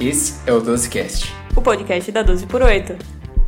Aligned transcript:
Esse 0.00 0.48
é 0.48 0.52
o 0.52 0.60
Dozecast, 0.60 1.34
o 1.56 1.60
podcast 1.60 2.12
da 2.12 2.22
12 2.22 2.46
por 2.46 2.62
8. 2.62 2.94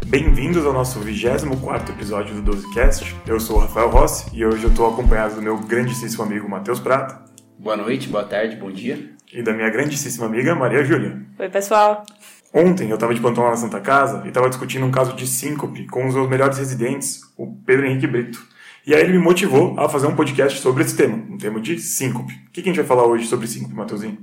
Bem-vindos 0.06 0.66
ao 0.66 0.72
nosso 0.72 0.98
24 0.98 1.94
episódio 1.94 2.34
do 2.34 2.42
Dozecast. 2.42 3.14
Eu 3.24 3.38
sou 3.38 3.58
o 3.58 3.60
Rafael 3.60 3.88
Rossi 3.88 4.28
e 4.36 4.44
hoje 4.44 4.64
eu 4.64 4.70
estou 4.70 4.92
acompanhado 4.92 5.36
do 5.36 5.42
meu 5.42 5.56
grandíssimo 5.58 6.24
amigo 6.24 6.48
Matheus 6.48 6.80
Prata. 6.80 7.24
Boa 7.56 7.76
noite, 7.76 8.08
boa 8.08 8.24
tarde, 8.24 8.56
bom 8.56 8.68
dia. 8.68 9.12
E 9.32 9.44
da 9.44 9.52
minha 9.52 9.70
grandíssima 9.70 10.26
amiga 10.26 10.52
Maria 10.56 10.82
Júlia. 10.82 11.22
Oi, 11.38 11.48
pessoal. 11.48 12.04
Ontem 12.52 12.88
eu 12.88 12.94
estava 12.94 13.14
de 13.14 13.20
plantão 13.20 13.44
lá 13.44 13.50
na 13.50 13.56
Santa 13.56 13.80
Casa 13.80 14.22
e 14.24 14.28
estava 14.28 14.48
discutindo 14.48 14.84
um 14.84 14.90
caso 14.90 15.14
de 15.14 15.28
síncope 15.28 15.86
com 15.86 16.08
os 16.08 16.16
meus 16.16 16.28
melhores 16.28 16.58
residentes, 16.58 17.20
o 17.36 17.46
Pedro 17.64 17.86
Henrique 17.86 18.08
Brito. 18.08 18.44
E 18.84 18.92
aí 18.92 19.02
ele 19.02 19.12
me 19.12 19.20
motivou 19.20 19.78
a 19.78 19.88
fazer 19.88 20.08
um 20.08 20.16
podcast 20.16 20.58
sobre 20.58 20.82
esse 20.82 20.96
tema, 20.96 21.14
um 21.14 21.38
tema 21.38 21.60
de 21.60 21.78
síncope. 21.78 22.32
O 22.32 22.50
que, 22.50 22.60
que 22.60 22.68
a 22.68 22.72
gente 22.72 22.80
vai 22.80 22.86
falar 22.86 23.06
hoje 23.06 23.26
sobre 23.26 23.46
síncope, 23.46 23.72
Matheusinho? 23.72 24.18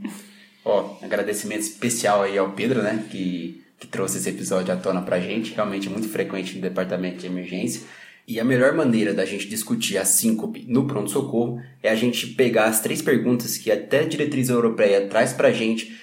Ó, 0.69 0.97
agradecimento 1.01 1.61
especial 1.61 2.23
aí 2.23 2.37
ao 2.37 2.51
Pedro, 2.51 2.83
né, 2.83 3.05
que, 3.09 3.63
que 3.79 3.87
trouxe 3.87 4.17
esse 4.17 4.27
episódio 4.27 4.73
à 4.73 4.75
tona 4.75 5.01
pra 5.01 5.17
gente, 5.17 5.53
realmente 5.53 5.89
muito 5.89 6.09
frequente 6.09 6.55
no 6.55 6.61
departamento 6.61 7.19
de 7.19 7.25
emergência. 7.25 7.83
E 8.27 8.37
a 8.37 8.43
melhor 8.43 8.73
maneira 8.73 9.13
da 9.13 9.23
gente 9.23 9.47
discutir 9.47 9.97
a 9.97 10.03
síncope 10.03 10.65
no 10.67 10.85
pronto-socorro 10.85 11.61
é 11.81 11.89
a 11.89 11.95
gente 11.95 12.27
pegar 12.33 12.65
as 12.65 12.81
três 12.81 13.01
perguntas 13.01 13.57
que 13.57 13.71
até 13.71 14.01
a 14.01 14.05
diretriz 14.05 14.49
europeia 14.49 15.07
traz 15.07 15.31
pra 15.31 15.53
gente, 15.53 15.97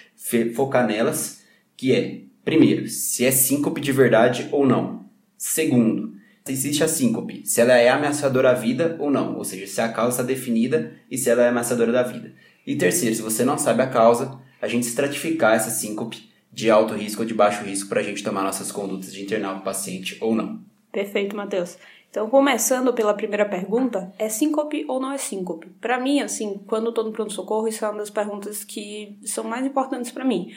focar 0.54 0.86
nelas, 0.86 1.42
que 1.76 1.92
é, 1.92 2.20
primeiro, 2.42 2.88
se 2.88 3.26
é 3.26 3.30
síncope 3.30 3.82
de 3.82 3.92
verdade 3.92 4.48
ou 4.50 4.66
não. 4.66 5.04
Segundo, 5.36 6.14
se 6.42 6.52
existe 6.52 6.82
a 6.82 6.88
síncope, 6.88 7.42
se 7.44 7.60
ela 7.60 7.74
é 7.74 7.90
ameaçadora 7.90 8.52
à 8.52 8.54
vida 8.54 8.96
ou 8.98 9.10
não, 9.10 9.36
ou 9.36 9.44
seja, 9.44 9.66
se 9.66 9.82
a 9.82 9.90
causa 9.90 10.22
está 10.22 10.22
definida 10.22 10.94
e 11.10 11.18
se 11.18 11.28
ela 11.28 11.42
é 11.42 11.48
ameaçadora 11.50 11.92
da 11.92 12.02
vida. 12.02 12.32
E 12.66 12.74
terceiro, 12.76 13.14
se 13.14 13.20
você 13.20 13.44
não 13.44 13.58
sabe 13.58 13.82
a 13.82 13.86
causa, 13.86 14.42
a 14.64 14.68
gente 14.68 14.86
estratificar 14.86 15.54
essa 15.54 15.68
síncope 15.68 16.26
de 16.50 16.70
alto 16.70 16.94
risco 16.94 17.20
ou 17.20 17.28
de 17.28 17.34
baixo 17.34 17.62
risco 17.62 17.88
para 17.88 18.00
a 18.00 18.02
gente 18.02 18.24
tomar 18.24 18.42
nossas 18.42 18.72
condutas 18.72 19.12
de 19.12 19.22
internar 19.22 19.58
o 19.58 19.60
paciente 19.60 20.16
ou 20.22 20.34
não. 20.34 20.58
Perfeito, 20.90 21.36
Matheus. 21.36 21.76
Então, 22.08 22.30
começando 22.30 22.94
pela 22.94 23.12
primeira 23.12 23.44
pergunta, 23.44 24.10
é 24.18 24.28
síncope 24.28 24.86
ou 24.88 24.98
não 24.98 25.12
é 25.12 25.18
síncope? 25.18 25.66
Para 25.80 26.00
mim, 26.00 26.20
assim, 26.20 26.62
quando 26.66 26.88
estou 26.88 27.04
no 27.04 27.12
pronto-socorro, 27.12 27.68
isso 27.68 27.84
é 27.84 27.88
uma 27.88 27.98
das 27.98 28.08
perguntas 28.08 28.64
que 28.64 29.18
são 29.24 29.44
mais 29.44 29.66
importantes 29.66 30.10
para 30.10 30.24
mim. 30.24 30.50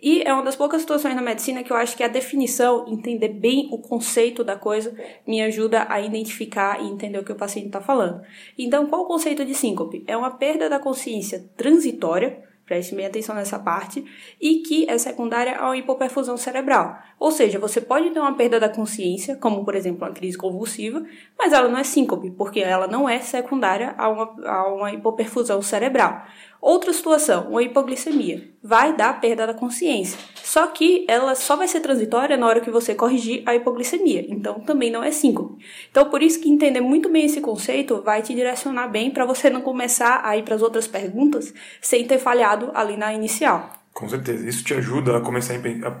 E 0.00 0.22
é 0.22 0.32
uma 0.32 0.42
das 0.42 0.56
poucas 0.56 0.80
situações 0.80 1.14
na 1.14 1.20
medicina 1.20 1.62
que 1.62 1.70
eu 1.70 1.76
acho 1.76 1.94
que 1.94 2.02
a 2.02 2.08
definição, 2.08 2.86
entender 2.88 3.28
bem 3.28 3.68
o 3.70 3.78
conceito 3.78 4.42
da 4.42 4.56
coisa, 4.56 4.94
me 5.26 5.42
ajuda 5.42 5.86
a 5.90 6.00
identificar 6.00 6.82
e 6.82 6.86
entender 6.86 7.18
o 7.18 7.24
que 7.24 7.32
o 7.32 7.36
paciente 7.36 7.66
está 7.66 7.80
falando. 7.80 8.22
Então, 8.56 8.86
qual 8.86 9.02
o 9.02 9.06
conceito 9.06 9.44
de 9.44 9.54
síncope? 9.54 10.02
É 10.06 10.16
uma 10.16 10.30
perda 10.30 10.70
da 10.70 10.78
consciência 10.78 11.44
transitória, 11.56 12.42
preste 12.70 12.94
bem 12.94 13.04
atenção 13.04 13.34
nessa 13.34 13.58
parte, 13.58 14.04
e 14.40 14.58
que 14.60 14.88
é 14.88 14.96
secundária 14.96 15.58
a 15.58 15.66
uma 15.66 15.76
hipoperfusão 15.76 16.36
cerebral. 16.36 16.96
Ou 17.18 17.32
seja, 17.32 17.58
você 17.58 17.80
pode 17.80 18.10
ter 18.10 18.20
uma 18.20 18.36
perda 18.36 18.60
da 18.60 18.68
consciência, 18.68 19.34
como 19.34 19.64
por 19.64 19.74
exemplo 19.74 20.06
uma 20.06 20.14
crise 20.14 20.38
convulsiva, 20.38 21.04
mas 21.36 21.52
ela 21.52 21.68
não 21.68 21.76
é 21.76 21.82
síncope, 21.82 22.30
porque 22.30 22.60
ela 22.60 22.86
não 22.86 23.08
é 23.08 23.18
secundária 23.18 23.92
a 23.98 24.08
uma, 24.08 24.48
a 24.48 24.72
uma 24.72 24.92
hipoperfusão 24.92 25.60
cerebral. 25.60 26.22
Outra 26.60 26.92
situação, 26.92 27.48
uma 27.48 27.62
hipoglicemia, 27.62 28.50
vai 28.62 28.94
dar 28.94 29.18
perda 29.18 29.46
da 29.46 29.54
consciência. 29.54 30.18
Só 30.34 30.66
que 30.66 31.06
ela 31.08 31.34
só 31.34 31.56
vai 31.56 31.66
ser 31.66 31.80
transitória 31.80 32.36
na 32.36 32.46
hora 32.46 32.60
que 32.60 32.70
você 32.70 32.94
corrigir 32.94 33.42
a 33.46 33.54
hipoglicemia. 33.54 34.26
Então 34.28 34.60
também 34.60 34.90
não 34.90 35.02
é 35.02 35.10
síncope. 35.10 35.64
Então 35.90 36.10
por 36.10 36.22
isso 36.22 36.38
que 36.38 36.50
entender 36.50 36.82
muito 36.82 37.08
bem 37.08 37.24
esse 37.24 37.40
conceito 37.40 38.02
vai 38.02 38.20
te 38.20 38.34
direcionar 38.34 38.88
bem 38.88 39.10
para 39.10 39.24
você 39.24 39.48
não 39.48 39.62
começar 39.62 40.20
a 40.22 40.36
ir 40.36 40.42
para 40.42 40.54
as 40.54 40.60
outras 40.60 40.86
perguntas 40.86 41.54
sem 41.80 42.06
ter 42.06 42.18
falhado 42.18 42.70
ali 42.74 42.96
na 42.96 43.14
inicial. 43.14 43.79
Com 43.92 44.08
certeza. 44.08 44.48
Isso 44.48 44.64
te 44.64 44.72
ajuda 44.72 45.16
a 45.16 45.20
começar 45.20 45.54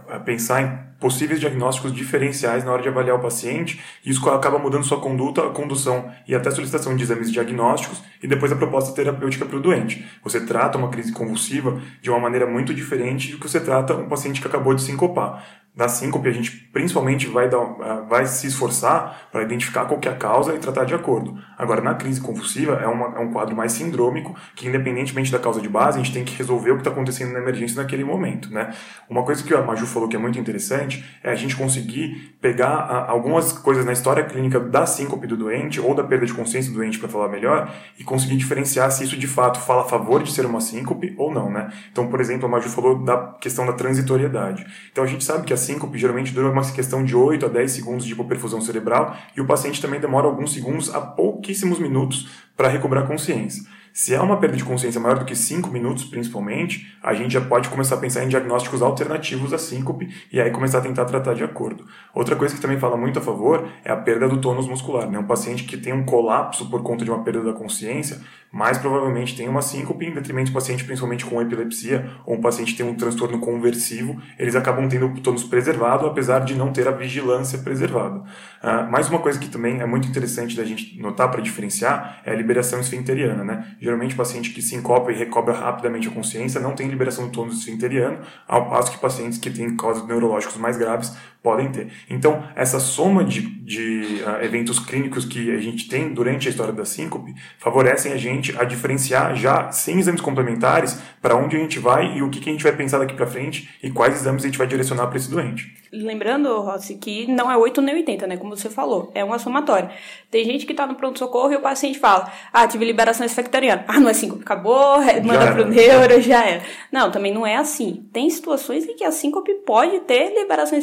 a 0.08 0.20
pensar 0.20 0.62
em 0.62 0.90
possíveis 1.00 1.40
diagnósticos 1.40 1.92
diferenciais 1.92 2.64
na 2.64 2.72
hora 2.72 2.82
de 2.82 2.88
avaliar 2.88 3.16
o 3.16 3.20
paciente. 3.20 3.80
E 4.04 4.10
isso 4.10 4.28
acaba 4.30 4.58
mudando 4.58 4.84
sua 4.84 5.00
conduta, 5.00 5.42
condução 5.50 6.10
e 6.26 6.34
até 6.34 6.50
solicitação 6.50 6.94
de 6.94 7.02
exames 7.02 7.32
diagnósticos 7.32 8.02
e 8.22 8.26
depois 8.28 8.52
a 8.52 8.56
proposta 8.56 8.94
terapêutica 8.94 9.44
para 9.44 9.56
o 9.56 9.60
doente. 9.60 10.06
Você 10.22 10.40
trata 10.40 10.78
uma 10.78 10.88
crise 10.88 11.12
convulsiva 11.12 11.80
de 12.00 12.10
uma 12.10 12.20
maneira 12.20 12.46
muito 12.46 12.72
diferente 12.72 13.32
do 13.32 13.38
que 13.38 13.48
você 13.48 13.60
trata 13.60 13.94
um 13.94 14.08
paciente 14.08 14.40
que 14.40 14.46
acabou 14.46 14.74
de 14.74 14.82
sincopar 14.82 15.44
da 15.74 15.88
síncope, 15.88 16.28
a 16.28 16.32
gente 16.32 16.50
principalmente 16.72 17.26
vai, 17.28 17.48
dar, 17.48 17.58
ah, 17.58 18.04
vai 18.08 18.26
se 18.26 18.46
esforçar 18.46 19.28
para 19.30 19.42
identificar 19.42 19.84
qual 19.84 20.00
é 20.04 20.08
a 20.08 20.14
causa 20.14 20.54
e 20.54 20.58
tratar 20.58 20.84
de 20.84 20.94
acordo. 20.94 21.38
Agora, 21.56 21.80
na 21.80 21.94
crise 21.94 22.20
convulsiva, 22.20 22.74
é, 22.74 22.86
uma, 22.86 23.16
é 23.16 23.20
um 23.20 23.32
quadro 23.32 23.54
mais 23.54 23.72
sindrômico, 23.72 24.34
que 24.56 24.66
independentemente 24.66 25.30
da 25.30 25.38
causa 25.38 25.60
de 25.60 25.68
base, 25.68 25.98
a 25.98 26.02
gente 26.02 26.12
tem 26.12 26.24
que 26.24 26.34
resolver 26.36 26.72
o 26.72 26.74
que 26.74 26.80
está 26.80 26.90
acontecendo 26.90 27.32
na 27.32 27.38
emergência 27.38 27.80
naquele 27.80 28.02
momento. 28.02 28.52
Né? 28.52 28.74
Uma 29.08 29.22
coisa 29.22 29.44
que 29.44 29.54
a 29.54 29.62
Maju 29.62 29.86
falou 29.86 30.08
que 30.08 30.16
é 30.16 30.18
muito 30.18 30.38
interessante 30.38 31.04
é 31.22 31.30
a 31.30 31.34
gente 31.34 31.56
conseguir 31.56 32.36
pegar 32.40 32.68
a, 32.68 32.98
ah, 32.98 33.10
algumas 33.10 33.52
coisas 33.52 33.84
na 33.84 33.92
história 33.92 34.24
clínica 34.24 34.58
da 34.58 34.86
síncope 34.86 35.26
do 35.26 35.36
doente, 35.36 35.80
ou 35.80 35.94
da 35.94 36.02
perda 36.02 36.26
de 36.26 36.34
consciência 36.34 36.72
do 36.72 36.78
doente, 36.78 36.98
para 36.98 37.08
falar 37.08 37.28
melhor, 37.28 37.72
e 37.98 38.02
conseguir 38.02 38.36
diferenciar 38.36 38.90
se 38.90 39.04
isso 39.04 39.16
de 39.16 39.26
fato 39.28 39.60
fala 39.60 39.82
a 39.82 39.88
favor 39.88 40.22
de 40.22 40.32
ser 40.32 40.44
uma 40.44 40.60
síncope 40.60 41.14
ou 41.16 41.32
não. 41.32 41.50
Né? 41.50 41.70
Então, 41.92 42.08
por 42.08 42.20
exemplo, 42.20 42.46
a 42.46 42.48
Maju 42.48 42.68
falou 42.68 43.04
da 43.04 43.34
questão 43.40 43.64
da 43.64 43.72
transitoriedade. 43.72 44.66
Então, 44.90 45.04
a 45.04 45.06
gente 45.06 45.22
sabe 45.22 45.44
que 45.44 45.52
a 45.52 45.59
síncope 45.60 45.98
geralmente 45.98 46.32
dura 46.32 46.50
uma 46.50 46.64
questão 46.72 47.04
de 47.04 47.14
8 47.14 47.46
a 47.46 47.48
10 47.48 47.70
segundos 47.70 48.04
de 48.04 48.12
hipoperfusão 48.12 48.60
cerebral 48.60 49.16
e 49.36 49.40
o 49.40 49.46
paciente 49.46 49.80
também 49.80 50.00
demora 50.00 50.26
alguns 50.26 50.52
segundos 50.52 50.92
a 50.94 51.00
pouquíssimos 51.00 51.78
minutos 51.78 52.28
para 52.56 52.68
recobrar 52.68 53.06
consciência. 53.06 53.62
Se 53.92 54.14
é 54.14 54.20
uma 54.20 54.36
perda 54.36 54.56
de 54.56 54.64
consciência 54.64 55.00
maior 55.00 55.18
do 55.18 55.24
que 55.24 55.34
5 55.34 55.68
minutos, 55.68 56.04
principalmente, 56.04 56.96
a 57.02 57.12
gente 57.12 57.32
já 57.32 57.40
pode 57.40 57.68
começar 57.68 57.96
a 57.96 57.98
pensar 57.98 58.24
em 58.24 58.28
diagnósticos 58.28 58.82
alternativos 58.82 59.52
à 59.52 59.58
síncope 59.58 60.08
e 60.32 60.40
aí 60.40 60.50
começar 60.50 60.78
a 60.78 60.80
tentar 60.80 61.04
tratar 61.04 61.34
de 61.34 61.42
acordo. 61.42 61.84
Outra 62.14 62.36
coisa 62.36 62.54
que 62.54 62.60
também 62.60 62.78
fala 62.78 62.96
muito 62.96 63.18
a 63.18 63.22
favor 63.22 63.68
é 63.84 63.90
a 63.90 63.96
perda 63.96 64.28
do 64.28 64.38
tônus 64.38 64.68
muscular. 64.68 65.10
Né? 65.10 65.18
Um 65.18 65.26
paciente 65.26 65.64
que 65.64 65.76
tem 65.76 65.92
um 65.92 66.04
colapso 66.04 66.70
por 66.70 66.82
conta 66.82 67.04
de 67.04 67.10
uma 67.10 67.24
perda 67.24 67.42
da 67.42 67.52
consciência, 67.52 68.20
mais 68.52 68.78
provavelmente 68.78 69.36
tem 69.36 69.48
uma 69.48 69.62
síncope, 69.62 70.04
em 70.04 70.12
detrimento 70.12 70.46
de 70.46 70.52
paciente 70.52 70.84
principalmente 70.84 71.24
com 71.24 71.40
epilepsia 71.40 72.10
ou 72.26 72.36
um 72.36 72.40
paciente 72.40 72.72
que 72.72 72.78
tem 72.78 72.86
um 72.86 72.94
transtorno 72.94 73.38
conversivo, 73.38 74.20
eles 74.38 74.56
acabam 74.56 74.88
tendo 74.88 75.06
o 75.06 75.20
tônus 75.20 75.44
preservado, 75.44 76.06
apesar 76.06 76.40
de 76.40 76.54
não 76.54 76.72
ter 76.72 76.88
a 76.88 76.90
vigilância 76.90 77.58
preservada. 77.58 78.18
Uh, 78.62 78.90
mais 78.90 79.08
uma 79.08 79.20
coisa 79.20 79.38
que 79.38 79.48
também 79.48 79.80
é 79.80 79.86
muito 79.86 80.08
interessante 80.08 80.56
da 80.56 80.64
gente 80.64 81.00
notar 81.00 81.30
para 81.30 81.40
diferenciar 81.40 82.20
é 82.24 82.32
a 82.32 82.34
liberação 82.34 82.80
esfinteriana. 82.80 83.44
Né? 83.44 83.76
Geralmente, 83.90 84.14
paciente 84.14 84.50
que 84.50 84.62
sincopa 84.62 85.10
e 85.10 85.16
recobra 85.16 85.52
rapidamente 85.52 86.06
a 86.06 86.12
consciência 86.12 86.60
não 86.60 86.76
tem 86.76 86.86
liberação 86.86 87.26
do 87.26 87.32
tônus 87.32 87.58
esfinteriano, 87.58 88.20
ao 88.46 88.70
passo 88.70 88.92
que 88.92 88.98
pacientes 88.98 89.36
que 89.36 89.50
têm 89.50 89.76
causas 89.76 90.06
neurológicos 90.06 90.56
mais 90.56 90.76
graves 90.76 91.12
podem 91.42 91.70
ter. 91.70 91.88
Então, 92.08 92.44
essa 92.54 92.78
soma 92.78 93.24
de, 93.24 93.42
de 93.42 94.22
uh, 94.24 94.44
eventos 94.44 94.78
clínicos 94.78 95.24
que 95.24 95.50
a 95.50 95.60
gente 95.60 95.88
tem 95.88 96.12
durante 96.12 96.48
a 96.48 96.50
história 96.50 96.72
da 96.72 96.84
síncope 96.84 97.34
favorecem 97.58 98.12
a 98.12 98.16
gente 98.16 98.56
a 98.58 98.64
diferenciar 98.64 99.34
já 99.36 99.72
sem 99.72 99.98
exames 99.98 100.20
complementares 100.20 101.00
para 101.20 101.36
onde 101.36 101.56
a 101.56 101.58
gente 101.58 101.78
vai 101.78 102.16
e 102.16 102.22
o 102.22 102.30
que, 102.30 102.40
que 102.40 102.48
a 102.50 102.52
gente 102.52 102.62
vai 102.62 102.72
pensar 102.72 102.98
daqui 102.98 103.14
para 103.14 103.26
frente 103.26 103.70
e 103.82 103.90
quais 103.90 104.14
exames 104.14 104.44
a 104.44 104.46
gente 104.46 104.58
vai 104.58 104.66
direcionar 104.66 105.06
para 105.06 105.16
esse 105.16 105.30
doente. 105.30 105.80
Lembrando, 105.92 106.60
Rossi, 106.60 106.94
que 106.94 107.26
não 107.26 107.50
é 107.50 107.56
8 107.56 107.82
nem 107.82 107.96
80, 107.96 108.26
né? 108.28 108.36
Como 108.36 108.56
você 108.56 108.70
falou, 108.70 109.10
é 109.12 109.24
uma 109.24 109.40
somatória. 109.40 109.90
Tem 110.30 110.44
gente 110.44 110.64
que 110.64 110.72
está 110.72 110.86
no 110.86 110.94
pronto-socorro 110.94 111.52
e 111.52 111.56
o 111.56 111.60
paciente 111.60 111.98
fala: 111.98 112.30
Ah, 112.52 112.64
tive 112.68 112.84
liberação 112.84 113.26
esfecteriana. 113.26 113.84
Ah, 113.88 113.98
não 113.98 114.08
é 114.08 114.12
síncope, 114.12 114.42
acabou, 114.42 114.98
manda 115.24 115.52
para 115.52 115.62
o 115.62 115.68
neuro, 115.68 116.20
já 116.20 116.44
era. 116.44 116.62
Não, 116.92 117.10
também 117.10 117.34
não 117.34 117.44
é 117.44 117.56
assim. 117.56 118.06
Tem 118.12 118.30
situações 118.30 118.86
em 118.86 118.94
que 118.94 119.02
a 119.02 119.10
síncope 119.10 119.52
pode 119.66 119.98
ter 120.00 120.32
liberação 120.32 120.78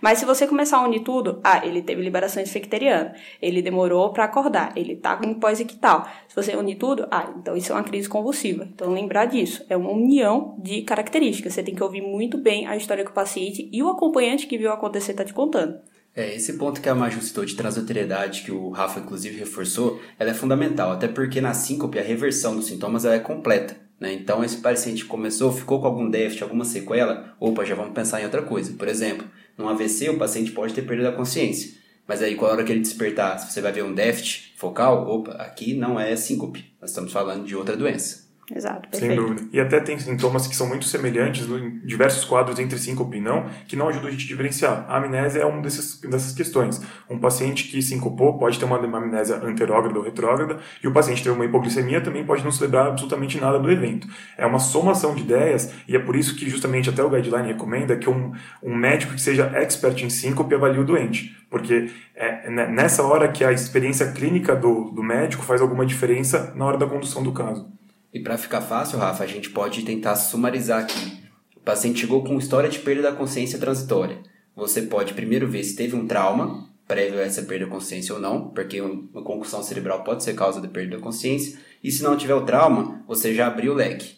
Mas 0.00 0.18
se 0.18 0.24
você 0.24 0.46
começar 0.46 0.78
a 0.78 0.84
unir 0.84 1.00
tudo, 1.00 1.40
ah, 1.42 1.64
ele 1.64 1.82
teve 1.82 2.02
liberação 2.02 2.42
esfecteriana, 2.42 3.14
ele 3.40 3.62
demorou 3.62 4.12
para 4.12 4.24
acordar, 4.24 4.72
ele 4.76 4.96
tá 4.96 5.16
com 5.16 5.34
pós-ictal. 5.34 6.06
Se 6.28 6.36
você 6.36 6.56
unir 6.56 6.76
tudo, 6.76 7.06
ah, 7.10 7.32
então 7.38 7.56
isso 7.56 7.72
é 7.72 7.74
uma 7.74 7.84
crise 7.84 8.08
convulsiva. 8.08 8.68
Então 8.74 8.92
lembrar 8.92 9.26
disso, 9.26 9.64
é 9.68 9.76
uma 9.76 9.90
união 9.90 10.54
de 10.58 10.82
características. 10.82 11.54
Você 11.54 11.62
tem 11.62 11.74
que 11.74 11.82
ouvir 11.82 12.02
muito 12.02 12.38
bem 12.38 12.66
a 12.66 12.76
história 12.76 13.04
que 13.04 13.10
o 13.10 13.14
paciente 13.14 13.68
e 13.72 13.82
o 13.82 13.88
acompanhante 13.88 14.46
que 14.46 14.58
viu 14.58 14.72
acontecer 14.72 15.12
está 15.12 15.24
te 15.24 15.34
contando. 15.34 15.78
É, 16.16 16.34
esse 16.34 16.54
ponto 16.54 16.80
que 16.80 16.88
a 16.88 16.94
Maju 16.94 17.20
citou 17.20 17.44
de 17.44 17.54
transitoriedade, 17.54 18.42
que 18.42 18.50
o 18.50 18.70
Rafa 18.70 19.00
inclusive 19.00 19.38
reforçou, 19.38 20.00
ela 20.18 20.30
é 20.30 20.34
fundamental, 20.34 20.90
até 20.90 21.06
porque 21.06 21.42
na 21.42 21.52
síncope 21.52 21.98
a 21.98 22.02
reversão 22.02 22.56
dos 22.56 22.66
sintomas 22.66 23.04
é 23.04 23.18
completa. 23.18 23.76
Né? 24.00 24.14
Então, 24.14 24.42
esse 24.42 24.56
paciente 24.56 25.04
começou, 25.04 25.52
ficou 25.52 25.78
com 25.78 25.86
algum 25.86 26.08
déficit, 26.08 26.42
alguma 26.42 26.64
sequela, 26.64 27.34
opa, 27.38 27.66
já 27.66 27.74
vamos 27.74 27.92
pensar 27.92 28.22
em 28.22 28.24
outra 28.24 28.42
coisa. 28.42 28.72
Por 28.72 28.88
exemplo, 28.88 29.26
num 29.56 29.68
AVC 29.68 30.10
o 30.10 30.18
paciente 30.18 30.52
pode 30.52 30.74
ter 30.74 30.82
perda 30.82 31.10
da 31.10 31.16
consciência, 31.16 31.76
mas 32.06 32.22
aí, 32.22 32.36
com 32.36 32.46
a 32.46 32.50
hora 32.50 32.62
que 32.62 32.70
ele 32.70 32.80
despertar, 32.80 33.38
se 33.38 33.52
você 33.52 33.60
vai 33.60 33.72
ver 33.72 33.82
um 33.82 33.92
déficit 33.92 34.54
focal, 34.56 35.08
opa, 35.08 35.32
aqui 35.32 35.74
não 35.74 35.98
é 35.98 36.14
síncope, 36.14 36.64
nós 36.80 36.90
estamos 36.90 37.12
falando 37.12 37.44
de 37.44 37.56
outra 37.56 37.76
doença. 37.76 38.25
Exato, 38.54 38.88
perfeito. 38.88 39.14
Sem 39.14 39.16
dúvida. 39.16 39.48
E 39.52 39.58
até 39.58 39.80
tem 39.80 39.98
sintomas 39.98 40.46
que 40.46 40.54
são 40.54 40.68
muito 40.68 40.84
semelhantes 40.84 41.48
em 41.48 41.80
diversos 41.84 42.24
quadros 42.24 42.58
entre 42.60 42.78
síncope 42.78 43.16
e 43.16 43.20
não, 43.20 43.46
que 43.66 43.74
não 43.74 43.88
ajudam 43.88 44.08
a 44.08 44.10
gente 44.12 44.24
a 44.24 44.28
diferenciar. 44.28 44.86
A 44.88 44.98
amnésia 44.98 45.40
é 45.40 45.44
uma 45.44 45.60
desses, 45.60 46.00
dessas 46.00 46.32
questões. 46.32 46.80
Um 47.10 47.18
paciente 47.18 47.64
que 47.64 47.82
sincopou 47.82 48.38
pode 48.38 48.58
ter 48.58 48.64
uma, 48.64 48.76
amnésia 48.76 49.36
anterógrada 49.36 49.98
ou 49.98 50.04
retrógrada, 50.04 50.58
e 50.82 50.86
o 50.86 50.92
paciente 50.92 51.18
que 51.18 51.24
teve 51.24 51.34
uma 51.34 51.44
hipoglicemia 51.44 52.00
também 52.00 52.24
pode 52.24 52.44
não 52.44 52.52
se 52.52 52.62
lembrar 52.62 52.86
absolutamente 52.86 53.40
nada 53.40 53.58
do 53.58 53.70
evento. 53.70 54.06
É 54.38 54.46
uma 54.46 54.60
somação 54.60 55.14
de 55.14 55.22
ideias, 55.22 55.72
e 55.88 55.96
é 55.96 55.98
por 55.98 56.14
isso 56.14 56.36
que 56.36 56.48
justamente 56.48 56.88
até 56.88 57.02
o 57.02 57.10
guideline 57.10 57.48
recomenda 57.48 57.96
que 57.96 58.08
um, 58.08 58.32
um 58.62 58.76
médico 58.76 59.14
que 59.14 59.20
seja 59.20 59.50
expert 59.54 60.00
em 60.02 60.10
síncope 60.10 60.54
avalie 60.54 60.78
o 60.78 60.84
doente. 60.84 61.36
Porque 61.50 61.90
é 62.14 62.48
nessa 62.50 63.02
hora 63.02 63.28
que 63.28 63.44
a 63.44 63.52
experiência 63.52 64.12
clínica 64.12 64.54
do, 64.54 64.90
do 64.90 65.02
médico 65.02 65.42
faz 65.42 65.60
alguma 65.60 65.84
diferença 65.84 66.52
na 66.54 66.64
hora 66.64 66.78
da 66.78 66.86
condução 66.86 67.22
do 67.22 67.32
caso. 67.32 67.76
E 68.16 68.20
para 68.20 68.38
ficar 68.38 68.62
fácil, 68.62 68.98
Rafa, 68.98 69.24
a 69.24 69.26
gente 69.26 69.50
pode 69.50 69.82
tentar 69.82 70.16
sumarizar 70.16 70.80
aqui. 70.80 71.18
O 71.54 71.60
paciente 71.60 72.00
chegou 72.00 72.24
com 72.24 72.38
história 72.38 72.70
de 72.70 72.78
perda 72.78 73.02
da 73.02 73.12
consciência 73.12 73.58
transitória. 73.58 74.22
Você 74.56 74.80
pode 74.80 75.12
primeiro 75.12 75.46
ver 75.46 75.62
se 75.62 75.76
teve 75.76 75.94
um 75.94 76.06
trauma 76.06 76.66
prévio 76.88 77.18
a 77.18 77.24
essa 77.24 77.42
perda 77.42 77.66
da 77.66 77.70
consciência 77.70 78.14
ou 78.14 78.20
não, 78.20 78.48
porque 78.48 78.80
uma 78.80 79.22
concussão 79.22 79.62
cerebral 79.62 80.02
pode 80.02 80.24
ser 80.24 80.34
causa 80.34 80.62
da 80.62 80.68
perda 80.68 80.96
da 80.96 81.02
consciência. 81.02 81.58
E 81.84 81.92
se 81.92 82.02
não 82.02 82.16
tiver 82.16 82.34
o 82.34 82.46
trauma, 82.46 83.04
você 83.06 83.34
já 83.34 83.48
abriu 83.48 83.72
o 83.72 83.76
leque. 83.76 84.16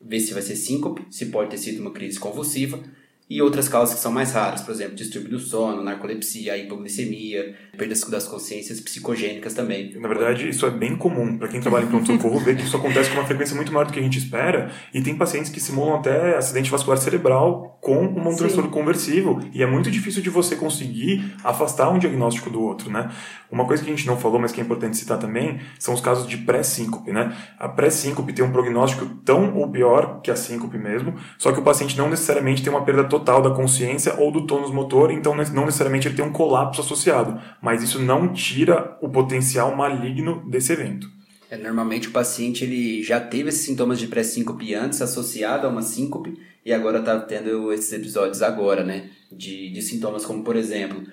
Ver 0.00 0.18
se 0.18 0.32
vai 0.34 0.42
ser 0.42 0.56
síncope, 0.56 1.06
se 1.08 1.26
pode 1.26 1.48
ter 1.48 1.58
sido 1.58 1.80
uma 1.80 1.92
crise 1.92 2.18
convulsiva, 2.18 2.82
e 3.28 3.42
outras 3.42 3.68
causas 3.68 3.96
que 3.96 4.00
são 4.00 4.12
mais 4.12 4.32
raras, 4.32 4.62
por 4.62 4.70
exemplo, 4.70 4.94
distúrbio 4.94 5.30
do 5.30 5.40
sono, 5.40 5.82
narcolepsia, 5.82 6.56
hipoglicemia, 6.56 7.56
perdas 7.76 8.02
das 8.04 8.28
consciências 8.28 8.80
psicogênicas 8.80 9.52
também. 9.52 9.92
Na 9.98 10.06
verdade, 10.06 10.48
isso 10.48 10.64
é 10.64 10.70
bem 10.70 10.96
comum 10.96 11.36
para 11.36 11.48
quem 11.48 11.60
trabalha 11.60 11.84
em 11.84 11.88
pronto-socorro 11.88 12.38
ver 12.38 12.56
que 12.56 12.62
isso 12.62 12.76
acontece 12.76 13.10
com 13.10 13.16
uma 13.16 13.26
frequência 13.26 13.56
muito 13.56 13.72
maior 13.72 13.86
do 13.86 13.92
que 13.92 13.98
a 13.98 14.02
gente 14.02 14.18
espera 14.18 14.70
e 14.94 15.02
tem 15.02 15.16
pacientes 15.16 15.50
que 15.50 15.58
simulam 15.58 15.96
até 15.96 16.36
acidente 16.36 16.70
vascular 16.70 16.98
cerebral 16.98 17.78
com 17.80 18.04
um 18.04 18.36
transtorno 18.36 18.70
conversivo 18.70 19.40
e 19.52 19.62
é 19.62 19.66
muito 19.66 19.90
difícil 19.90 20.22
de 20.22 20.30
você 20.30 20.54
conseguir 20.54 21.34
afastar 21.42 21.90
um 21.90 21.98
diagnóstico 21.98 22.48
do 22.48 22.60
outro, 22.60 22.90
né? 22.90 23.10
Uma 23.50 23.64
coisa 23.64 23.82
que 23.82 23.90
a 23.90 23.94
gente 23.94 24.06
não 24.06 24.16
falou, 24.16 24.40
mas 24.40 24.50
que 24.52 24.60
é 24.60 24.64
importante 24.64 24.96
citar 24.96 25.18
também, 25.18 25.60
são 25.78 25.94
os 25.94 26.00
casos 26.00 26.26
de 26.26 26.36
pré-síncope, 26.38 27.12
né? 27.12 27.36
A 27.58 27.68
pré-síncope 27.68 28.32
tem 28.32 28.44
um 28.44 28.50
prognóstico 28.50 29.06
tão 29.24 29.56
ou 29.56 29.70
pior 29.70 30.20
que 30.20 30.30
a 30.30 30.36
síncope 30.36 30.78
mesmo, 30.78 31.14
só 31.38 31.52
que 31.52 31.60
o 31.60 31.62
paciente 31.62 31.96
não 31.96 32.10
necessariamente 32.10 32.62
tem 32.62 32.72
uma 32.72 32.84
perda 32.84 33.04
total 33.04 33.15
da 33.42 33.50
consciência 33.50 34.14
ou 34.18 34.30
do 34.30 34.46
tônus 34.46 34.70
motor, 34.70 35.10
então 35.10 35.34
não 35.34 35.64
necessariamente 35.64 36.08
ele 36.08 36.16
tem 36.16 36.24
um 36.24 36.32
colapso 36.32 36.80
associado, 36.80 37.40
mas 37.62 37.82
isso 37.82 38.00
não 38.00 38.32
tira 38.32 38.96
o 39.00 39.08
potencial 39.08 39.74
maligno 39.74 40.48
desse 40.48 40.72
evento. 40.72 41.08
É, 41.50 41.56
normalmente 41.56 42.08
o 42.08 42.12
paciente 42.12 42.64
ele 42.64 43.02
já 43.02 43.20
teve 43.20 43.50
esses 43.50 43.62
sintomas 43.62 43.98
de 43.98 44.08
pré-síncope 44.08 44.74
antes, 44.74 45.00
associado 45.00 45.66
a 45.66 45.70
uma 45.70 45.82
síncope, 45.82 46.36
e 46.64 46.72
agora 46.72 46.98
está 46.98 47.20
tendo 47.20 47.72
esses 47.72 47.92
episódios 47.92 48.42
agora, 48.42 48.82
né? 48.82 49.10
De, 49.30 49.70
de 49.70 49.82
sintomas 49.82 50.26
como, 50.26 50.42
por 50.42 50.56
exemplo, 50.56 51.04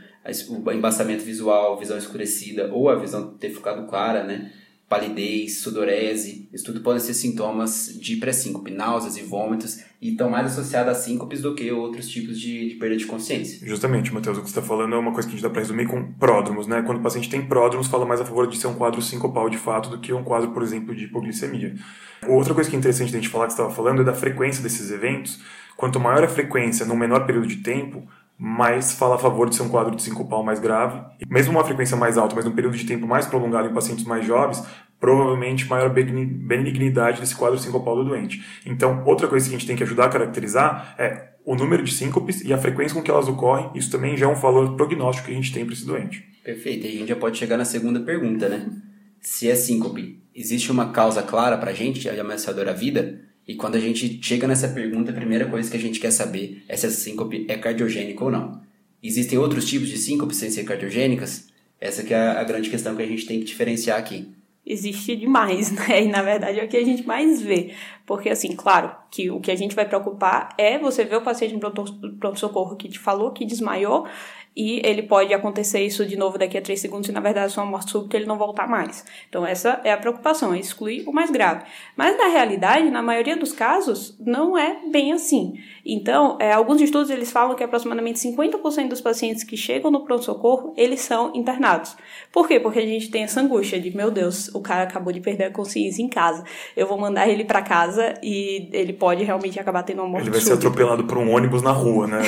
o 0.50 0.72
embaçamento 0.72 1.24
visual, 1.24 1.78
visão 1.78 1.98
escurecida 1.98 2.74
ou 2.74 2.90
a 2.90 2.96
visão 2.96 3.36
ter 3.38 3.52
ficado 3.52 3.86
clara, 3.88 4.24
né? 4.24 4.52
Palidez, 4.94 5.58
sudorese, 5.58 6.48
isso 6.54 6.66
tudo 6.66 6.82
podem 6.82 7.00
ser 7.00 7.16
sintomas 7.16 7.98
de 8.00 8.18
pré-síncope, 8.18 8.70
náuseas 8.70 9.18
e 9.18 9.24
vômitos, 9.24 9.80
e 10.00 10.12
estão 10.12 10.30
mais 10.30 10.46
associados 10.46 10.92
a 10.92 10.96
síncopes 10.96 11.42
do 11.42 11.56
que 11.56 11.72
outros 11.72 12.08
tipos 12.08 12.40
de, 12.40 12.70
de 12.70 12.76
perda 12.76 12.96
de 12.96 13.08
consciência. 13.08 13.68
Justamente, 13.68 14.14
Matheus, 14.14 14.38
o 14.38 14.42
que 14.42 14.52
você 14.52 14.60
está 14.60 14.62
falando 14.62 14.94
é 14.94 14.98
uma 15.00 15.12
coisa 15.12 15.28
que 15.28 15.34
a 15.34 15.36
gente 15.36 15.44
dá 15.44 15.50
para 15.50 15.62
resumir 15.62 15.88
com 15.88 16.14
pródromos, 16.14 16.68
né? 16.68 16.84
Quando 16.84 17.00
o 17.00 17.02
paciente 17.02 17.28
tem 17.28 17.44
pródromos, 17.44 17.88
fala 17.88 18.06
mais 18.06 18.22
a 18.22 18.26
favor 18.26 18.46
de 18.48 18.56
ser 18.56 18.68
um 18.68 18.76
quadro 18.76 19.02
sincopal 19.02 19.50
de 19.50 19.58
fato 19.58 19.90
do 19.90 20.00
que 20.00 20.14
um 20.14 20.24
quadro, 20.24 20.52
por 20.52 20.62
exemplo, 20.62 20.96
de 20.96 21.06
hipoglicemia. 21.06 21.74
Outra 22.28 22.54
coisa 22.54 22.70
que 22.70 22.76
é 22.76 22.80
interessante 22.80 23.10
a 23.10 23.20
gente 23.20 23.30
falar 23.30 23.48
que 23.48 23.54
você 23.54 23.62
estava 23.62 23.76
falando 23.76 24.04
é 24.04 24.06
da 24.06 24.14
frequência 24.14 24.62
desses 24.62 24.92
eventos. 24.92 25.40
Quanto 25.76 26.00
maior 26.00 26.24
a 26.24 26.28
frequência 26.28 26.86
num 26.86 26.96
menor 26.96 27.26
período 27.26 27.48
de 27.48 27.58
tempo, 27.58 28.08
mais 28.46 28.92
fala 28.92 29.16
a 29.16 29.18
favor 29.18 29.48
de 29.48 29.56
ser 29.56 29.64
um 29.64 29.70
quadro 29.70 29.96
de 29.96 30.04
sincopal 30.04 30.44
mais 30.44 30.60
grave. 30.60 31.02
Mesmo 31.30 31.54
uma 31.54 31.64
frequência 31.64 31.96
mais 31.96 32.18
alta, 32.18 32.36
mas 32.36 32.44
num 32.44 32.52
período 32.52 32.76
de 32.76 32.86
tempo 32.86 33.08
mais 33.08 33.26
prolongado 33.26 33.70
em 33.70 33.74
pacientes 33.74 34.04
mais 34.04 34.26
jovens, 34.26 34.62
provavelmente 35.00 35.66
maior 35.70 35.90
benignidade 35.90 37.22
desse 37.22 37.34
quadro 37.34 37.58
sincopal 37.58 37.96
do 37.96 38.04
doente. 38.04 38.44
Então, 38.66 39.02
outra 39.06 39.30
coisa 39.30 39.48
que 39.48 39.56
a 39.56 39.58
gente 39.58 39.66
tem 39.66 39.78
que 39.78 39.84
ajudar 39.84 40.08
a 40.08 40.10
caracterizar 40.10 40.94
é 40.98 41.30
o 41.46 41.56
número 41.56 41.84
de 41.84 41.94
síncopes 41.94 42.42
e 42.42 42.52
a 42.52 42.58
frequência 42.58 42.94
com 42.94 43.02
que 43.02 43.10
elas 43.10 43.30
ocorrem. 43.30 43.72
Isso 43.76 43.90
também 43.90 44.18
já 44.18 44.26
é 44.26 44.30
um 44.30 44.36
valor 44.36 44.76
prognóstico 44.76 45.28
que 45.28 45.34
a 45.34 45.38
gente 45.38 45.54
tem 45.54 45.64
para 45.64 45.74
esse 45.74 45.86
doente. 45.86 46.26
Perfeito. 46.44 46.86
E 46.86 46.90
a 46.90 46.92
gente 47.00 47.08
já 47.08 47.16
pode 47.16 47.38
chegar 47.38 47.56
na 47.56 47.64
segunda 47.64 48.02
pergunta, 48.02 48.50
né? 48.50 48.70
Se 49.22 49.50
é 49.50 49.56
síncope, 49.56 50.22
existe 50.36 50.70
uma 50.70 50.92
causa 50.92 51.24
clara 51.24 51.58
para 51.58 51.72
a 51.72 51.74
gente, 51.74 52.10
ameaçadora 52.10 52.72
à 52.72 52.74
vida? 52.74 53.22
E 53.48 53.56
quando 53.56 53.76
a 53.76 53.80
gente 53.80 54.20
chega 54.22 54.48
nessa 54.48 54.70
pergunta, 54.70 55.12
a 55.12 55.16
primeira 55.16 55.46
coisa 55.48 55.70
que 55.70 55.78
a 55.78 55.80
gente 55.80 56.00
quer 56.00 56.12
saber 56.12 56.64
é 56.68 56.78
se 56.78 56.86
essa 56.86 56.96
síncope 56.96 57.46
é 57.50 57.58
cardiogênica 57.58 58.24
ou 58.24 58.32
não. 58.32 58.62
Existem 59.02 59.38
outros 59.38 59.66
tipos 59.66 59.90
de 59.90 59.98
síncope 59.98 60.34
sem 60.34 60.50
ser 60.50 60.64
cardiogênicas? 60.64 61.50
Essa 61.80 62.04
que 62.04 62.14
é 62.14 62.18
a 62.18 62.44
grande 62.46 62.70
questão 62.70 62.96
que 62.96 63.02
a 63.02 63.08
gente 63.08 63.26
tem 63.26 63.40
que 63.40 63.46
diferenciar 63.46 64.00
aqui. 64.00 64.34
Existe 64.66 65.18
demais, 65.18 65.72
né? 65.76 66.04
E 66.04 66.08
na 66.08 66.22
verdade 66.22 66.60
é 66.60 66.64
o 66.64 66.68
que 66.70 66.78
a 66.78 66.86
gente 66.86 67.06
mais 67.06 67.42
vê. 67.42 67.74
Porque, 68.06 68.30
assim, 68.30 68.56
claro, 68.56 68.96
que 69.12 69.30
o 69.30 69.42
que 69.42 69.52
a 69.52 69.56
gente 69.56 69.76
vai 69.76 69.86
preocupar 69.86 70.56
é 70.58 70.80
você 70.80 71.04
ver 71.04 71.18
o 71.18 71.22
paciente 71.22 71.54
no 71.54 71.60
pronto-socorro 72.18 72.78
que 72.78 72.88
te 72.88 72.98
falou 72.98 73.32
que 73.32 73.44
desmaiou 73.44 74.08
e 74.56 74.82
ele 74.86 75.04
pode 75.04 75.34
acontecer 75.34 75.84
isso 75.84 76.06
de 76.06 76.16
novo 76.16 76.38
daqui 76.38 76.58
a 76.58 76.62
três 76.62 76.80
segundos 76.80 77.10
e 77.10 77.12
na 77.12 77.20
verdade 77.20 77.52
só 77.52 77.62
uma 77.62 77.72
morte 77.72 77.92
súbita 77.92 78.18
ele 78.18 78.26
não 78.26 78.38
voltar 78.38 78.68
mais. 78.68 79.04
Então 79.28 79.46
essa 79.46 79.82
é 79.84 79.92
a 79.92 79.98
preocupação, 79.98 80.54
é 80.54 80.60
excluir 80.60 81.04
o 81.08 81.12
mais 81.12 81.32
grave. 81.32 81.64
Mas 81.96 82.18
na 82.18 82.28
realidade, 82.28 82.90
na 82.90 83.02
maioria 83.02 83.36
dos 83.36 83.52
casos, 83.52 84.16
não 84.20 84.58
é 84.58 84.78
bem 84.92 85.12
assim. 85.14 85.54
Então, 85.86 86.38
é, 86.40 86.52
alguns 86.54 86.82
estudos 86.82 87.10
eles 87.10 87.32
falam 87.32 87.56
que 87.56 87.64
aproximadamente 87.64 88.20
50% 88.20 88.88
dos 88.88 89.02
pacientes 89.02 89.44
que 89.44 89.58
chegam 89.58 89.92
no 89.92 90.06
pronto-socorro, 90.06 90.74
eles 90.78 91.02
são 91.02 91.32
internados. 91.36 91.96
Por 92.32 92.48
quê? 92.48 92.60
Porque 92.60 92.80
a 92.80 92.86
gente 92.86 93.10
tem 93.10 93.24
essa 93.24 93.42
angústia 93.42 93.80
de, 93.80 93.96
meu 93.96 94.10
Deus, 94.10 94.50
o 94.54 94.62
cara 94.62 94.84
acabou 94.84 95.12
de 95.12 95.20
perder 95.20 95.46
a 95.46 95.52
consciência 95.52 96.02
em 96.02 96.08
casa. 96.08 96.44
Eu 96.76 96.88
vou 96.88 96.98
mandar 96.98 97.28
ele 97.28 97.44
para 97.44 97.62
casa 97.62 98.14
e 98.24 98.70
ele 98.72 98.94
pode 98.94 99.24
realmente 99.24 99.60
acabar 99.60 99.84
tendo 99.84 100.02
uma 100.02 100.08
morte 100.08 100.24
Ele 100.24 100.32
vai 100.32 100.40
súbita. 100.40 100.62
ser 100.62 100.68
atropelado 100.68 101.04
por 101.06 101.18
um 101.18 101.34
ônibus 101.34 101.62
na 101.62 101.72
rua, 101.72 102.08
né? 102.08 102.22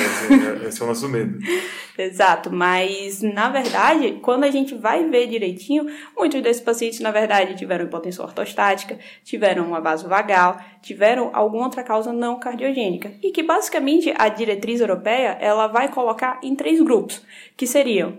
Esse 0.66 0.82
é 0.82 0.84
o 0.84 0.88
nosso 0.88 1.08
medo. 1.08 1.38
Exato, 2.16 2.50
mas 2.50 3.20
na 3.20 3.50
verdade, 3.50 4.20
quando 4.22 4.44
a 4.44 4.50
gente 4.50 4.74
vai 4.74 5.06
ver 5.06 5.26
direitinho, 5.26 5.84
muitos 6.16 6.40
desses 6.40 6.62
pacientes, 6.62 6.98
na 7.00 7.10
verdade, 7.10 7.54
tiveram 7.54 7.84
hipotensão 7.84 8.24
ortostática, 8.24 8.98
tiveram 9.22 9.66
uma 9.66 9.82
vasovagal, 9.82 10.58
tiveram 10.80 11.28
alguma 11.34 11.64
outra 11.64 11.82
causa 11.82 12.14
não 12.14 12.40
cardiogênica. 12.40 13.12
E 13.22 13.32
que 13.32 13.42
basicamente 13.42 14.14
a 14.16 14.30
diretriz 14.30 14.80
europeia 14.80 15.36
ela 15.42 15.66
vai 15.66 15.92
colocar 15.92 16.40
em 16.42 16.56
três 16.56 16.80
grupos, 16.80 17.22
que 17.54 17.66
seriam 17.66 18.16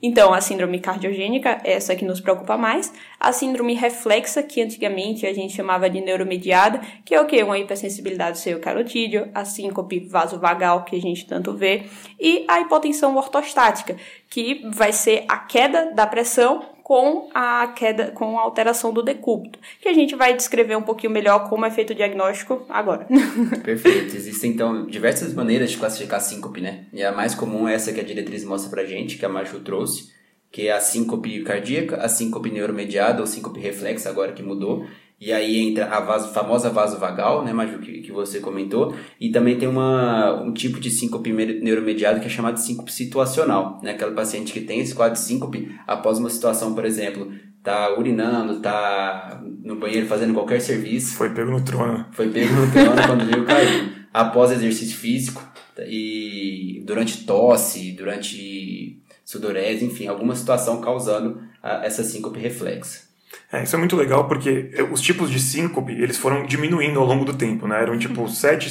então, 0.00 0.32
a 0.32 0.40
síndrome 0.40 0.78
cardiogênica, 0.78 1.60
essa 1.64 1.96
que 1.96 2.04
nos 2.04 2.20
preocupa 2.20 2.56
mais, 2.56 2.92
a 3.18 3.32
síndrome 3.32 3.74
reflexa, 3.74 4.44
que 4.44 4.62
antigamente 4.62 5.26
a 5.26 5.34
gente 5.34 5.56
chamava 5.56 5.90
de 5.90 6.00
neuromediada, 6.00 6.80
que 7.04 7.14
é 7.14 7.20
o 7.20 7.26
que? 7.26 7.42
Uma 7.42 7.58
hipersensibilidade 7.58 8.38
do 8.38 8.38
seio 8.38 8.60
carotídeo, 8.60 9.28
a 9.34 9.44
síncope 9.44 9.98
vasovagal, 9.98 10.84
que 10.84 10.94
a 10.94 11.00
gente 11.00 11.26
tanto 11.26 11.52
vê, 11.52 11.82
e 12.18 12.44
a 12.46 12.60
hipotensão 12.60 13.16
ortostática, 13.16 13.96
que 14.30 14.62
vai 14.72 14.92
ser 14.92 15.24
a 15.28 15.36
queda 15.36 15.90
da 15.92 16.06
pressão 16.06 16.77
com 16.88 17.28
a 17.34 17.66
queda, 17.76 18.12
com 18.12 18.38
a 18.38 18.40
alteração 18.40 18.94
do 18.94 19.02
decúbito, 19.02 19.58
que 19.78 19.90
a 19.90 19.92
gente 19.92 20.16
vai 20.16 20.34
descrever 20.34 20.74
um 20.74 20.80
pouquinho 20.80 21.12
melhor 21.12 21.46
como 21.46 21.66
é 21.66 21.70
feito 21.70 21.90
o 21.90 21.94
diagnóstico 21.94 22.64
agora. 22.66 23.06
Perfeito. 23.62 24.16
Existem 24.16 24.52
então 24.52 24.86
diversas 24.86 25.34
maneiras 25.34 25.70
de 25.70 25.76
classificar 25.76 26.18
síncope, 26.18 26.62
né? 26.62 26.86
E 26.90 27.02
a 27.02 27.12
mais 27.12 27.34
comum 27.34 27.68
é 27.68 27.74
essa 27.74 27.92
que 27.92 28.00
a 28.00 28.02
diretriz 28.02 28.42
mostra 28.42 28.70
pra 28.70 28.86
gente, 28.86 29.18
que 29.18 29.26
a 29.26 29.28
Maju 29.28 29.60
trouxe, 29.60 30.14
que 30.50 30.68
é 30.68 30.72
a 30.72 30.80
síncope 30.80 31.42
cardíaca, 31.42 31.96
a 31.96 32.08
síncope 32.08 32.50
neuromediada 32.50 33.20
ou 33.20 33.26
síncope 33.26 33.60
reflexa 33.60 34.08
agora 34.08 34.32
que 34.32 34.42
mudou, 34.42 34.86
e 35.20 35.32
aí 35.32 35.58
entra 35.58 35.86
a 35.86 36.00
vaso, 36.00 36.32
famosa 36.32 36.70
vasovagal, 36.70 37.44
né, 37.44 37.52
Maju, 37.52 37.80
que, 37.80 38.02
que 38.02 38.12
você 38.12 38.38
comentou. 38.38 38.94
E 39.20 39.30
também 39.30 39.58
tem 39.58 39.66
uma, 39.66 40.40
um 40.40 40.52
tipo 40.52 40.78
de 40.78 40.90
síncope 40.90 41.32
neuromediado 41.32 42.20
que 42.20 42.26
é 42.26 42.30
chamado 42.30 42.54
de 42.54 42.62
síncope 42.62 42.92
situacional, 42.92 43.80
né? 43.82 43.92
Aquela 43.92 44.12
paciente 44.12 44.52
que 44.52 44.60
tem 44.60 44.78
esse 44.78 44.94
quadro 44.94 45.14
de 45.14 45.24
síncope 45.24 45.74
após 45.88 46.18
uma 46.18 46.30
situação, 46.30 46.72
por 46.72 46.84
exemplo, 46.84 47.32
tá 47.64 47.98
urinando, 47.98 48.60
tá 48.60 49.42
no 49.64 49.76
banheiro 49.76 50.06
fazendo 50.06 50.34
qualquer 50.34 50.60
serviço. 50.60 51.16
Foi 51.16 51.30
pego 51.30 51.50
no 51.50 51.64
trono. 51.64 52.06
Foi 52.12 52.28
pego 52.28 52.54
no 52.54 52.70
trono 52.70 53.02
quando 53.04 53.26
viu 53.26 53.44
cair. 53.44 54.06
Após 54.14 54.52
exercício 54.52 54.96
físico 54.96 55.42
e 55.86 56.82
durante 56.86 57.24
tosse, 57.24 57.90
durante 57.92 59.02
sudorese, 59.24 59.84
enfim, 59.84 60.06
alguma 60.06 60.34
situação 60.36 60.80
causando 60.80 61.40
a, 61.60 61.84
essa 61.84 62.04
síncope 62.04 62.38
reflexa. 62.38 63.07
É, 63.50 63.62
isso 63.62 63.74
é 63.74 63.78
muito 63.78 63.96
legal 63.96 64.28
porque 64.28 64.70
os 64.92 65.00
tipos 65.00 65.30
de 65.30 65.40
síncope, 65.40 65.90
eles 65.92 66.18
foram 66.18 66.44
diminuindo 66.44 67.00
ao 67.00 67.06
longo 67.06 67.24
do 67.24 67.32
tempo, 67.32 67.66
né? 67.66 67.80
Eram 67.80 67.98
tipo 67.98 68.28
sete, 68.28 68.68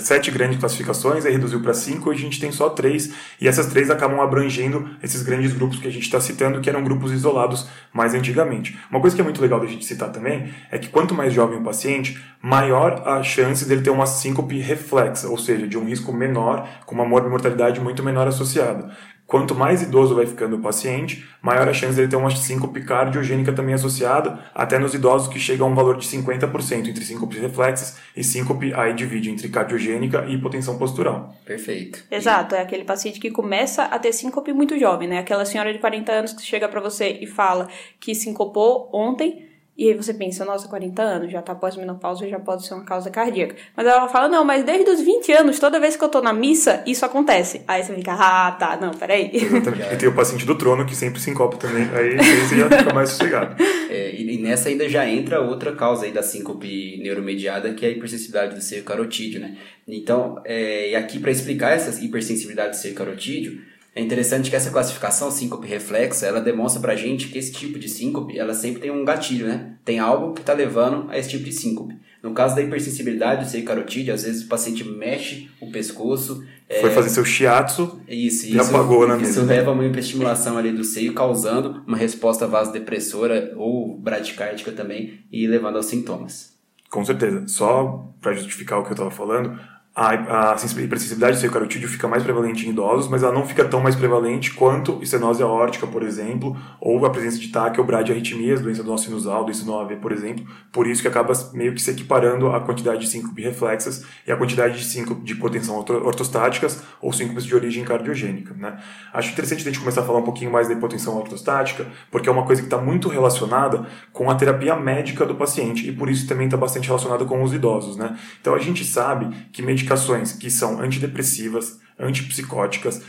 sete 0.00 0.30
grandes 0.30 0.60
classificações, 0.60 1.26
aí 1.26 1.32
reduziu 1.32 1.60
para 1.60 1.74
cinco, 1.74 2.08
hoje 2.08 2.20
a 2.20 2.24
gente 2.26 2.38
tem 2.38 2.52
só 2.52 2.70
três, 2.70 3.12
e 3.40 3.48
essas 3.48 3.66
três 3.66 3.90
acabam 3.90 4.20
abrangendo 4.20 4.88
esses 5.02 5.24
grandes 5.24 5.52
grupos 5.52 5.80
que 5.80 5.88
a 5.88 5.90
gente 5.90 6.04
está 6.04 6.20
citando, 6.20 6.60
que 6.60 6.70
eram 6.70 6.84
grupos 6.84 7.10
isolados 7.10 7.66
mais 7.92 8.14
antigamente. 8.14 8.78
Uma 8.88 9.00
coisa 9.00 9.16
que 9.16 9.20
é 9.20 9.24
muito 9.24 9.42
legal 9.42 9.58
da 9.58 9.66
gente 9.66 9.84
citar 9.84 10.12
também 10.12 10.54
é 10.70 10.78
que 10.78 10.88
quanto 10.88 11.14
mais 11.14 11.32
jovem 11.32 11.58
o 11.58 11.64
paciente, 11.64 12.16
maior 12.40 13.02
a 13.04 13.24
chance 13.24 13.68
dele 13.68 13.82
ter 13.82 13.90
uma 13.90 14.06
síncope 14.06 14.56
reflexa, 14.56 15.28
ou 15.28 15.36
seja, 15.36 15.66
de 15.66 15.76
um 15.76 15.84
risco 15.84 16.12
menor, 16.12 16.68
com 16.86 16.94
uma 16.94 17.04
mortalidade 17.04 17.80
muito 17.80 18.04
menor 18.04 18.28
associada. 18.28 18.96
Quanto 19.32 19.54
mais 19.54 19.80
idoso 19.80 20.14
vai 20.14 20.26
ficando 20.26 20.56
o 20.56 20.58
paciente, 20.60 21.26
maior 21.40 21.66
a 21.66 21.72
chance 21.72 21.96
dele 21.96 22.06
ter 22.06 22.16
uma 22.16 22.30
síncope 22.36 22.84
cardiogênica 22.84 23.50
também 23.50 23.74
associada, 23.74 24.38
até 24.54 24.78
nos 24.78 24.92
idosos 24.92 25.26
que 25.26 25.40
chega 25.40 25.64
a 25.64 25.66
um 25.66 25.74
valor 25.74 25.96
de 25.96 26.06
50% 26.06 26.88
entre 26.88 27.02
síncopes 27.02 27.40
reflexas 27.40 27.96
e 28.14 28.22
síncope, 28.22 28.74
aí 28.74 28.92
divide 28.92 29.30
entre 29.30 29.48
cardiogênica 29.48 30.26
e 30.28 30.34
hipotensão 30.34 30.76
postural. 30.76 31.34
Perfeito. 31.46 32.04
Exato, 32.10 32.54
é 32.54 32.60
aquele 32.60 32.84
paciente 32.84 33.18
que 33.18 33.30
começa 33.30 33.84
a 33.84 33.98
ter 33.98 34.12
síncope 34.12 34.52
muito 34.52 34.78
jovem, 34.78 35.08
né? 35.08 35.20
Aquela 35.20 35.46
senhora 35.46 35.72
de 35.72 35.78
40 35.78 36.12
anos 36.12 36.34
que 36.34 36.42
chega 36.42 36.68
para 36.68 36.82
você 36.82 37.18
e 37.22 37.26
fala 37.26 37.68
que 37.98 38.14
sincopou 38.14 38.90
ontem 38.92 39.48
e 39.76 39.88
aí 39.88 39.94
você 39.94 40.12
pensa, 40.12 40.44
nossa, 40.44 40.68
40 40.68 41.02
anos, 41.02 41.32
já 41.32 41.40
tá 41.40 41.54
pós-menopausa, 41.54 42.28
já 42.28 42.38
pode 42.38 42.66
ser 42.66 42.74
uma 42.74 42.84
causa 42.84 43.10
cardíaca. 43.10 43.56
Mas 43.74 43.86
ela 43.86 44.06
fala, 44.06 44.28
não, 44.28 44.44
mas 44.44 44.64
desde 44.64 44.90
os 44.90 45.00
20 45.00 45.32
anos, 45.32 45.58
toda 45.58 45.80
vez 45.80 45.96
que 45.96 46.04
eu 46.04 46.10
tô 46.10 46.20
na 46.20 46.32
missa, 46.32 46.82
isso 46.86 47.06
acontece. 47.06 47.62
Aí 47.66 47.82
você 47.82 47.94
fica, 47.94 48.12
ah, 48.12 48.52
tá, 48.52 48.78
não, 48.78 48.90
peraí. 48.90 49.30
Exatamente. 49.32 49.94
E 49.94 49.96
tem 49.96 50.08
o 50.08 50.14
paciente 50.14 50.44
do 50.44 50.56
trono 50.56 50.84
que 50.84 50.94
sempre 50.94 51.20
se 51.20 51.30
encopa 51.30 51.56
também, 51.56 51.88
aí 51.94 52.16
você 52.16 52.58
já 52.58 52.68
fica 52.68 52.92
mais 52.92 53.10
sossegado. 53.10 53.56
É, 53.88 54.14
e 54.14 54.38
nessa 54.38 54.68
ainda 54.68 54.86
já 54.88 55.08
entra 55.08 55.40
outra 55.40 55.74
causa 55.74 56.04
aí 56.04 56.12
da 56.12 56.22
síncope 56.22 57.00
neuromediada, 57.02 57.72
que 57.72 57.86
é 57.86 57.88
a 57.88 57.92
hipersensibilidade 57.92 58.54
do 58.54 58.60
seio 58.60 58.84
carotídeo, 58.84 59.40
né? 59.40 59.56
Então, 59.88 60.40
é, 60.44 60.90
e 60.90 60.94
aqui 60.94 61.18
para 61.18 61.30
explicar 61.30 61.70
essa 61.70 62.02
hipersensibilidade 62.04 62.70
do 62.70 62.76
seio 62.76 62.94
carotídeo, 62.94 63.71
é 63.94 64.00
interessante 64.00 64.48
que 64.48 64.56
essa 64.56 64.70
classificação 64.70 65.30
síncope 65.30 65.68
reflexa, 65.68 66.26
ela 66.26 66.40
demonstra 66.40 66.80
pra 66.80 66.96
gente 66.96 67.28
que 67.28 67.38
esse 67.38 67.52
tipo 67.52 67.78
de 67.78 67.88
síncope, 67.88 68.38
ela 68.38 68.54
sempre 68.54 68.80
tem 68.80 68.90
um 68.90 69.04
gatilho, 69.04 69.46
né? 69.46 69.74
Tem 69.84 69.98
algo 69.98 70.32
que 70.32 70.40
está 70.40 70.54
levando 70.54 71.10
a 71.10 71.18
esse 71.18 71.28
tipo 71.28 71.44
de 71.44 71.52
síncope. 71.52 71.94
No 72.22 72.32
caso 72.32 72.54
da 72.54 72.62
hipersensibilidade 72.62 73.44
do 73.44 73.50
seio 73.50 73.64
carotídeo, 73.64 74.14
às 74.14 74.22
vezes 74.22 74.44
o 74.44 74.48
paciente 74.48 74.82
mexe 74.84 75.50
o 75.60 75.70
pescoço. 75.70 76.42
Foi 76.80 76.88
é... 76.88 76.94
fazer 76.94 77.10
seu 77.10 77.24
shiatsu 77.24 78.00
isso, 78.08 78.46
e 78.46 78.56
isso, 78.56 78.60
apagou 78.60 79.06
na 79.06 79.18
Isso 79.18 79.44
leva 79.44 79.70
a 79.70 79.74
uma 79.74 79.84
hiperestimulação 79.84 80.56
ali 80.56 80.72
do 80.72 80.84
seio, 80.84 81.12
causando 81.12 81.82
uma 81.86 81.96
resposta 81.96 82.46
vasodepressora 82.46 83.52
ou 83.56 83.98
bradicárdica 83.98 84.72
também 84.72 85.20
e 85.30 85.46
levando 85.46 85.76
aos 85.76 85.86
sintomas. 85.86 86.52
Com 86.88 87.04
certeza. 87.04 87.46
Só 87.48 88.08
para 88.20 88.34
justificar 88.34 88.78
o 88.78 88.84
que 88.84 88.90
eu 88.90 88.94
estava 88.94 89.10
falando, 89.10 89.58
a, 89.94 90.52
a 90.52 90.54
hipersensibilidade 90.54 91.36
do 91.36 91.40
seio 91.40 91.52
carotídeo 91.52 91.86
fica 91.86 92.08
mais 92.08 92.22
prevalente 92.22 92.66
em 92.66 92.70
idosos, 92.70 93.08
mas 93.08 93.22
ela 93.22 93.32
não 93.32 93.46
fica 93.46 93.62
tão 93.62 93.78
mais 93.78 93.94
prevalente 93.94 94.54
quanto 94.54 94.98
estenose 95.02 95.42
aórtica, 95.42 95.86
por 95.86 96.02
exemplo, 96.02 96.56
ou 96.80 97.04
a 97.04 97.10
presença 97.10 97.38
de 97.38 97.52
bradiarritmias, 97.82 98.62
doença 98.62 98.82
do 98.82 98.90
nosso 98.90 99.04
sinusal, 99.04 99.44
doença 99.44 99.64
do 99.64 99.74
AV, 99.74 99.96
por 99.96 100.10
exemplo. 100.10 100.46
Por 100.72 100.86
isso 100.86 101.02
que 101.02 101.08
acaba 101.08 101.34
meio 101.52 101.74
que 101.74 101.82
se 101.82 101.90
equiparando 101.90 102.48
a 102.48 102.60
quantidade 102.60 103.00
de 103.00 103.06
síncope 103.06 103.42
reflexas 103.42 104.04
e 104.26 104.32
a 104.32 104.36
quantidade 104.36 104.78
de 104.78 104.84
síncope 104.84 105.22
de 105.22 105.34
hipotensão 105.34 105.76
ortostáticas 105.76 106.82
ou 107.00 107.12
síncopes 107.12 107.44
de 107.44 107.54
origem 107.54 107.84
cardiogênica. 107.84 108.54
Né? 108.54 108.78
Acho 109.12 109.32
interessante 109.32 109.60
a 109.60 109.64
gente 109.64 109.78
começar 109.78 110.00
a 110.00 110.04
falar 110.04 110.20
um 110.20 110.24
pouquinho 110.24 110.50
mais 110.50 110.68
da 110.68 110.74
hipotensão 110.74 111.18
ortostática, 111.18 111.86
porque 112.10 112.30
é 112.30 112.32
uma 112.32 112.46
coisa 112.46 112.62
que 112.62 112.66
está 112.66 112.78
muito 112.78 113.10
relacionada 113.10 113.86
com 114.10 114.30
a 114.30 114.34
terapia 114.34 114.74
médica 114.74 115.26
do 115.26 115.34
paciente 115.34 115.86
e 115.86 115.92
por 115.92 116.08
isso 116.08 116.26
também 116.26 116.46
está 116.46 116.56
bastante 116.56 116.86
relacionada 116.86 117.26
com 117.26 117.42
os 117.42 117.52
idosos. 117.52 117.96
Né? 117.96 118.16
Então 118.40 118.54
a 118.54 118.58
gente 118.58 118.84
sabe 118.86 119.28
que 119.52 119.60
medicações 119.82 120.32
que 120.32 120.50
são 120.50 120.80
antidepressivas, 120.80 121.78
antipsicóticas, 121.98 123.02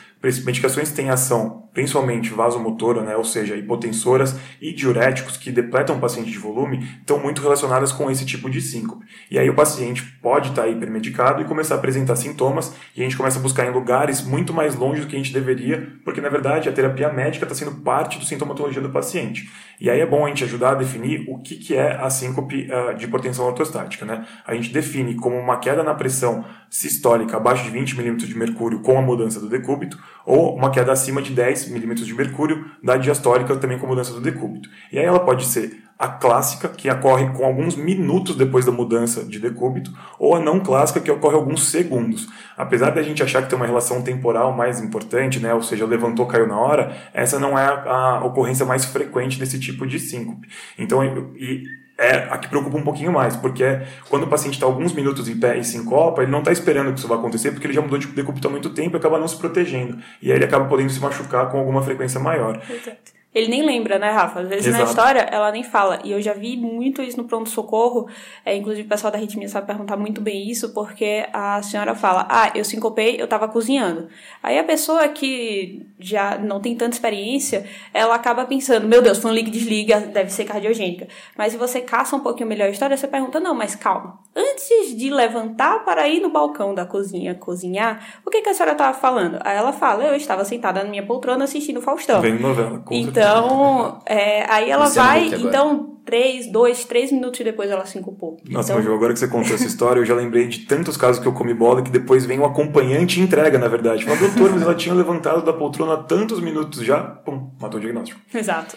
medicações 0.46 0.90
que 0.90 0.96
têm 0.96 1.10
ação 1.10 1.64
principalmente 1.74 2.30
vasomotora, 2.30 3.02
né, 3.02 3.18
ou 3.18 3.26
seja, 3.26 3.56
hipotensoras 3.56 4.36
e 4.62 4.72
diuréticos 4.72 5.36
que 5.36 5.52
depletam 5.52 5.98
o 5.98 6.00
paciente 6.00 6.32
de 6.32 6.38
volume, 6.38 6.88
estão 7.00 7.20
muito 7.20 7.42
relacionadas 7.42 7.92
com 7.92 8.10
esse 8.12 8.26
tipo 8.26 8.50
de 8.50 8.62
síncope. 8.62 9.04
E 9.30 9.40
aí 9.40 9.50
o 9.50 9.56
paciente 9.56 10.04
pode 10.22 10.50
estar 10.50 10.68
hipermedicado 10.68 11.42
e 11.42 11.46
começar 11.46 11.76
a 11.76 11.78
apresentar 11.80 12.16
sintomas 12.16 12.74
e 12.96 13.02
a 13.02 13.04
gente 13.04 13.18
começa 13.18 13.40
a 13.40 13.42
buscar 13.42 13.66
em 13.66 13.72
lugares 13.72 14.22
muito 14.22 14.54
mais 14.54 14.76
longe 14.76 15.02
do 15.02 15.08
que 15.08 15.16
a 15.16 15.20
gente 15.20 15.34
deveria, 15.34 15.94
porque 16.06 16.22
na 16.22 16.30
verdade 16.30 16.70
a 16.70 16.72
terapia 16.72 17.12
médica 17.12 17.46
está 17.46 17.56
sendo 17.56 17.82
parte 17.82 18.20
do 18.20 18.26
sintomatologia 18.26 18.82
do 18.82 18.92
paciente. 18.92 19.52
E 19.82 19.90
aí 19.90 20.00
é 20.00 20.06
bom 20.06 20.26
a 20.26 20.30
gente 20.30 20.44
ajudar 20.44 20.72
a 20.72 20.76
definir 20.76 21.26
o 21.28 21.40
que, 21.40 21.56
que 21.56 21.76
é 21.76 21.98
a 22.00 22.10
síncope 22.10 22.70
uh, 22.72 22.96
de 22.96 23.06
hipertensão 23.06 23.46
ortostática. 23.46 24.06
Né? 24.06 24.26
A 24.46 24.54
gente 24.54 24.72
define 24.72 25.16
como 25.16 25.36
uma 25.36 25.58
queda 25.58 25.84
na 25.84 25.96
pressão 25.96 26.46
sistólica 26.70 27.38
abaixo 27.38 27.64
de 27.64 27.72
20 27.72 27.98
milímetros 27.98 28.30
de 28.30 28.38
mercúrio 28.38 28.73
com 28.80 28.98
a 28.98 29.02
mudança 29.02 29.40
do 29.40 29.50
decúbito, 29.50 29.98
ou 30.26 30.56
uma 30.56 30.72
queda 30.72 30.92
acima 30.92 31.22
de 31.22 31.32
10 31.32 31.70
milímetros 31.70 32.08
de 32.08 32.14
mercúrio 32.14 32.66
da 32.82 32.98
diastólica 32.98 33.56
também 33.56 33.78
com 33.78 33.88
mudança 33.88 34.14
do 34.14 34.22
decúbito. 34.22 34.70
E 34.92 35.00
aí 35.00 35.06
ela 35.06 35.20
pode 35.20 35.46
ser 35.46 35.84
a 35.98 36.08
clássica, 36.08 36.68
que 36.70 36.90
ocorre 36.90 37.30
com 37.30 37.46
alguns 37.46 37.76
minutos 37.76 38.36
depois 38.36 38.66
da 38.66 38.72
mudança 38.72 39.24
de 39.24 39.40
decúbito, 39.40 39.92
ou 40.20 40.36
a 40.36 40.40
não 40.40 40.60
clássica, 40.60 41.00
que 41.00 41.12
ocorre 41.12 41.36
alguns 41.36 41.70
segundos. 41.70 42.28
Apesar 42.58 42.90
da 42.90 43.02
gente 43.02 43.24
achar 43.24 43.42
que 43.42 43.50
tem 43.50 43.56
uma 43.56 43.66
relação 43.66 44.02
temporal 44.02 44.52
mais 44.52 44.82
importante, 44.82 45.40
né, 45.40 45.54
ou 45.54 45.62
seja, 45.62 45.86
levantou, 45.86 46.26
caiu 46.26 46.48
na 46.48 46.60
hora, 46.60 46.98
essa 47.14 47.40
não 47.40 47.58
é 47.58 47.66
a, 47.66 48.18
a 48.18 48.26
ocorrência 48.26 48.66
mais 48.66 48.86
frequente 48.86 49.40
desse 49.40 49.60
tipo 49.60 49.88
de 49.88 50.00
síncope. 50.00 50.48
Então, 50.78 51.04
e 51.38 51.64
é 51.98 52.28
a 52.30 52.38
que 52.38 52.48
preocupa 52.48 52.78
um 52.78 52.84
pouquinho 52.84 53.12
mais, 53.12 53.36
porque 53.36 53.64
quando 54.10 54.24
o 54.24 54.28
paciente 54.28 54.56
está 54.56 54.66
alguns 54.66 54.94
minutos 54.94 55.28
em 55.30 55.38
pé 55.40 55.58
e 55.58 55.64
se 55.64 55.78
encopa, 55.78 56.24
ele 56.24 56.32
não 56.32 56.40
está 56.40 56.52
esperando 56.52 56.92
que 56.92 57.00
isso 57.00 57.08
vá 57.08 57.16
acontecer, 57.16 57.52
porque 57.52 57.68
ele 57.68 57.74
já 57.74 57.82
mudou 57.82 58.00
de 58.00 58.08
decúbito 58.08 58.48
há 58.48 58.52
muito 58.52 58.70
tempo 58.72 58.96
e 58.96 58.98
acaba 58.98 59.20
não 59.20 59.28
se 59.28 59.38
protegendo. 59.38 59.98
E 60.22 60.32
aí 60.32 60.38
ele 60.38 60.46
acaba 60.46 60.66
podendo 60.66 60.90
se 60.90 61.00
machucar 61.00 61.50
com 61.50 61.60
alguma 61.60 61.82
frequência 61.82 62.20
maior. 62.20 62.62
Exato. 62.70 63.23
Ele 63.34 63.48
nem 63.48 63.66
lembra, 63.66 63.98
né, 63.98 64.12
Rafa? 64.12 64.42
Às 64.42 64.48
vezes 64.48 64.68
Exato. 64.68 64.84
na 64.84 64.90
história 64.90 65.20
ela 65.22 65.52
nem 65.52 65.64
fala. 65.64 66.00
E 66.04 66.12
eu 66.12 66.22
já 66.22 66.34
vi 66.34 66.56
muito 66.56 67.02
isso 67.02 67.18
no 67.18 67.24
pronto-socorro. 67.24 68.08
É, 68.46 68.56
inclusive 68.56 68.86
o 68.86 68.90
pessoal 68.90 69.12
da 69.12 69.18
arritmia 69.18 69.50
sabe 69.50 69.66
perguntar 69.66 69.98
muito 69.98 70.22
bem 70.22 70.50
isso, 70.50 70.74
porque 70.74 71.26
a 71.34 71.62
senhora 71.64 71.96
fala: 71.96 72.28
Ah, 72.30 72.52
eu 72.54 72.64
sincopei, 72.64 73.20
eu 73.20 73.28
tava 73.28 73.48
cozinhando. 73.48 74.08
Aí 74.42 74.60
a 74.60 74.64
pessoa 74.64 75.08
que 75.08 75.86
já 76.00 76.38
não 76.38 76.60
tem 76.60 76.76
tanta 76.76 76.96
experiência, 76.96 77.66
ela 77.92 78.14
acaba 78.14 78.46
pensando: 78.46 78.88
Meu 78.88 79.02
Deus, 79.02 79.18
foi 79.18 79.32
um 79.32 79.34
liga-desliga, 79.34 80.00
deve 80.02 80.32
ser 80.32 80.46
cardiogênica. 80.46 81.08
Mas 81.36 81.54
se 81.54 81.58
você 81.58 81.82
caça 81.82 82.16
um 82.16 82.20
pouquinho 82.20 82.50
melhor 82.50 82.68
a 82.68 82.72
história, 82.72 82.96
você 82.96 83.08
pergunta: 83.08 83.40
Não, 83.40 83.56
mas 83.56 83.76
calma. 83.76 84.20
Antes 84.36 84.96
de 84.96 85.10
levantar 85.10 85.84
para 85.84 86.08
ir 86.08 86.20
no 86.20 86.30
balcão 86.30 86.76
da 86.76 86.86
cozinha 86.86 87.34
cozinhar, 87.34 88.22
o 88.26 88.30
que, 88.30 88.42
que 88.42 88.50
a 88.50 88.54
senhora 88.54 88.76
tava 88.76 88.96
falando? 88.98 89.40
Aí 89.44 89.58
ela 89.58 89.74
fala: 89.74 90.04
Eu 90.04 90.16
estava 90.16 90.46
sentada 90.46 90.84
na 90.84 90.90
minha 90.90 91.06
poltrona 91.06 91.46
assistindo 91.46 91.82
Faustão. 91.82 92.22
Vem 92.22 92.40
novela, 92.40 92.80
com 92.80 92.94
então, 92.94 93.23
então, 93.24 94.02
é, 94.06 94.52
aí 94.52 94.70
ela 94.70 94.90
vai, 94.90 95.28
então, 95.28 95.98
três, 96.06 96.52
dois, 96.52 96.84
três 96.86 97.12
minutos 97.12 97.40
depois 97.40 97.70
ela 97.72 97.86
se 97.86 97.98
incupou. 97.98 98.38
Nossa, 98.50 98.74
então... 98.74 98.84
Ju, 98.84 98.94
agora 98.94 99.14
que 99.14 99.20
você 99.20 99.28
contou 99.28 99.56
essa 99.56 99.66
história, 99.66 100.00
eu 100.00 100.06
já 100.06 100.14
lembrei 100.14 100.48
de 100.48 100.60
tantos 100.60 100.98
casos 100.98 101.22
que 101.22 101.28
eu 101.28 101.34
comi 101.34 101.54
bola 101.54 101.82
que 101.82 101.90
depois 101.90 102.26
vem 102.26 102.40
o 102.40 102.44
um 102.44 102.46
acompanhante 102.46 103.20
e 103.20 103.24
entrega, 103.24 103.58
na 103.58 103.68
verdade. 103.68 104.04
Fala, 104.04 104.18
doutor, 104.18 104.52
mas 104.52 104.62
ela 104.62 104.76
tinha 104.76 104.94
levantado 104.94 105.44
da 105.44 105.54
poltrona 105.54 105.94
há 105.94 105.98
tantos 105.98 106.40
minutos 106.40 106.84
já, 106.84 107.02
pum, 107.02 107.50
matou 107.60 107.78
o 107.78 107.82
diagnóstico. 107.82 108.20
Exato. 108.34 108.76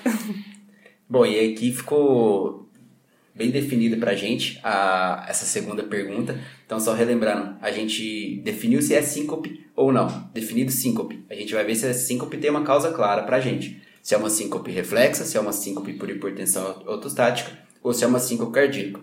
Bom, 1.08 1.26
e 1.26 1.52
aqui 1.52 1.72
ficou 1.72 2.68
bem 3.34 3.50
definido 3.50 3.98
pra 3.98 4.14
gente 4.14 4.58
a, 4.62 5.26
essa 5.28 5.44
segunda 5.44 5.82
pergunta. 5.82 6.38
Então, 6.64 6.80
só 6.80 6.94
relembrando, 6.94 7.56
a 7.60 7.70
gente 7.70 8.40
definiu 8.44 8.80
se 8.80 8.94
é 8.94 9.02
síncope 9.02 9.66
ou 9.74 9.92
não. 9.92 10.08
Definido 10.32 10.72
síncope. 10.72 11.24
A 11.28 11.34
gente 11.34 11.52
vai 11.52 11.64
ver 11.64 11.74
se 11.74 11.86
a 11.86 11.94
síncope 11.94 12.38
tem 12.38 12.50
uma 12.50 12.62
causa 12.62 12.92
clara 12.92 13.22
pra 13.22 13.40
gente 13.40 13.85
se 14.06 14.14
é 14.14 14.18
uma 14.18 14.30
síncope 14.30 14.70
reflexa, 14.70 15.24
se 15.24 15.36
é 15.36 15.40
uma 15.40 15.50
síncope 15.50 15.94
por 15.94 16.08
hipertensão 16.08 16.80
ortostática 16.86 17.50
ou 17.82 17.92
se 17.92 18.04
é 18.04 18.06
uma 18.06 18.20
síncope 18.20 18.52
cardíaca. 18.52 19.00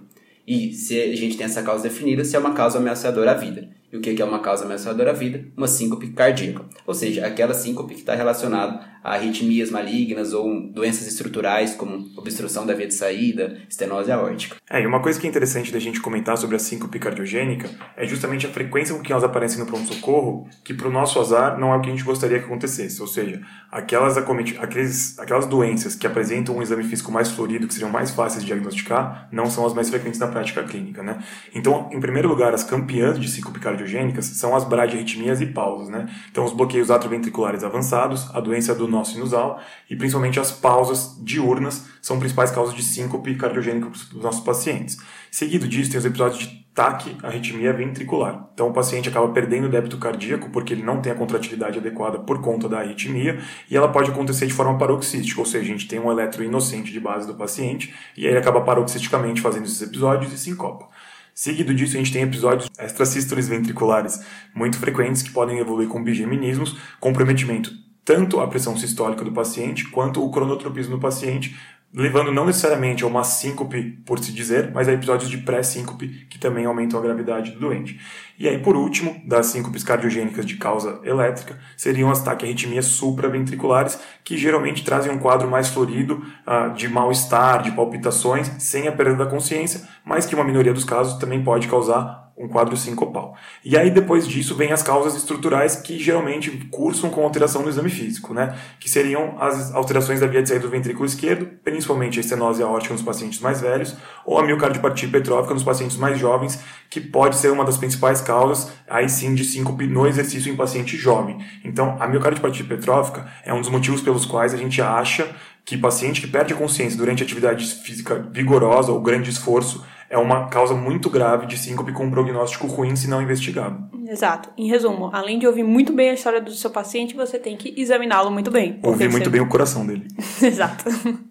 E 0.47 0.71
se 0.71 0.97
a 0.97 1.13
gente 1.13 1.35
tem 1.35 1.45
essa 1.45 1.61
causa 1.61 1.83
definida, 1.83 2.23
se 2.23 2.37
é 2.37 2.39
uma 2.39 2.53
causa 2.53 2.77
ameaçadora 2.77 3.31
à 3.31 3.33
vida. 3.33 3.69
E 3.93 3.97
o 3.97 4.01
que 4.01 4.19
é 4.19 4.25
uma 4.25 4.39
causa 4.39 4.65
ameaçadora 4.65 5.11
à 5.11 5.13
vida? 5.13 5.45
Uma 5.55 5.67
síncope 5.67 6.07
cardíaca. 6.07 6.65
Ou 6.87 6.95
seja, 6.95 7.27
aquela 7.27 7.53
síncope 7.53 7.93
que 7.93 7.99
está 7.99 8.15
relacionada 8.15 8.91
a 9.03 9.13
arritmias 9.13 9.69
malignas 9.69 10.33
ou 10.33 10.71
doenças 10.71 11.05
estruturais 11.05 11.75
como 11.75 12.09
obstrução 12.17 12.65
da 12.65 12.73
via 12.73 12.87
de 12.87 12.93
saída, 12.95 13.61
estenose 13.69 14.11
aórtica. 14.11 14.55
É, 14.67 14.81
e 14.81 14.87
uma 14.87 15.01
coisa 15.01 15.19
que 15.19 15.27
é 15.27 15.29
interessante 15.29 15.71
da 15.71 15.77
gente 15.77 15.99
comentar 16.01 16.37
sobre 16.37 16.55
a 16.55 16.59
síncope 16.59 16.97
cardiogênica 16.97 17.69
é 17.95 18.07
justamente 18.07 18.47
a 18.47 18.49
frequência 18.49 18.95
com 18.95 19.01
que 19.01 19.11
elas 19.11 19.23
aparecem 19.23 19.59
no 19.59 19.67
pronto-socorro, 19.67 20.47
que 20.63 20.73
para 20.73 20.87
o 20.87 20.91
nosso 20.91 21.19
azar 21.19 21.59
não 21.59 21.71
é 21.71 21.77
o 21.77 21.81
que 21.81 21.89
a 21.89 21.91
gente 21.91 22.03
gostaria 22.03 22.39
que 22.39 22.45
acontecesse. 22.45 22.99
Ou 22.99 23.07
seja, 23.07 23.41
aquelas, 23.69 24.17
aqueles, 24.17 25.19
aquelas 25.19 25.45
doenças 25.45 25.95
que 25.95 26.07
apresentam 26.07 26.55
um 26.55 26.63
exame 26.63 26.83
físico 26.83 27.11
mais 27.11 27.29
florido, 27.29 27.67
que 27.67 27.73
seriam 27.73 27.91
mais 27.91 28.09
fáceis 28.09 28.41
de 28.41 28.47
diagnosticar, 28.47 29.27
não 29.31 29.51
são 29.51 29.67
as 29.67 29.73
mais 29.73 29.89
frequentes 29.89 30.19
na 30.19 30.27
prática 30.27 30.63
clínica. 30.63 31.03
Né? 31.03 31.21
Então, 31.53 31.89
em 31.91 31.99
primeiro 31.99 32.27
lugar, 32.27 32.53
as 32.55 32.63
campeãs 32.63 33.19
de 33.19 33.29
síncope 33.29 33.59
cardiogênica 33.59 33.82
cardiogênicas 33.83 34.25
são 34.25 34.55
as 34.55 34.63
bradiarritmias 34.63 35.41
e 35.41 35.45
pausas, 35.45 35.89
né? 35.89 36.09
Então, 36.31 36.45
os 36.45 36.53
bloqueios 36.53 36.89
atrioventriculares 36.89 37.63
avançados, 37.63 38.33
a 38.33 38.39
doença 38.39 38.73
do 38.73 38.87
nó 38.87 39.03
sinusal 39.03 39.59
e 39.89 39.95
principalmente 39.95 40.39
as 40.39 40.51
pausas 40.51 41.17
diurnas 41.21 41.85
são 42.01 42.19
principais 42.19 42.51
causas 42.51 42.73
de 42.73 42.83
síncope 42.83 43.35
cardiogênica 43.35 43.89
dos 43.89 44.13
nossos 44.13 44.43
pacientes. 44.43 44.97
Seguido 45.29 45.67
disso, 45.67 45.91
tem 45.91 45.99
os 45.99 46.05
episódios 46.05 46.39
de 46.39 46.63
taquiarritmia 46.73 47.71
ventricular. 47.71 48.49
Então, 48.53 48.67
o 48.67 48.73
paciente 48.73 49.07
acaba 49.07 49.27
perdendo 49.29 49.67
o 49.67 49.69
débito 49.69 49.97
cardíaco 49.97 50.49
porque 50.49 50.73
ele 50.73 50.83
não 50.83 51.01
tem 51.01 51.11
a 51.11 51.15
contratilidade 51.15 51.77
adequada 51.77 52.17
por 52.19 52.41
conta 52.41 52.67
da 52.67 52.79
arritmia 52.79 53.39
e 53.69 53.77
ela 53.77 53.89
pode 53.89 54.09
acontecer 54.09 54.47
de 54.47 54.53
forma 54.53 54.77
paroxística, 54.77 55.39
ou 55.39 55.45
seja, 55.45 55.63
a 55.63 55.67
gente 55.67 55.87
tem 55.87 55.99
um 55.99 56.11
eletro 56.11 56.43
inocente 56.43 56.91
de 56.91 56.99
base 56.99 57.27
do 57.27 57.35
paciente 57.35 57.93
e 58.17 58.25
aí 58.25 58.31
ele 58.31 58.39
acaba 58.39 58.61
paroxisticamente 58.61 59.39
fazendo 59.39 59.65
esses 59.65 59.81
episódios 59.81 60.33
e 60.33 60.37
sincopa. 60.37 60.87
Seguido 61.33 61.73
disso, 61.73 61.95
a 61.95 61.97
gente 61.97 62.13
tem 62.13 62.21
episódios 62.21 62.69
extrasístoles 62.79 63.47
ventriculares 63.47 64.23
muito 64.53 64.77
frequentes 64.77 65.21
que 65.21 65.31
podem 65.31 65.59
evoluir 65.59 65.89
com 65.89 66.03
bigeminismos, 66.03 66.77
comprometimento 66.99 67.83
tanto 68.05 68.39
a 68.41 68.47
pressão 68.47 68.77
sistólica 68.77 69.23
do 69.23 69.31
paciente 69.31 69.87
quanto 69.89 70.23
o 70.23 70.29
cronotropismo 70.29 70.95
do 70.95 71.01
paciente, 71.01 71.57
levando 71.93 72.31
não 72.31 72.45
necessariamente 72.45 73.03
a 73.03 73.07
uma 73.07 73.23
síncope, 73.23 73.99
por 74.05 74.17
se 74.19 74.31
dizer, 74.31 74.71
mas 74.73 74.89
a 74.89 74.93
episódios 74.93 75.29
de 75.29 75.37
pré-síncope, 75.37 76.25
que 76.27 76.39
também 76.39 76.65
aumentam 76.65 76.99
a 76.99 77.03
gravidade 77.03 77.51
do 77.51 77.59
doente. 77.59 77.99
E 78.37 78.47
aí, 78.47 78.57
por 78.57 78.75
último, 78.75 79.21
das 79.25 79.47
síncopes 79.47 79.83
cardiogênicas 79.83 80.45
de 80.45 80.57
causa 80.57 80.99
elétrica, 81.03 81.59
seriam 81.77 82.09
as 82.09 82.23
taquiarritmias 82.23 82.85
supraventriculares, 82.85 83.99
que 84.23 84.35
geralmente 84.37 84.83
trazem 84.83 85.11
um 85.11 85.19
quadro 85.19 85.47
mais 85.47 85.69
florido, 85.69 86.25
uh, 86.47 86.73
de 86.73 86.89
mal-estar, 86.89 87.61
de 87.61 87.71
palpitações, 87.71 88.49
sem 88.57 88.87
a 88.87 88.91
perda 88.91 89.23
da 89.23 89.25
consciência, 89.29 89.87
mas 90.03 90.25
que 90.25 90.33
uma 90.33 90.43
minoria 90.43 90.73
dos 90.73 90.83
casos 90.83 91.19
também 91.19 91.43
pode 91.43 91.67
causar 91.67 92.22
um 92.37 92.47
quadro 92.47 92.75
sincopal. 92.75 93.35
E 93.63 93.77
aí 93.77 93.91
depois 93.91 94.27
disso 94.27 94.55
vem 94.55 94.71
as 94.71 94.81
causas 94.81 95.15
estruturais 95.15 95.75
que 95.75 95.99
geralmente 95.99 96.49
cursam 96.71 97.09
com 97.09 97.23
alteração 97.23 97.61
no 97.61 97.69
exame 97.69 97.89
físico, 97.89 98.33
né? 98.33 98.57
Que 98.79 98.89
seriam 98.89 99.35
as 99.39 99.73
alterações 99.73 100.19
da 100.19 100.25
via 100.25 100.41
de 100.41 100.49
saída 100.49 100.65
do 100.65 100.71
ventrículo 100.71 101.05
esquerdo, 101.05 101.45
principalmente 101.63 102.17
a 102.17 102.21
estenose 102.21 102.63
aórtica 102.63 102.93
nos 102.93 103.03
pacientes 103.03 103.39
mais 103.39 103.61
velhos, 103.61 103.95
ou 104.25 104.39
a 104.39 104.43
miocardiopatia 104.43 105.07
hipertrófica 105.07 105.53
nos 105.53 105.63
pacientes 105.63 105.95
mais 105.95 106.17
jovens, 106.17 106.59
que 106.89 106.99
pode 106.99 107.35
ser 107.35 107.51
uma 107.51 107.63
das 107.63 107.77
principais 107.77 108.19
causas, 108.19 108.71
aí 108.89 109.07
sim, 109.07 109.35
de 109.35 109.43
síncope 109.43 109.85
no 109.85 110.07
exercício 110.07 110.51
em 110.51 110.55
paciente 110.55 110.97
jovem. 110.97 111.37
Então, 111.63 111.97
a 111.99 112.07
miocardiopatia 112.07 112.65
hipertrófica 112.65 113.27
é 113.45 113.53
um 113.53 113.61
dos 113.61 113.69
motivos 113.69 114.01
pelos 114.01 114.25
quais 114.25 114.53
a 114.53 114.57
gente 114.57 114.81
acha 114.81 115.27
que 115.65 115.77
paciente 115.77 116.19
que 116.19 116.27
perde 116.27 116.53
a 116.53 116.57
consciência 116.57 116.97
durante 116.97 117.23
atividade 117.23 117.65
física 117.65 118.15
vigorosa 118.31 118.91
ou 118.91 119.01
grande 119.01 119.29
esforço 119.29 119.85
é 120.13 120.17
uma 120.19 120.47
causa 120.47 120.75
muito 120.75 121.09
grave 121.09 121.47
de 121.47 121.57
síncope 121.57 121.91
com 121.91 122.05
um 122.05 122.11
prognóstico 122.11 122.67
ruim 122.67 122.95
se 122.95 123.09
não 123.09 123.19
investigado. 123.19 123.89
Exato. 124.07 124.49
Em 124.55 124.69
resumo, 124.69 125.09
além 125.11 125.39
de 125.39 125.47
ouvir 125.47 125.63
muito 125.63 125.91
bem 125.91 126.11
a 126.11 126.13
história 126.13 126.39
do 126.39 126.51
seu 126.51 126.69
paciente, 126.69 127.15
você 127.15 127.39
tem 127.39 127.57
que 127.57 127.73
examiná-lo 127.75 128.29
muito 128.29 128.51
bem. 128.51 128.79
Ouvir 128.83 129.09
muito 129.09 129.31
bem 129.31 129.41
o 129.41 129.47
coração 129.47 129.87
dele. 129.87 130.05
Exato. 130.39 130.85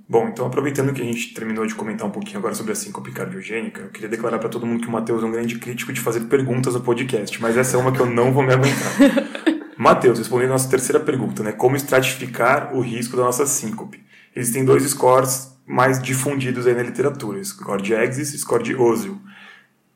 Bom, 0.08 0.26
então 0.26 0.44
aproveitando 0.44 0.92
que 0.92 1.00
a 1.00 1.04
gente 1.04 1.32
terminou 1.32 1.64
de 1.64 1.76
comentar 1.76 2.08
um 2.08 2.10
pouquinho 2.10 2.38
agora 2.38 2.56
sobre 2.56 2.72
a 2.72 2.74
síncope 2.74 3.12
cardiogênica, 3.12 3.82
eu 3.82 3.90
queria 3.90 4.08
declarar 4.08 4.40
para 4.40 4.48
todo 4.48 4.66
mundo 4.66 4.80
que 4.80 4.88
o 4.88 4.90
Matheus 4.90 5.22
é 5.22 5.26
um 5.26 5.30
grande 5.30 5.60
crítico 5.60 5.92
de 5.92 6.00
fazer 6.00 6.22
perguntas 6.22 6.74
no 6.74 6.80
podcast, 6.80 7.40
mas 7.40 7.56
essa 7.56 7.76
é 7.76 7.80
uma 7.80 7.92
que 7.92 8.00
eu 8.00 8.06
não 8.06 8.32
vou 8.32 8.42
me 8.42 8.52
aguentar. 8.52 8.92
Matheus, 9.78 10.18
respondendo 10.18 10.50
a 10.50 10.52
nossa 10.54 10.68
terceira 10.68 10.98
pergunta, 10.98 11.44
né? 11.44 11.52
Como 11.52 11.76
estratificar 11.76 12.74
o 12.74 12.80
risco 12.80 13.16
da 13.16 13.22
nossa 13.22 13.46
síncope? 13.46 14.02
Existem 14.34 14.64
dois 14.64 14.82
scores 14.82 15.51
mais 15.66 16.02
difundidos 16.02 16.66
aí 16.66 16.74
na 16.74 16.82
literatura, 16.82 17.42
score 17.44 17.92
Exis 17.92 18.34
e 18.34 18.38
score 18.38 18.62
de 18.62 18.74
Ozil. 18.74 19.20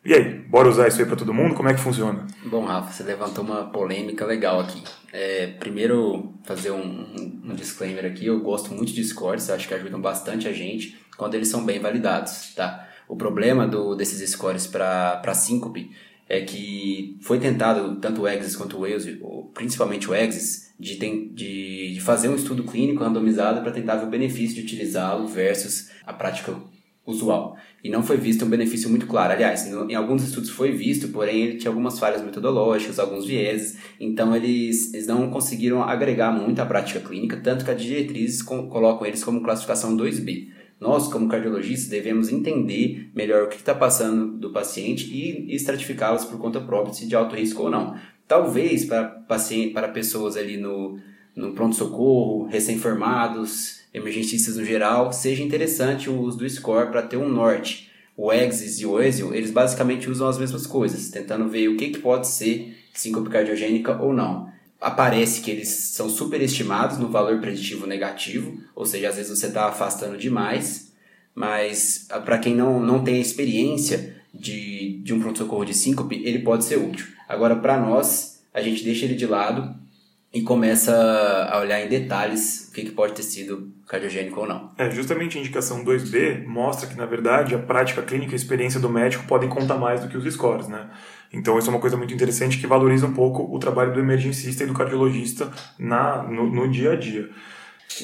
E 0.04 0.14
aí, 0.14 0.38
bora 0.38 0.68
usar 0.68 0.86
isso 0.86 1.00
aí 1.00 1.06
para 1.06 1.16
todo 1.16 1.34
mundo? 1.34 1.56
Como 1.56 1.68
é 1.68 1.74
que 1.74 1.80
funciona? 1.80 2.28
Bom, 2.44 2.64
Rafa, 2.64 2.92
você 2.92 3.02
levantou 3.02 3.42
uma 3.42 3.64
polêmica 3.64 4.24
legal 4.24 4.60
aqui. 4.60 4.80
É, 5.12 5.48
primeiro, 5.58 6.32
fazer 6.44 6.70
um, 6.70 6.80
um, 6.80 7.42
um, 7.46 7.54
disclaimer 7.54 8.04
aqui, 8.04 8.26
eu 8.26 8.38
gosto 8.40 8.72
muito 8.72 8.92
de 8.92 9.02
scores, 9.02 9.50
acho 9.50 9.66
que 9.66 9.74
ajudam 9.74 10.00
bastante 10.00 10.46
a 10.46 10.52
gente 10.52 10.96
quando 11.16 11.34
eles 11.34 11.48
são 11.48 11.64
bem 11.64 11.80
validados, 11.80 12.54
tá? 12.54 12.88
O 13.08 13.16
problema 13.16 13.66
do, 13.66 13.96
desses 13.96 14.30
scores 14.30 14.66
para 14.66 15.34
síncope 15.34 15.90
é 16.28 16.40
que 16.40 17.18
foi 17.20 17.38
tentado 17.38 17.96
tanto 18.00 18.22
o 18.22 18.28
Exis 18.28 18.56
quanto 18.56 18.76
o 18.76 18.82
Ozil, 18.82 19.50
principalmente 19.54 20.10
o 20.10 20.14
Exis, 20.14 20.74
de, 20.78 20.96
de, 20.96 21.94
de 21.94 22.00
fazer 22.00 22.28
um 22.28 22.34
estudo 22.34 22.64
clínico 22.64 23.02
randomizado 23.02 23.62
para 23.62 23.72
tentar 23.72 23.96
ver 23.96 24.06
o 24.06 24.10
benefício 24.10 24.56
de 24.56 24.62
utilizá-lo 24.62 25.26
versus 25.26 25.90
a 26.04 26.12
prática 26.12 26.54
usual. 27.06 27.56
E 27.82 27.88
não 27.88 28.02
foi 28.02 28.16
visto 28.16 28.44
um 28.44 28.48
benefício 28.48 28.90
muito 28.90 29.06
claro. 29.06 29.32
Aliás, 29.32 29.64
em 29.66 29.94
alguns 29.94 30.24
estudos 30.24 30.50
foi 30.50 30.72
visto, 30.72 31.08
porém 31.08 31.42
ele 31.42 31.56
tinha 31.56 31.70
algumas 31.70 31.98
falhas 31.98 32.20
metodológicas, 32.20 32.98
alguns 32.98 33.26
vieses, 33.26 33.78
então 34.00 34.34
eles, 34.34 34.92
eles 34.92 35.06
não 35.06 35.30
conseguiram 35.30 35.82
agregar 35.82 36.32
muito 36.32 36.60
à 36.60 36.66
prática 36.66 36.98
clínica, 36.98 37.36
tanto 37.36 37.64
que 37.64 37.70
as 37.70 37.80
diretrizes 37.80 38.42
colocam 38.42 39.06
eles 39.06 39.22
como 39.22 39.42
classificação 39.42 39.96
2B. 39.96 40.48
Nós, 40.78 41.08
como 41.08 41.28
cardiologistas, 41.28 41.88
devemos 41.88 42.28
entender 42.28 43.10
melhor 43.14 43.44
o 43.44 43.48
que 43.48 43.56
está 43.56 43.74
passando 43.74 44.36
do 44.36 44.52
paciente 44.52 45.06
e 45.06 45.54
estratificá-los 45.54 46.24
por 46.26 46.38
conta 46.38 46.60
própria, 46.60 46.92
se 46.92 47.06
de 47.06 47.16
alto 47.16 47.34
risco 47.34 47.62
ou 47.62 47.70
não. 47.70 47.96
Talvez 48.28 48.84
para, 48.84 49.04
paciente, 49.04 49.72
para 49.72 49.88
pessoas 49.88 50.36
ali 50.36 50.56
no, 50.56 50.98
no 51.34 51.52
pronto-socorro, 51.52 52.46
recém-formados, 52.46 53.80
emergencistas 53.94 54.56
no 54.56 54.64
geral, 54.64 55.12
seja 55.12 55.42
interessante 55.42 56.10
o 56.10 56.20
uso 56.20 56.38
do 56.38 56.48
score 56.48 56.90
para 56.90 57.02
ter 57.02 57.16
um 57.16 57.28
norte. 57.28 57.90
O 58.14 58.32
EXIS 58.32 58.80
e 58.80 58.86
o 58.86 59.00
ESIL, 59.00 59.34
eles 59.34 59.50
basicamente 59.50 60.10
usam 60.10 60.28
as 60.28 60.38
mesmas 60.38 60.66
coisas, 60.66 61.10
tentando 61.10 61.48
ver 61.48 61.68
o 61.68 61.76
que, 61.76 61.90
que 61.90 61.98
pode 61.98 62.26
ser 62.26 62.76
síncope 62.92 63.30
cardiogênica 63.30 64.00
ou 64.02 64.12
não. 64.12 64.50
Aparece 64.80 65.40
que 65.40 65.50
eles 65.50 65.68
são 65.68 66.08
superestimados 66.08 66.98
no 66.98 67.08
valor 67.08 67.40
preditivo 67.40 67.86
negativo, 67.86 68.60
ou 68.74 68.84
seja, 68.84 69.08
às 69.08 69.16
vezes 69.16 69.38
você 69.38 69.46
está 69.46 69.66
afastando 69.66 70.18
demais, 70.18 70.92
mas 71.34 72.06
ah, 72.10 72.20
para 72.20 72.38
quem 72.38 72.54
não, 72.54 72.80
não 72.80 73.02
tem 73.02 73.16
a 73.16 73.20
experiência 73.20 74.16
de, 74.32 74.98
de 75.02 75.14
um 75.14 75.20
pronto-socorro 75.20 75.64
de 75.64 75.74
síncope, 75.74 76.22
ele 76.24 76.40
pode 76.40 76.64
ser 76.64 76.76
útil. 76.76 77.06
Agora, 77.28 77.56
para 77.56 77.80
nós, 77.80 78.42
a 78.52 78.60
gente 78.60 78.84
deixa 78.84 79.04
ele 79.04 79.14
de 79.14 79.26
lado 79.26 79.74
e 80.36 80.42
começa 80.42 80.94
a 81.50 81.58
olhar 81.60 81.80
em 81.80 81.88
detalhes 81.88 82.68
o 82.68 82.72
que, 82.72 82.84
que 82.84 82.90
pode 82.90 83.14
ter 83.14 83.22
sido 83.22 83.72
cardiogênico 83.88 84.40
ou 84.40 84.46
não. 84.46 84.70
É, 84.76 84.90
justamente 84.90 85.38
a 85.38 85.40
indicação 85.40 85.82
2B 85.82 86.44
mostra 86.44 86.86
que, 86.86 86.94
na 86.94 87.06
verdade, 87.06 87.54
a 87.54 87.58
prática 87.58 88.02
clínica 88.02 88.32
e 88.32 88.34
a 88.34 88.36
experiência 88.36 88.78
do 88.78 88.90
médico 88.90 89.26
podem 89.26 89.48
contar 89.48 89.76
mais 89.76 90.02
do 90.02 90.08
que 90.08 90.16
os 90.16 90.30
scores, 90.34 90.68
né? 90.68 90.90
Então, 91.32 91.58
isso 91.58 91.68
é 91.68 91.70
uma 91.70 91.80
coisa 91.80 91.96
muito 91.96 92.12
interessante 92.12 92.58
que 92.58 92.66
valoriza 92.66 93.06
um 93.06 93.14
pouco 93.14 93.44
o 93.50 93.58
trabalho 93.58 93.94
do 93.94 94.00
emergencista 94.00 94.62
e 94.62 94.66
do 94.66 94.74
cardiologista 94.74 95.50
na, 95.78 96.22
no, 96.22 96.46
no 96.50 96.70
dia 96.70 96.92
a 96.92 96.96
dia. 96.96 97.30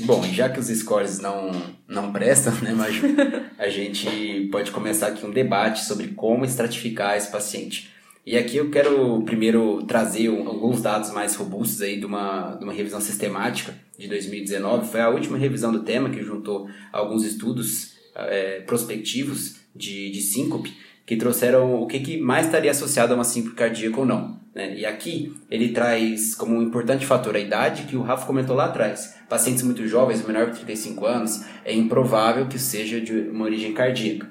Bom, 0.07 0.23
já 0.25 0.49
que 0.49 0.59
os 0.59 0.68
scores 0.68 1.18
não, 1.18 1.51
não 1.87 2.12
prestam, 2.12 2.55
né, 2.62 2.73
Maju? 2.73 3.09
a 3.59 3.68
gente 3.68 4.49
pode 4.51 4.71
começar 4.71 5.09
aqui 5.09 5.27
um 5.27 5.31
debate 5.31 5.85
sobre 5.85 6.09
como 6.09 6.47
estratificar 6.47 7.14
esse 7.14 7.31
paciente. 7.31 7.91
E 8.24 8.37
aqui 8.37 8.56
eu 8.56 8.70
quero 8.70 9.20
primeiro 9.22 9.82
trazer 9.82 10.28
alguns 10.28 10.80
dados 10.80 11.11
mais 11.11 11.35
robustos 11.35 11.82
aí 11.82 11.98
de 11.98 12.06
uma, 12.06 12.54
de 12.54 12.62
uma 12.62 12.72
revisão 12.72 13.00
sistemática 13.00 13.74
de 13.98 14.06
2019. 14.06 14.88
Foi 14.88 15.00
a 15.00 15.08
última 15.08 15.37
revisão 15.37 15.72
do 15.72 15.80
tema 15.80 16.08
que 16.08 16.22
juntou 16.22 16.68
alguns 16.92 17.24
estudos 17.24 17.94
é, 18.14 18.61
prospectivos 18.61 19.56
de, 19.74 20.11
de 20.11 20.20
síncope 20.20 20.72
que 21.04 21.16
trouxeram 21.16 21.82
o 21.82 21.87
que, 21.88 21.98
que 21.98 22.20
mais 22.20 22.46
estaria 22.46 22.70
associado 22.70 23.12
a 23.12 23.16
uma 23.16 23.24
síncope 23.24 23.56
cardíaca 23.56 23.98
ou 23.98 24.06
não. 24.06 24.40
Né? 24.54 24.78
E 24.78 24.87
aqui 24.87 25.35
ele 25.50 25.70
traz 25.70 26.37
como 26.37 26.56
um 26.56 26.62
importante 26.62 27.04
fator 27.04 27.35
a 27.35 27.40
idade, 27.40 27.85
que 27.85 27.96
o 27.96 28.02
Rafa 28.02 28.24
comentou 28.24 28.54
lá 28.54 28.66
atrás. 28.66 29.16
Pacientes 29.28 29.64
muito 29.64 29.85
jovens, 29.88 30.24
menor 30.24 30.46
de 30.46 30.61
35 30.61 31.06
anos, 31.06 31.44
é 31.64 31.74
improvável 31.74 32.46
que 32.46 32.58
seja 32.58 33.00
de 33.00 33.12
uma 33.12 33.46
origem 33.46 33.74
cardíaca. 33.74 34.30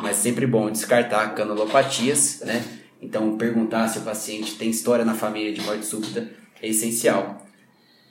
Mas 0.00 0.16
sempre 0.16 0.46
bom 0.46 0.70
descartar 0.70 1.34
canulopatias, 1.34 2.40
né? 2.44 2.62
Então, 3.04 3.36
perguntar 3.36 3.86
se 3.88 3.98
o 3.98 4.02
paciente 4.02 4.56
tem 4.56 4.70
história 4.70 5.04
na 5.04 5.14
família 5.14 5.52
de 5.52 5.60
morte 5.60 5.84
súbita 5.84 6.26
é 6.62 6.68
essencial. 6.68 7.46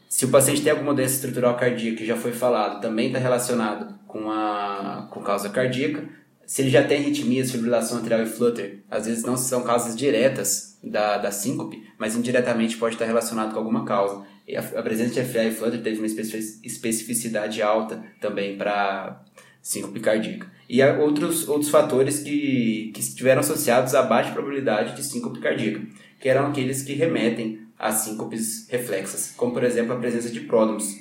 Se 0.08 0.26
o 0.26 0.30
paciente 0.30 0.62
tem 0.62 0.72
alguma 0.72 0.94
doença 0.94 1.16
estrutural 1.16 1.58
cardíaca 1.58 1.98
que 1.98 2.06
já 2.06 2.16
foi 2.16 2.32
falado, 2.32 2.80
também 2.80 3.08
está 3.08 3.18
relacionado 3.18 3.98
com 4.08 4.30
a 4.30 5.08
com 5.10 5.22
causa 5.22 5.50
cardíaca. 5.50 6.08
Se 6.46 6.62
ele 6.62 6.70
já 6.70 6.84
tem 6.84 7.00
arritmias, 7.00 7.52
fibrilação 7.52 7.98
atrial 7.98 8.22
e 8.22 8.28
flutter, 8.28 8.84
às 8.92 9.08
vezes 9.08 9.24
não 9.24 9.36
são 9.36 9.64
causas 9.64 9.96
diretas 9.96 10.78
da, 10.84 11.18
da 11.18 11.32
síncope, 11.32 11.84
mas 11.98 12.16
indiretamente 12.16 12.78
pode 12.78 12.94
estar 12.94 13.06
relacionado 13.06 13.54
com 13.54 13.58
alguma 13.58 13.86
causa. 13.86 14.24
A, 14.56 14.80
a 14.80 14.84
presença 14.84 15.20
de 15.20 15.28
FA 15.28 15.46
e 15.46 15.52
flutter 15.52 15.82
teve 15.82 15.98
uma 15.98 16.06
especificidade 16.06 17.64
alta 17.64 18.04
também 18.22 18.56
para 18.58 19.24
síncope 19.64 20.02
cardíaca. 20.02 20.52
E 20.70 20.82
há 20.82 21.00
outros, 21.00 21.48
outros 21.48 21.72
fatores 21.72 22.20
que, 22.20 22.92
que 22.94 23.00
estiveram 23.00 23.40
associados 23.40 23.96
à 23.96 24.04
baixa 24.04 24.34
probabilidade 24.34 24.96
de 24.96 25.04
síncope 25.04 25.40
cardíaca, 25.40 25.82
que 26.20 26.28
eram 26.28 26.48
aqueles 26.48 26.84
que 26.84 26.94
remetem 26.94 27.62
a 27.80 27.92
síncopes 27.92 28.68
reflexas, 28.70 29.34
como 29.36 29.54
por 29.54 29.64
exemplo 29.64 29.94
a 29.94 30.00
presença 30.00 30.30
de 30.30 30.42
pródromos. 30.42 30.94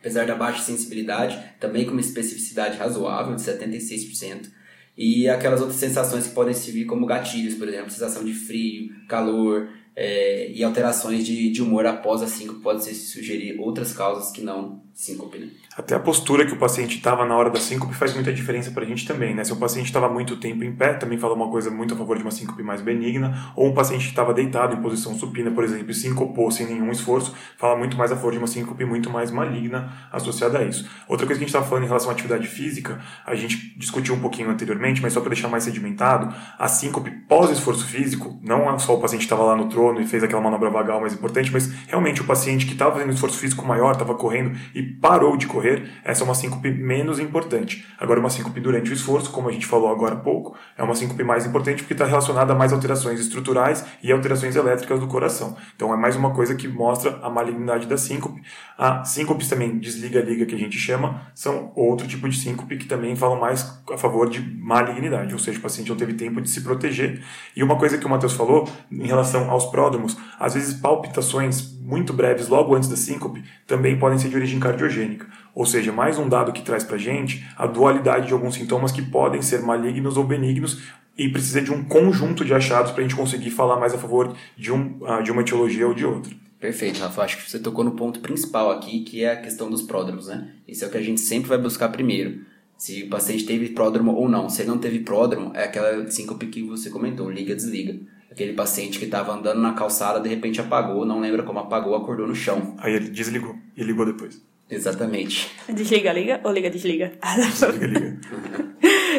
Apesar 0.00 0.26
da 0.26 0.34
baixa 0.34 0.62
sensibilidade, 0.62 1.38
também 1.60 1.84
com 1.84 1.92
uma 1.92 2.00
especificidade 2.00 2.78
razoável 2.78 3.34
de 3.36 3.42
76%, 3.42 4.50
E 4.96 5.28
aquelas 5.28 5.60
outras 5.60 5.78
sensações 5.78 6.28
que 6.28 6.34
podem 6.34 6.54
servir 6.54 6.84
como 6.84 7.04
gatilhos, 7.04 7.54
por 7.54 7.68
exemplo, 7.68 7.90
sensação 7.90 8.24
de 8.24 8.32
frio, 8.32 8.90
calor, 9.08 9.68
é, 9.96 10.50
e 10.52 10.62
alterações 10.62 11.26
de, 11.26 11.50
de 11.50 11.62
humor 11.62 11.84
após 11.84 12.22
a 12.22 12.28
síncope 12.28 12.60
pode 12.60 12.84
ser 12.84 12.94
sugerir 12.94 13.58
outras 13.58 13.92
causas 13.92 14.30
que 14.30 14.40
não 14.40 14.83
síncope. 14.94 15.38
Né? 15.38 15.48
Até 15.76 15.96
a 15.96 15.98
postura 15.98 16.46
que 16.46 16.52
o 16.52 16.56
paciente 16.56 16.96
estava 16.96 17.26
na 17.26 17.36
hora 17.36 17.50
da 17.50 17.58
síncope 17.58 17.94
faz 17.94 18.14
muita 18.14 18.32
diferença 18.32 18.70
para 18.70 18.84
a 18.84 18.86
gente 18.86 19.04
também, 19.04 19.34
né? 19.34 19.42
Se 19.42 19.52
o 19.52 19.56
paciente 19.56 19.86
estava 19.86 20.08
muito 20.08 20.36
tempo 20.36 20.62
em 20.62 20.72
pé, 20.72 20.94
também 20.94 21.18
fala 21.18 21.34
uma 21.34 21.50
coisa 21.50 21.68
muito 21.68 21.94
a 21.94 21.96
favor 21.96 22.16
de 22.16 22.22
uma 22.22 22.30
síncope 22.30 22.62
mais 22.62 22.80
benigna, 22.80 23.52
ou 23.56 23.68
um 23.68 23.74
paciente 23.74 24.04
que 24.04 24.10
estava 24.10 24.32
deitado 24.32 24.76
em 24.76 24.80
posição 24.80 25.12
supina, 25.18 25.50
por 25.50 25.64
exemplo, 25.64 25.90
e 25.90 25.94
sincopou 25.94 26.48
sem 26.52 26.66
nenhum 26.66 26.92
esforço, 26.92 27.34
fala 27.58 27.76
muito 27.76 27.96
mais 27.96 28.12
a 28.12 28.14
favor 28.14 28.30
de 28.30 28.38
uma 28.38 28.46
síncope 28.46 28.84
muito 28.84 29.10
mais 29.10 29.32
maligna 29.32 29.92
associada 30.12 30.60
a 30.60 30.64
isso. 30.64 30.88
Outra 31.08 31.26
coisa 31.26 31.40
que 31.40 31.44
a 31.44 31.46
gente 31.46 31.48
estava 31.48 31.66
falando 31.66 31.84
em 31.84 31.88
relação 31.88 32.10
à 32.10 32.12
atividade 32.12 32.46
física, 32.46 33.00
a 33.26 33.34
gente 33.34 33.76
discutiu 33.76 34.14
um 34.14 34.20
pouquinho 34.20 34.48
anteriormente, 34.48 35.02
mas 35.02 35.12
só 35.12 35.20
para 35.20 35.30
deixar 35.30 35.48
mais 35.48 35.64
sedimentado, 35.64 36.32
a 36.56 36.68
síncope 36.68 37.10
pós-esforço 37.28 37.84
físico, 37.84 38.38
não 38.42 38.72
é 38.72 38.78
só 38.78 38.94
o 38.94 39.00
paciente 39.00 39.22
que 39.22 39.26
estava 39.26 39.42
lá 39.42 39.56
no 39.56 39.68
trono 39.68 40.00
e 40.00 40.06
fez 40.06 40.22
aquela 40.22 40.40
manobra 40.40 40.70
vagal 40.70 41.00
mais 41.00 41.12
importante, 41.12 41.50
mas 41.52 41.68
realmente 41.88 42.20
o 42.20 42.24
paciente 42.24 42.64
que 42.64 42.72
estava 42.74 42.92
fazendo 42.92 43.12
esforço 43.12 43.38
físico 43.38 43.66
maior, 43.66 43.92
estava 43.92 44.14
correndo 44.14 44.56
e 44.72 44.83
parou 44.84 45.36
de 45.36 45.46
correr, 45.46 45.90
essa 46.04 46.22
é 46.22 46.24
uma 46.24 46.34
síncope 46.34 46.70
menos 46.70 47.18
importante. 47.18 47.86
Agora, 47.98 48.20
uma 48.20 48.30
síncope 48.30 48.60
durante 48.60 48.90
o 48.90 48.94
esforço, 48.94 49.30
como 49.30 49.48
a 49.48 49.52
gente 49.52 49.66
falou 49.66 49.90
agora 49.90 50.14
há 50.14 50.18
pouco, 50.18 50.56
é 50.76 50.82
uma 50.82 50.94
síncope 50.94 51.22
mais 51.24 51.46
importante 51.46 51.82
porque 51.82 51.94
está 51.94 52.04
relacionada 52.04 52.52
a 52.52 52.56
mais 52.56 52.72
alterações 52.72 53.20
estruturais 53.20 53.84
e 54.02 54.12
alterações 54.12 54.56
elétricas 54.56 55.00
do 55.00 55.06
coração. 55.06 55.56
Então, 55.74 55.92
é 55.92 55.96
mais 55.96 56.16
uma 56.16 56.32
coisa 56.32 56.54
que 56.54 56.68
mostra 56.68 57.18
a 57.22 57.30
malignidade 57.30 57.86
da 57.86 57.96
síncope. 57.96 58.42
A 58.78 59.04
síncopes 59.04 59.48
também 59.48 59.78
desliga-liga, 59.78 60.46
que 60.46 60.54
a 60.54 60.58
gente 60.58 60.78
chama, 60.78 61.22
são 61.34 61.72
outro 61.74 62.06
tipo 62.06 62.28
de 62.28 62.36
síncope 62.36 62.76
que 62.76 62.86
também 62.86 63.14
falam 63.16 63.38
mais 63.38 63.82
a 63.90 63.96
favor 63.96 64.28
de 64.28 64.40
malignidade, 64.40 65.32
ou 65.32 65.38
seja, 65.38 65.58
o 65.58 65.62
paciente 65.62 65.88
não 65.88 65.96
teve 65.96 66.14
tempo 66.14 66.40
de 66.40 66.48
se 66.48 66.60
proteger. 66.62 67.22
E 67.54 67.62
uma 67.62 67.76
coisa 67.76 67.98
que 67.98 68.06
o 68.06 68.08
Matheus 68.08 68.32
falou 68.32 68.68
em 68.90 69.06
relação 69.06 69.50
aos 69.50 69.66
pródromos, 69.66 70.16
às 70.38 70.54
vezes 70.54 70.74
palpitações 70.74 71.73
muito 71.84 72.14
breves 72.14 72.48
logo 72.48 72.74
antes 72.74 72.88
da 72.88 72.96
síncope 72.96 73.44
também 73.66 73.98
podem 73.98 74.18
ser 74.18 74.30
de 74.30 74.36
origem 74.36 74.58
cardiogênica. 74.58 75.26
Ou 75.54 75.66
seja, 75.66 75.92
mais 75.92 76.18
um 76.18 76.26
dado 76.26 76.50
que 76.50 76.62
traz 76.62 76.82
para 76.82 76.96
gente 76.96 77.46
a 77.58 77.66
dualidade 77.66 78.26
de 78.26 78.32
alguns 78.32 78.54
sintomas 78.54 78.90
que 78.90 79.02
podem 79.02 79.42
ser 79.42 79.60
malignos 79.60 80.16
ou 80.16 80.24
benignos 80.24 80.82
e 81.16 81.28
precisa 81.28 81.60
de 81.60 81.70
um 81.70 81.84
conjunto 81.84 82.42
de 82.42 82.54
achados 82.54 82.90
para 82.90 83.00
a 83.00 83.02
gente 83.02 83.14
conseguir 83.14 83.50
falar 83.50 83.78
mais 83.78 83.92
a 83.92 83.98
favor 83.98 84.34
de, 84.56 84.72
um, 84.72 84.98
ah, 85.04 85.20
de 85.20 85.30
uma 85.30 85.42
etiologia 85.42 85.86
ou 85.86 85.92
de 85.92 86.06
outra. 86.06 86.32
Perfeito, 86.58 87.00
Rafa. 87.00 87.22
Acho 87.22 87.36
que 87.36 87.50
você 87.50 87.58
tocou 87.58 87.84
no 87.84 87.90
ponto 87.90 88.20
principal 88.20 88.70
aqui, 88.70 89.00
que 89.00 89.22
é 89.22 89.32
a 89.32 89.40
questão 89.40 89.70
dos 89.70 89.82
pródromos, 89.82 90.28
né? 90.28 90.52
Isso 90.66 90.82
é 90.82 90.88
o 90.88 90.90
que 90.90 90.96
a 90.96 91.02
gente 91.02 91.20
sempre 91.20 91.50
vai 91.50 91.58
buscar 91.58 91.90
primeiro. 91.90 92.40
Se 92.78 93.02
o 93.02 93.10
paciente 93.10 93.44
teve 93.44 93.68
pródromo 93.68 94.12
ou 94.12 94.26
não. 94.26 94.48
Se 94.48 94.62
ele 94.62 94.70
não 94.70 94.78
teve 94.78 95.00
pródromo, 95.00 95.52
é 95.54 95.64
aquela 95.64 96.10
síncope 96.10 96.46
que 96.46 96.62
você 96.62 96.88
comentou, 96.88 97.30
liga-desliga. 97.30 98.00
Aquele 98.34 98.52
paciente 98.52 98.98
que 98.98 99.04
estava 99.04 99.32
andando 99.32 99.60
na 99.60 99.74
calçada, 99.74 100.18
de 100.18 100.28
repente 100.28 100.60
apagou, 100.60 101.06
não 101.06 101.20
lembra 101.20 101.44
como 101.44 101.60
apagou, 101.60 101.94
acordou 101.94 102.26
no 102.26 102.34
chão. 102.34 102.74
Aí 102.78 102.92
ele 102.92 103.08
desligou 103.08 103.54
e 103.76 103.84
ligou 103.84 104.04
depois. 104.04 104.42
Exatamente. 104.68 105.52
Desliga, 105.68 106.12
liga 106.12 106.40
ou 106.42 106.50
liga, 106.50 106.68
desliga? 106.68 107.12
Desliga, 107.36 107.86
liga. 107.86 108.18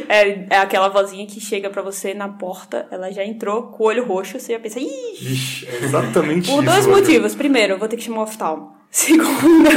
É, 0.09 0.45
é 0.49 0.57
aquela 0.57 0.89
vozinha 0.89 1.25
que 1.25 1.39
chega 1.39 1.69
pra 1.69 1.81
você 1.81 2.13
na 2.13 2.27
porta, 2.27 2.85
ela 2.91 3.09
já 3.11 3.23
entrou 3.23 3.63
com 3.63 3.85
o 3.85 3.87
olho 3.87 4.05
roxo, 4.05 4.37
você 4.37 4.51
já 4.51 4.59
pensa! 4.59 4.77
Ixi, 4.79 5.65
é 5.67 5.85
exatamente 5.85 6.51
Por 6.51 6.61
isso. 6.61 6.71
dois 6.71 6.85
motivos. 6.85 7.33
Primeiro, 7.33 7.73
eu 7.73 7.79
vou 7.79 7.87
ter 7.87 7.95
que 7.95 8.03
chamar 8.03 8.19
o 8.19 8.23
oftalmo. 8.23 8.73
Segundo, 8.91 9.29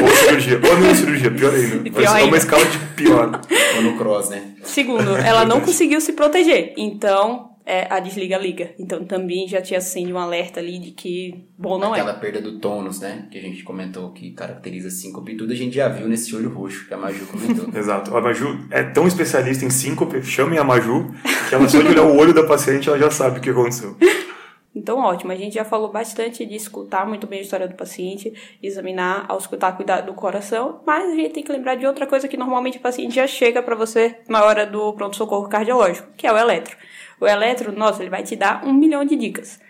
Ou 0.03 0.09
cirurgia. 0.11 0.61
Ou 0.62 0.81
não 0.81 0.94
cirurgia, 0.94 1.31
pior 1.31 1.55
ainda. 1.55 1.77
Vai 1.77 1.90
pior 1.90 2.01
ser 2.01 2.16
ainda. 2.16 2.27
uma 2.27 2.37
escala 2.37 2.64
de 2.66 2.79
pior. 2.96 3.40
Ou 3.77 3.83
no 3.83 3.96
cross, 3.96 4.29
né? 4.29 4.55
segundo, 4.64 5.16
ela 5.16 5.44
não 5.44 5.61
conseguiu 5.61 6.01
se 6.01 6.12
proteger. 6.12 6.74
Então, 6.77 7.47
é 7.68 7.87
a 7.90 8.00
desliga-liga. 8.00 8.70
Então, 8.78 9.04
também 9.04 9.46
já 9.46 9.61
tinha 9.61 9.76
acende 9.76 10.11
um 10.11 10.18
alerta 10.18 10.59
ali 10.59 10.78
de 10.78 10.92
que 10.92 11.44
bom 11.57 11.78
não 11.78 11.92
Aquela 11.92 12.12
é. 12.12 12.18
perda 12.18 12.40
do 12.40 12.59
tônus, 12.59 13.00
né? 13.00 13.28
Que 13.31 13.37
a 13.37 13.42
gente 13.42 13.62
comentou 13.62 14.11
que 14.11 14.31
caracteriza 14.31 14.88
síncope 14.88 15.33
e 15.33 15.37
tudo, 15.37 15.52
a 15.52 15.57
gente 15.57 15.76
já 15.76 15.87
viu 15.87 16.09
nesse 16.09 16.35
olho 16.35 16.48
roxo 16.48 16.88
que 16.88 16.94
a 16.94 16.96
Maju 16.96 17.26
comentou. 17.26 17.68
Exato. 17.78 18.16
A 18.16 18.20
Maju 18.22 18.66
é 18.70 18.83
tão 18.83 19.07
especialista 19.07 19.66
em 19.66 19.70
síncope, 19.70 20.22
chamem 20.22 20.59
a 20.59 20.64
Maju, 20.64 21.14
que 21.48 21.54
ela 21.54 21.68
só 21.68 21.83
de 21.83 21.88
olhar 21.88 22.04
o 22.04 22.16
olho 22.16 22.33
da 22.33 22.44
paciente, 22.44 22.88
ela 22.88 22.98
já 22.98 23.11
sabe 23.11 23.38
o 23.38 23.42
que 23.42 23.50
aconteceu. 23.50 23.94
Então, 24.74 24.98
ótimo. 24.98 25.33
A 25.33 25.35
gente 25.35 25.54
já 25.54 25.64
falou 25.64 25.90
bastante 25.90 26.46
de 26.46 26.54
escutar 26.54 27.04
muito 27.04 27.26
bem 27.26 27.40
a 27.40 27.42
história 27.42 27.66
do 27.66 27.74
paciente, 27.74 28.33
examinar, 28.62 29.24
ao 29.26 29.37
escutar, 29.37 29.72
cuidar 29.72 30.02
do 30.02 30.14
coração, 30.14 30.81
mas 30.87 31.11
a 31.11 31.16
gente 31.16 31.33
tem 31.33 31.42
que 31.42 31.50
lembrar 31.50 31.74
de 31.74 31.85
outra 31.85 32.07
coisa 32.07 32.28
que 32.28 32.37
normalmente 32.37 32.78
o 32.78 32.81
paciente 32.81 33.16
já 33.16 33.26
chega 33.26 33.61
para 33.61 33.74
você 33.74 34.20
na 34.28 34.44
hora 34.44 34.64
do 34.64 34.92
pronto-socorro 34.92 35.48
cardiológico, 35.48 36.07
que 36.16 36.28
é 36.28 36.33
o 36.33 36.38
eletro. 36.38 36.76
O 37.20 37.26
eletro, 37.26 37.72
nossa, 37.72 38.02
ele 38.02 38.11
vai 38.11 38.22
te 38.22 38.37
dar 38.37 38.64
um 38.64 38.72
milhão 38.72 39.04
de 39.04 39.16
dicas. 39.16 39.61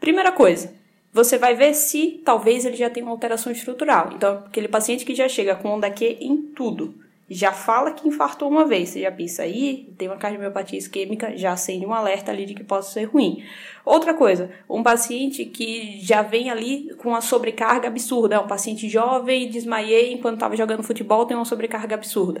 Primeira 0.00 0.32
coisa, 0.32 0.74
você 1.12 1.38
vai 1.38 1.54
ver 1.54 1.74
se 1.74 2.20
talvez 2.24 2.64
ele 2.64 2.76
já 2.76 2.90
tem 2.90 3.02
uma 3.02 3.12
alteração 3.12 3.50
estrutural. 3.50 4.10
Então, 4.14 4.44
aquele 4.46 4.68
paciente 4.68 5.04
que 5.04 5.14
já 5.14 5.28
chega 5.28 5.54
com 5.54 5.68
onda 5.68 5.90
Q 5.90 6.18
em 6.20 6.36
tudo, 6.36 6.94
já 7.30 7.52
fala 7.52 7.92
que 7.92 8.08
infartou 8.08 8.48
uma 8.48 8.64
vez, 8.64 8.88
você 8.88 9.02
já 9.02 9.12
pensa 9.12 9.42
aí, 9.42 9.92
tem 9.98 10.08
uma 10.08 10.16
cardiomiopatia 10.16 10.78
isquêmica, 10.78 11.36
já 11.36 11.52
acende 11.52 11.84
um 11.84 11.92
alerta 11.92 12.32
ali 12.32 12.46
de 12.46 12.54
que 12.54 12.64
possa 12.64 12.90
ser 12.90 13.04
ruim. 13.04 13.44
Outra 13.84 14.14
coisa, 14.14 14.50
um 14.68 14.82
paciente 14.82 15.44
que 15.44 15.98
já 16.00 16.22
vem 16.22 16.50
ali 16.50 16.94
com 16.96 17.10
uma 17.10 17.20
sobrecarga 17.20 17.88
absurda, 17.88 18.36
é 18.36 18.38
um 18.38 18.46
paciente 18.46 18.88
jovem, 18.88 19.50
desmaiei 19.50 20.12
enquanto 20.12 20.34
estava 20.34 20.56
jogando 20.56 20.82
futebol, 20.82 21.26
tem 21.26 21.36
uma 21.36 21.44
sobrecarga 21.44 21.94
absurda. 21.94 22.40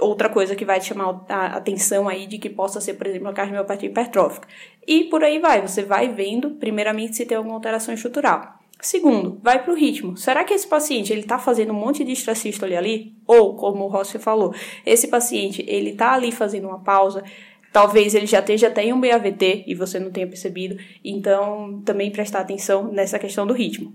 Outra 0.00 0.28
coisa 0.28 0.54
que 0.54 0.64
vai 0.64 0.80
te 0.80 0.86
chamar 0.86 1.24
a 1.28 1.56
atenção 1.56 2.08
aí 2.08 2.26
de 2.26 2.38
que 2.38 2.48
possa 2.48 2.80
ser, 2.80 2.94
por 2.94 3.06
exemplo, 3.06 3.28
a 3.28 3.32
cardiomiopatia 3.32 3.88
hipertrófica. 3.88 4.46
E 4.86 5.04
por 5.04 5.22
aí 5.22 5.38
vai, 5.38 5.60
você 5.60 5.82
vai 5.82 6.08
vendo, 6.08 6.50
primeiramente, 6.52 7.16
se 7.16 7.26
tem 7.26 7.36
alguma 7.36 7.56
alteração 7.56 7.92
estrutural. 7.92 8.58
Segundo, 8.80 9.40
vai 9.42 9.62
para 9.62 9.72
o 9.72 9.76
ritmo. 9.76 10.16
Será 10.16 10.44
que 10.44 10.54
esse 10.54 10.66
paciente 10.66 11.12
ele 11.12 11.22
está 11.22 11.38
fazendo 11.38 11.72
um 11.72 11.76
monte 11.76 12.04
de 12.04 12.12
extrasístole 12.12 12.76
ali? 12.76 13.12
Ou, 13.26 13.56
como 13.56 13.84
o 13.84 13.88
Rossi 13.88 14.18
falou, 14.18 14.54
esse 14.86 15.08
paciente 15.08 15.64
ele 15.66 15.90
está 15.90 16.12
ali 16.12 16.30
fazendo 16.30 16.68
uma 16.68 16.78
pausa, 16.78 17.24
talvez 17.72 18.14
ele 18.14 18.26
já 18.26 18.38
esteja 18.38 18.68
até 18.68 18.84
em 18.84 18.92
um 18.92 19.00
BAVT 19.00 19.64
e 19.66 19.74
você 19.74 19.98
não 19.98 20.12
tenha 20.12 20.28
percebido. 20.28 20.76
Então, 21.04 21.82
também 21.84 22.10
prestar 22.12 22.40
atenção 22.40 22.84
nessa 22.92 23.18
questão 23.18 23.46
do 23.46 23.52
ritmo. 23.52 23.92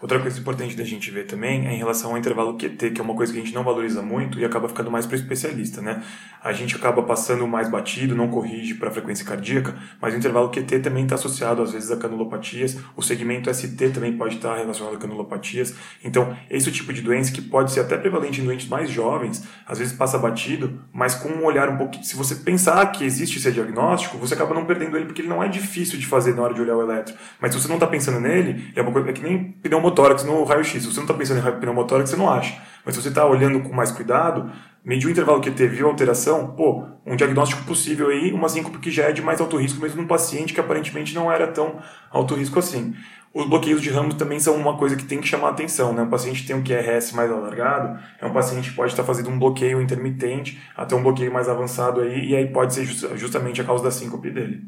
Outra 0.00 0.20
coisa 0.20 0.38
importante 0.38 0.76
da 0.76 0.84
gente 0.84 1.10
ver 1.10 1.26
também 1.26 1.66
é 1.66 1.72
em 1.72 1.78
relação 1.78 2.12
ao 2.12 2.18
intervalo 2.18 2.56
QT, 2.56 2.90
que 2.90 3.00
é 3.00 3.04
uma 3.04 3.14
coisa 3.14 3.32
que 3.32 3.38
a 3.40 3.42
gente 3.42 3.54
não 3.54 3.64
valoriza 3.64 4.00
muito 4.00 4.38
e 4.38 4.44
acaba 4.44 4.68
ficando 4.68 4.90
mais 4.92 5.06
para 5.06 5.16
o 5.16 5.18
especialista, 5.18 5.82
né? 5.82 6.04
A 6.40 6.52
gente 6.52 6.76
acaba 6.76 7.02
passando 7.02 7.44
mais 7.48 7.68
batido, 7.68 8.14
não 8.14 8.28
corrige 8.28 8.74
para 8.74 8.90
a 8.90 8.92
frequência 8.92 9.24
cardíaca, 9.24 9.74
mas 10.00 10.14
o 10.14 10.16
intervalo 10.16 10.50
QT 10.50 10.78
também 10.78 11.02
está 11.02 11.16
associado 11.16 11.62
às 11.62 11.72
vezes 11.72 11.90
a 11.90 11.96
canulopatias, 11.96 12.78
o 12.96 13.02
segmento 13.02 13.52
ST 13.52 13.90
também 13.90 14.16
pode 14.16 14.36
estar 14.36 14.56
relacionado 14.56 14.94
a 14.94 14.98
canulopatias. 14.98 15.74
Então, 16.04 16.36
esse 16.48 16.68
o 16.68 16.72
tipo 16.72 16.92
de 16.92 17.02
doença 17.02 17.32
que 17.32 17.42
pode 17.42 17.72
ser 17.72 17.80
até 17.80 17.96
prevalente 17.96 18.40
em 18.40 18.44
doentes 18.44 18.68
mais 18.68 18.88
jovens, 18.88 19.44
às 19.66 19.78
vezes 19.78 19.92
passa 19.92 20.16
batido, 20.16 20.80
mas 20.92 21.16
com 21.16 21.28
um 21.28 21.44
olhar 21.44 21.68
um 21.68 21.76
pouquinho. 21.76 22.04
Se 22.04 22.14
você 22.14 22.36
pensar 22.36 22.86
que 22.92 23.04
existe 23.04 23.38
esse 23.38 23.50
diagnóstico, 23.50 24.16
você 24.16 24.34
acaba 24.34 24.54
não 24.54 24.64
perdendo 24.64 24.96
ele 24.96 25.06
porque 25.06 25.22
ele 25.22 25.28
não 25.28 25.42
é 25.42 25.48
difícil 25.48 25.98
de 25.98 26.06
fazer 26.06 26.36
na 26.36 26.42
hora 26.42 26.54
de 26.54 26.60
olhar 26.60 26.76
o 26.76 26.82
eletro. 26.82 27.16
Mas 27.40 27.52
se 27.52 27.60
você 27.60 27.66
não 27.66 27.76
está 27.76 27.86
pensando 27.86 28.20
nele, 28.20 28.72
é 28.76 28.82
uma 28.82 28.92
coisa 28.92 29.08
é 29.08 29.12
que 29.12 29.22
nem 29.22 29.52
pneumotórax 29.88 30.24
no 30.24 30.44
raio-x. 30.44 30.82
Se 30.82 30.88
você 30.88 30.96
não 30.96 31.04
está 31.04 31.14
pensando 31.14 31.46
em 31.46 31.60
pneumotórax, 31.60 32.10
você 32.10 32.16
não 32.16 32.30
acha. 32.30 32.60
Mas 32.84 32.94
se 32.94 33.02
você 33.02 33.08
está 33.08 33.26
olhando 33.26 33.60
com 33.60 33.74
mais 33.74 33.90
cuidado, 33.90 34.50
medir 34.84 35.06
o 35.06 35.10
intervalo 35.10 35.40
que 35.40 35.50
teve 35.50 35.82
alteração, 35.82 36.48
pô, 36.48 36.84
um 37.06 37.16
diagnóstico 37.16 37.64
possível 37.64 38.08
aí, 38.08 38.32
uma 38.32 38.48
síncope 38.48 38.78
que 38.78 38.90
já 38.90 39.04
é 39.04 39.12
de 39.12 39.22
mais 39.22 39.40
alto 39.40 39.56
risco, 39.56 39.80
mesmo 39.80 40.02
num 40.02 40.08
paciente 40.08 40.54
que 40.54 40.60
aparentemente 40.60 41.14
não 41.14 41.30
era 41.30 41.46
tão 41.48 41.78
alto 42.10 42.34
risco 42.34 42.58
assim. 42.58 42.94
Os 43.34 43.46
bloqueios 43.46 43.82
de 43.82 43.90
ramos 43.90 44.14
também 44.14 44.40
são 44.40 44.56
uma 44.56 44.78
coisa 44.78 44.96
que 44.96 45.04
tem 45.04 45.20
que 45.20 45.28
chamar 45.28 45.50
atenção, 45.50 45.92
né? 45.92 46.02
Um 46.02 46.08
paciente 46.08 46.40
que 46.40 46.46
tem 46.48 46.56
um 46.56 46.64
QRS 46.64 47.12
mais 47.14 47.30
alargado, 47.30 48.00
é 48.20 48.26
um 48.26 48.32
paciente 48.32 48.70
que 48.70 48.76
pode 48.76 48.92
estar 48.92 49.04
fazendo 49.04 49.28
um 49.28 49.38
bloqueio 49.38 49.82
intermitente, 49.82 50.58
até 50.74 50.96
um 50.96 51.02
bloqueio 51.02 51.32
mais 51.32 51.48
avançado 51.48 52.00
aí, 52.00 52.30
e 52.30 52.36
aí 52.36 52.46
pode 52.46 52.72
ser 52.72 52.86
just- 52.86 53.16
justamente 53.16 53.60
a 53.60 53.64
causa 53.64 53.84
da 53.84 53.90
síncope 53.90 54.30
dele. 54.30 54.62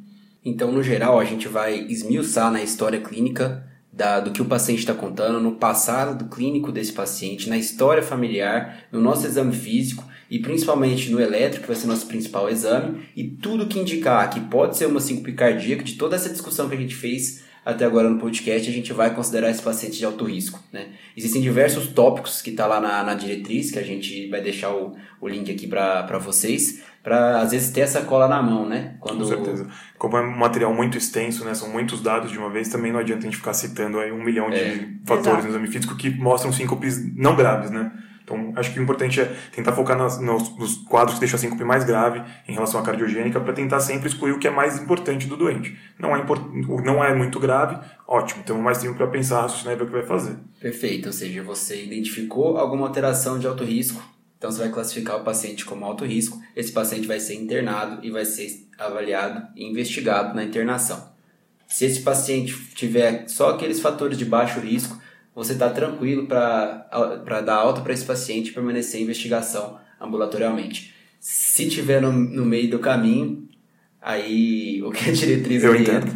Então, 0.45 0.71
no 0.71 0.83
geral, 0.83 1.19
a 1.19 1.25
gente 1.25 1.49
vai 1.49 1.75
esmiuçar 1.75 2.51
na 2.53 2.63
história 2.63 3.01
clínica 3.01 3.67
da, 4.01 4.19
do 4.19 4.31
que 4.31 4.41
o 4.41 4.47
paciente 4.47 4.79
está 4.79 4.95
contando, 4.95 5.39
no 5.39 5.53
passado 5.53 6.17
do 6.17 6.35
clínico 6.35 6.73
desse 6.73 6.91
paciente, 6.91 7.51
na 7.51 7.59
história 7.59 8.03
familiar, 8.03 8.85
no 8.91 8.99
nosso 8.99 9.27
exame 9.27 9.55
físico 9.55 10.03
e 10.31 10.39
principalmente 10.39 11.11
no 11.11 11.21
elétrico, 11.21 11.65
que 11.65 11.67
vai 11.67 11.77
ser 11.77 11.87
nosso 11.87 12.07
principal 12.07 12.49
exame, 12.49 13.03
e 13.15 13.25
tudo 13.25 13.67
que 13.67 13.79
indicar 13.79 14.31
que 14.31 14.41
pode 14.41 14.79
ser 14.79 14.87
uma 14.87 15.01
síncope 15.01 15.35
cardíaca, 15.35 15.85
de 15.85 15.97
toda 15.97 16.17
essa 16.17 16.31
discussão 16.31 16.67
que 16.67 16.75
a 16.75 16.79
gente 16.79 16.95
fez 16.95 17.45
até 17.63 17.85
agora 17.85 18.09
no 18.09 18.19
podcast, 18.19 18.71
a 18.71 18.73
gente 18.73 18.91
vai 18.91 19.15
considerar 19.15 19.51
esse 19.51 19.61
paciente 19.61 19.99
de 19.99 20.05
alto 20.07 20.25
risco. 20.25 20.63
Né? 20.73 20.93
Existem 21.15 21.43
diversos 21.43 21.89
tópicos 21.89 22.41
que 22.41 22.51
está 22.51 22.67
lá 22.67 22.81
na, 22.81 23.03
na 23.03 23.13
diretriz, 23.13 23.71
que 23.71 23.79
a 23.79 23.85
gente 23.85 24.29
vai 24.29 24.41
deixar 24.41 24.75
o, 24.75 24.97
o 25.21 25.29
link 25.29 25.51
aqui 25.53 25.67
para 25.67 26.19
vocês, 26.19 26.81
para 27.03 27.41
às 27.41 27.51
vezes 27.51 27.71
ter 27.71 27.81
essa 27.81 28.03
cola 28.03 28.29
na 28.29 28.43
mão, 28.43 28.69
né? 28.69 28.97
Quando... 29.01 29.19
Com 29.21 29.25
certeza. 29.25 29.67
Como 29.99 30.17
é 30.17 30.21
um 30.21 30.37
material 30.37 30.73
muito 30.73 30.97
extenso, 30.97 31.45
né, 31.45 31.55
são 31.55 31.69
muitos 31.69 32.01
dados 32.01 32.31
de 32.31 32.39
uma 32.39 32.51
vez, 32.51 32.69
também 32.69 32.93
não 32.93 33.01
adianta 33.01 33.21
a 33.21 33.25
gente 33.25 33.37
ficar 33.37 33.53
citando 33.55 33.99
aí 33.99 34.11
um 34.11 34.23
milhão 34.23 34.49
de 34.51 34.57
É. 34.57 34.89
fatores 35.05 35.29
Exato. 35.29 35.43
no 35.43 35.49
exame 35.51 35.69
físico 35.69 35.97
que 35.97 36.11
mostram 36.11 36.53
síncopes 36.53 37.15
não 37.17 37.37
graves, 37.37 37.71
né? 37.71 37.91
Então, 38.31 38.53
acho 38.55 38.73
que 38.73 38.79
o 38.79 38.83
importante 38.83 39.21
é 39.21 39.25
tentar 39.53 39.73
focar 39.73 39.99
nas, 39.99 40.21
nos, 40.21 40.57
nos, 40.57 40.77
quadros 40.77 41.15
que 41.15 41.21
deixam 41.21 41.37
a 41.37 41.41
síncope 41.41 41.65
mais 41.65 41.83
grave 41.83 42.23
em 42.47 42.53
relação 42.53 42.79
à 42.79 42.83
cardiogênica 42.83 43.41
para 43.41 43.53
tentar 43.53 43.81
sempre 43.81 44.09
excluir 44.09 44.31
o 44.31 44.39
que 44.39 44.47
é 44.47 44.51
mais 44.51 44.81
importante 44.81 45.27
do 45.27 45.37
doente. 45.37 45.77
Não 45.99 46.15
é, 46.15 46.21
import, 46.21 46.41
não 46.85 47.03
é 47.03 47.13
muito 47.13 47.41
grave, 47.41 47.77
ótimo, 48.07 48.45
temos 48.45 48.63
mais 48.63 48.79
tempo 48.79 48.95
para 48.95 49.09
pensar, 49.09 49.43
raciocinar 49.43 49.75
e 49.75 49.77
ver 49.77 49.83
o 49.83 49.87
que 49.87 49.93
vai 49.93 50.05
fazer. 50.05 50.37
Perfeito, 50.61 51.07
ou 51.07 51.13
seja, 51.13 51.43
você 51.43 51.85
identificou 51.85 52.57
alguma 52.57 52.87
alteração 52.87 53.37
de 53.37 53.49
alto 53.49 53.65
risco, 53.65 54.01
então 54.41 54.51
você 54.51 54.61
vai 54.61 54.71
classificar 54.71 55.19
o 55.19 55.23
paciente 55.23 55.67
como 55.67 55.85
alto 55.85 56.03
risco, 56.03 56.41
esse 56.57 56.73
paciente 56.73 57.07
vai 57.07 57.21
ser 57.21 57.35
internado 57.35 58.03
e 58.03 58.11
vai 58.11 58.25
ser 58.25 58.67
avaliado 58.79 59.47
e 59.55 59.67
investigado 59.67 60.35
na 60.35 60.43
internação. 60.43 61.13
Se 61.69 61.85
esse 61.85 62.01
paciente 62.01 62.57
tiver 62.75 63.29
só 63.29 63.51
aqueles 63.51 63.81
fatores 63.81 64.17
de 64.17 64.25
baixo 64.25 64.59
risco, 64.59 64.99
você 65.35 65.53
está 65.53 65.69
tranquilo 65.69 66.27
para 66.27 67.43
dar 67.45 67.57
alta 67.57 67.83
para 67.83 67.93
esse 67.93 68.07
paciente 68.07 68.49
e 68.49 68.55
permanecer 68.55 68.99
em 68.99 69.05
investigação 69.05 69.79
ambulatorialmente. 70.01 70.95
Se 71.21 71.69
tiver 71.69 72.01
no, 72.01 72.11
no 72.11 72.47
meio 72.47 72.71
do 72.71 72.79
caminho, 72.79 73.47
aí 74.03 74.83
o 74.83 74.91
que 74.91 75.11
a 75.11 75.13
diretriz 75.13 75.63
eu 75.65 75.75
entendo. 75.75 76.11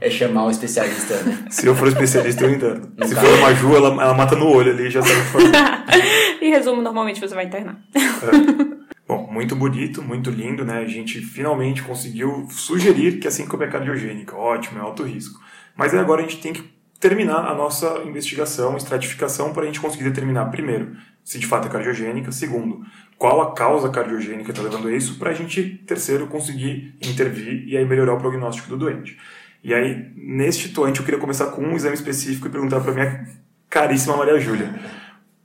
é 0.00 0.10
chamar 0.10 0.46
um 0.46 0.50
especialista, 0.50 1.22
né? 1.22 1.46
Se 1.50 1.66
eu 1.66 1.74
for 1.74 1.88
especialista, 1.88 2.44
eu 2.44 2.50
entendo. 2.50 2.92
No 2.96 3.06
Se 3.06 3.14
caso. 3.14 3.26
for 3.26 3.38
uma 3.38 3.54
Ju, 3.54 3.76
ela, 3.76 3.88
ela 3.88 4.14
mata 4.14 4.36
no 4.36 4.48
olho 4.48 4.72
ali 4.72 4.90
já 4.90 5.02
sabe 5.02 5.20
Em 6.40 6.50
resumo, 6.50 6.82
normalmente 6.82 7.20
você 7.20 7.34
vai 7.34 7.46
internar. 7.46 7.78
É. 7.94 8.74
Bom, 9.06 9.28
muito 9.30 9.54
bonito, 9.54 10.02
muito 10.02 10.30
lindo, 10.30 10.64
né? 10.64 10.78
A 10.78 10.86
gente 10.86 11.20
finalmente 11.20 11.82
conseguiu 11.82 12.46
sugerir 12.50 13.18
que 13.18 13.28
a 13.28 13.30
síncope 13.30 13.64
é 13.64 13.68
cardiogênica. 13.68 14.34
Ótimo, 14.36 14.78
é 14.78 14.82
alto 14.82 15.02
risco. 15.02 15.40
Mas 15.76 15.92
agora 15.94 16.20
a 16.22 16.24
gente 16.24 16.40
tem 16.40 16.52
que 16.52 16.73
terminar 17.04 17.46
a 17.46 17.54
nossa 17.54 18.00
investigação, 18.06 18.78
estratificação, 18.78 19.52
para 19.52 19.64
a 19.64 19.66
gente 19.66 19.78
conseguir 19.78 20.04
determinar, 20.04 20.46
primeiro, 20.46 20.96
se 21.22 21.38
de 21.38 21.46
fato 21.46 21.68
é 21.68 21.70
cardiogênica, 21.70 22.32
segundo, 22.32 22.80
qual 23.18 23.42
a 23.42 23.52
causa 23.52 23.90
cardiogênica 23.90 24.52
está 24.52 24.62
levando 24.62 24.88
a 24.88 24.90
isso, 24.90 25.18
para 25.18 25.28
a 25.28 25.34
gente, 25.34 25.82
terceiro, 25.86 26.26
conseguir 26.28 26.96
intervir 27.06 27.68
e 27.68 27.76
aí 27.76 27.84
melhorar 27.84 28.14
o 28.14 28.18
prognóstico 28.18 28.70
do 28.70 28.78
doente. 28.78 29.18
E 29.62 29.74
aí, 29.74 30.12
neste 30.16 30.70
toante, 30.70 31.00
eu 31.00 31.04
queria 31.04 31.20
começar 31.20 31.48
com 31.48 31.60
um 31.60 31.76
exame 31.76 31.94
específico 31.94 32.46
e 32.46 32.50
perguntar 32.50 32.80
para 32.80 32.94
minha 32.94 33.28
caríssima 33.68 34.16
Maria 34.16 34.40
Júlia. 34.40 34.74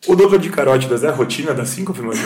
O 0.08 0.16
Doppler 0.16 0.40
de 0.40 0.50
carótidas 0.50 1.04
é 1.04 1.10
a 1.10 1.12
rotina 1.12 1.54
da 1.54 1.66
síncope, 1.66 2.02
Maria? 2.02 2.22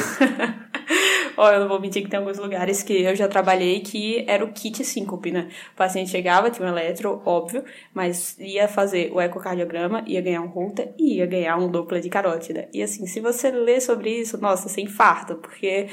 Ó, 1.37 1.49
eu 1.51 1.59
não 1.61 1.67
vou 1.67 1.79
mentir 1.79 2.03
que 2.03 2.09
tem 2.09 2.19
alguns 2.19 2.37
lugares 2.37 2.83
que 2.83 3.01
eu 3.01 3.15
já 3.15 3.27
trabalhei 3.27 3.79
que 3.79 4.23
era 4.27 4.43
o 4.43 4.51
kit 4.51 4.83
síncope, 4.83 5.31
né? 5.31 5.49
O 5.73 5.77
paciente 5.77 6.11
chegava, 6.11 6.49
tinha 6.49 6.67
um 6.67 6.71
eletro, 6.71 7.21
óbvio, 7.25 7.63
mas 7.93 8.37
ia 8.39 8.67
fazer 8.67 9.11
o 9.11 9.19
ecocardiograma, 9.19 10.03
ia 10.05 10.21
ganhar 10.21 10.41
um 10.41 10.47
Holter 10.47 10.93
e 10.97 11.17
ia 11.17 11.25
ganhar 11.25 11.57
um 11.57 11.69
Doppler 11.69 12.01
de 12.01 12.09
carótida. 12.09 12.67
E 12.73 12.81
assim, 12.81 13.05
se 13.05 13.19
você 13.19 13.51
ler 13.51 13.81
sobre 13.81 14.09
isso, 14.09 14.37
nossa, 14.39 14.69
você 14.69 14.81
infarta, 14.81 15.35
porque 15.35 15.87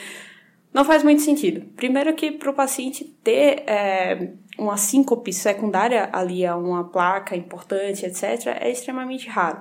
não 0.73 0.85
faz 0.85 1.03
muito 1.03 1.23
sentido. 1.23 1.63
Primeiro 1.75 2.15
que 2.15 2.31
para 2.31 2.51
o 2.51 2.55
paciente 2.55 3.05
ter 3.25 3.65
é, 3.67 4.33
uma 4.59 4.77
síncope 4.77 5.33
secundária 5.33 6.09
ali 6.13 6.47
a 6.47 6.57
uma 6.57 6.85
placa 6.85 7.35
importante, 7.35 8.07
etc., 8.07 8.59
é 8.61 8.71
extremamente 8.71 9.29
raro. 9.29 9.59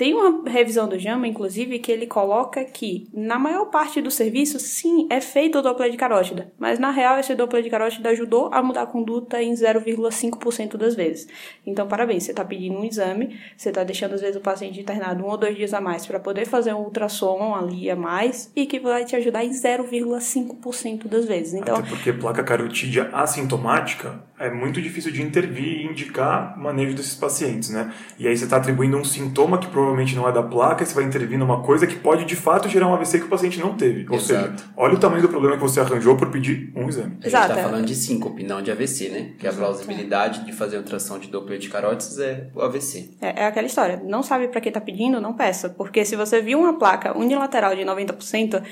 Tem 0.00 0.14
uma 0.14 0.48
revisão 0.48 0.88
do 0.88 0.98
JAMA, 0.98 1.28
inclusive, 1.28 1.78
que 1.78 1.92
ele 1.92 2.06
coloca 2.06 2.64
que 2.64 3.06
na 3.12 3.38
maior 3.38 3.66
parte 3.66 4.00
do 4.00 4.10
serviço, 4.10 4.58
sim, 4.58 5.06
é 5.10 5.20
feito 5.20 5.58
o 5.58 5.62
Doppler 5.62 5.90
de 5.90 5.98
carótida, 5.98 6.50
mas 6.58 6.78
na 6.78 6.90
real 6.90 7.18
esse 7.18 7.34
Doppler 7.34 7.62
de 7.62 7.68
carótida 7.68 8.08
ajudou 8.08 8.48
a 8.50 8.62
mudar 8.62 8.84
a 8.84 8.86
conduta 8.86 9.42
em 9.42 9.52
0,5% 9.52 10.78
das 10.78 10.94
vezes. 10.94 11.28
Então, 11.66 11.86
parabéns, 11.86 12.22
você 12.22 12.30
está 12.30 12.42
pedindo 12.42 12.78
um 12.78 12.84
exame, 12.86 13.38
você 13.54 13.68
está 13.68 13.84
deixando 13.84 14.14
às 14.14 14.22
vezes 14.22 14.36
o 14.36 14.40
paciente 14.40 14.80
internado 14.80 15.22
um 15.22 15.28
ou 15.28 15.36
dois 15.36 15.54
dias 15.54 15.74
a 15.74 15.82
mais 15.82 16.06
para 16.06 16.18
poder 16.18 16.46
fazer 16.46 16.72
um 16.72 16.80
ultrassom 16.80 17.54
ali 17.54 17.90
a 17.90 17.94
mais 17.94 18.50
e 18.56 18.64
que 18.64 18.80
vai 18.80 19.04
te 19.04 19.14
ajudar 19.16 19.44
em 19.44 19.50
0,5% 19.50 21.08
das 21.08 21.26
vezes. 21.26 21.52
Então, 21.52 21.76
Até 21.76 21.90
porque 21.90 22.10
placa 22.10 22.42
carotídea 22.42 23.10
assintomática 23.12 24.18
é 24.40 24.50
muito 24.50 24.80
difícil 24.80 25.12
de 25.12 25.22
intervir 25.22 25.82
e 25.82 25.84
indicar 25.84 26.58
manejo 26.58 26.96
desses 26.96 27.14
pacientes, 27.14 27.68
né? 27.68 27.92
E 28.18 28.26
aí 28.26 28.34
você 28.34 28.44
está 28.44 28.56
atribuindo 28.56 28.96
um 28.96 29.04
sintoma 29.04 29.58
que 29.58 29.66
provavelmente 29.66 30.16
não 30.16 30.26
é 30.26 30.32
da 30.32 30.42
placa, 30.42 30.84
você 30.84 30.94
vai 30.94 31.04
intervir 31.04 31.38
numa 31.38 31.62
coisa 31.62 31.86
que 31.86 31.96
pode 31.96 32.24
de 32.24 32.34
fato 32.34 32.66
gerar 32.66 32.88
um 32.88 32.94
AVC 32.94 33.18
que 33.18 33.26
o 33.26 33.28
paciente 33.28 33.60
não 33.60 33.76
teve. 33.76 34.06
Ou 34.08 34.16
Exato. 34.16 34.58
seja, 34.58 34.70
olha 34.74 34.94
o 34.94 34.98
tamanho 34.98 35.20
do 35.20 35.28
problema 35.28 35.56
que 35.56 35.62
você 35.62 35.78
arranjou 35.78 36.16
por 36.16 36.30
pedir 36.30 36.72
um 36.74 36.88
exame. 36.88 37.18
A 37.20 37.28
gente 37.28 37.40
está 37.40 37.54
falando 37.54 37.84
de 37.84 37.94
síncope, 37.94 38.42
não 38.42 38.62
de 38.62 38.70
AVC, 38.70 39.10
né? 39.10 39.32
Que 39.38 39.46
a 39.46 39.52
plausibilidade 39.52 40.46
de 40.46 40.52
fazer 40.54 40.78
ultrassom 40.78 41.18
de 41.18 41.28
Doppler 41.28 41.58
de 41.58 41.68
carótides 41.68 42.18
é 42.18 42.48
o 42.54 42.62
AVC. 42.62 43.10
É, 43.20 43.42
é 43.42 43.46
aquela 43.46 43.66
história, 43.66 44.02
não 44.02 44.22
sabe 44.22 44.48
para 44.48 44.62
que 44.62 44.68
está 44.68 44.80
pedindo, 44.80 45.20
não 45.20 45.34
peça. 45.34 45.68
Porque 45.68 46.02
se 46.02 46.16
você 46.16 46.40
viu 46.40 46.58
uma 46.58 46.78
placa 46.78 47.16
unilateral 47.16 47.76
de 47.76 47.82
90%, 47.82 48.62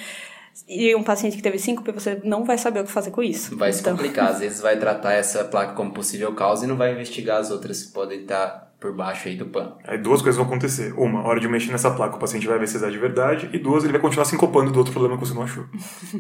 e 0.67 0.95
um 0.95 1.03
paciente 1.03 1.37
que 1.37 1.43
teve 1.43 1.59
síncope, 1.59 1.93
você 1.93 2.21
não 2.25 2.45
vai 2.45 2.57
saber 2.57 2.81
o 2.81 2.85
que 2.85 2.91
fazer 2.91 3.11
com 3.11 3.23
isso. 3.23 3.57
Vai 3.57 3.71
então... 3.71 3.79
se 3.79 3.91
complicar. 3.91 4.31
Às 4.31 4.41
vezes 4.41 4.61
vai 4.61 4.79
tratar 4.79 5.13
essa 5.13 5.45
placa 5.45 5.75
como 5.75 5.93
possível 5.93 6.35
causa 6.35 6.65
e 6.65 6.69
não 6.69 6.77
vai 6.77 6.93
investigar 6.93 7.39
as 7.39 7.51
outras 7.51 7.83
que 7.83 7.93
podem 7.93 8.23
estar 8.23 8.69
por 8.81 8.95
baixo 8.95 9.29
aí 9.29 9.37
do 9.37 9.47
pano. 9.47 9.77
Aí 9.85 9.99
duas 9.99 10.23
coisas 10.23 10.37
vão 10.37 10.47
acontecer. 10.47 10.93
Uma, 10.97 11.21
a 11.21 11.27
hora 11.27 11.41
de 11.41 11.49
mexer 11.49 11.73
nessa 11.73 11.91
placa, 11.91 12.17
o 12.17 12.19
paciente 12.19 12.47
vai 12.47 12.59
ver 12.59 12.69
se 12.69 12.83
é 12.83 12.89
de 12.89 12.99
verdade. 12.99 13.51
E 13.53 13.59
duas, 13.59 13.83
ele 13.83 13.93
vai 13.93 14.01
continuar 14.01 14.25
sincopando 14.25 14.71
do 14.71 14.79
outro 14.79 14.93
problema 14.93 15.19
que 15.19 15.27
você 15.27 15.35
não 15.35 15.43
achou. 15.43 15.65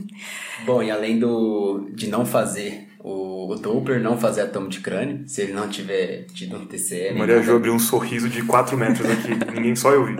Bom, 0.66 0.82
e 0.82 0.90
além 0.90 1.18
do 1.18 1.88
de 1.94 2.08
não 2.08 2.26
fazer 2.26 2.87
o, 3.00 3.50
o 3.50 3.54
Doppler, 3.56 4.00
não 4.00 4.18
fazer 4.18 4.46
tomo 4.48 4.68
de 4.68 4.80
crânio, 4.80 5.28
se 5.28 5.42
ele 5.42 5.52
não 5.52 5.68
tiver 5.68 6.26
tido 6.34 6.56
um 6.56 6.66
TCM... 6.66 7.18
Maria 7.18 7.42
Ju 7.42 7.56
abriu 7.56 7.72
um 7.72 7.78
sorriso 7.78 8.28
de 8.28 8.42
4 8.42 8.76
metros 8.76 9.08
aqui. 9.10 9.28
ninguém 9.54 9.76
só 9.76 9.92
eu 9.92 10.04
vi. 10.04 10.16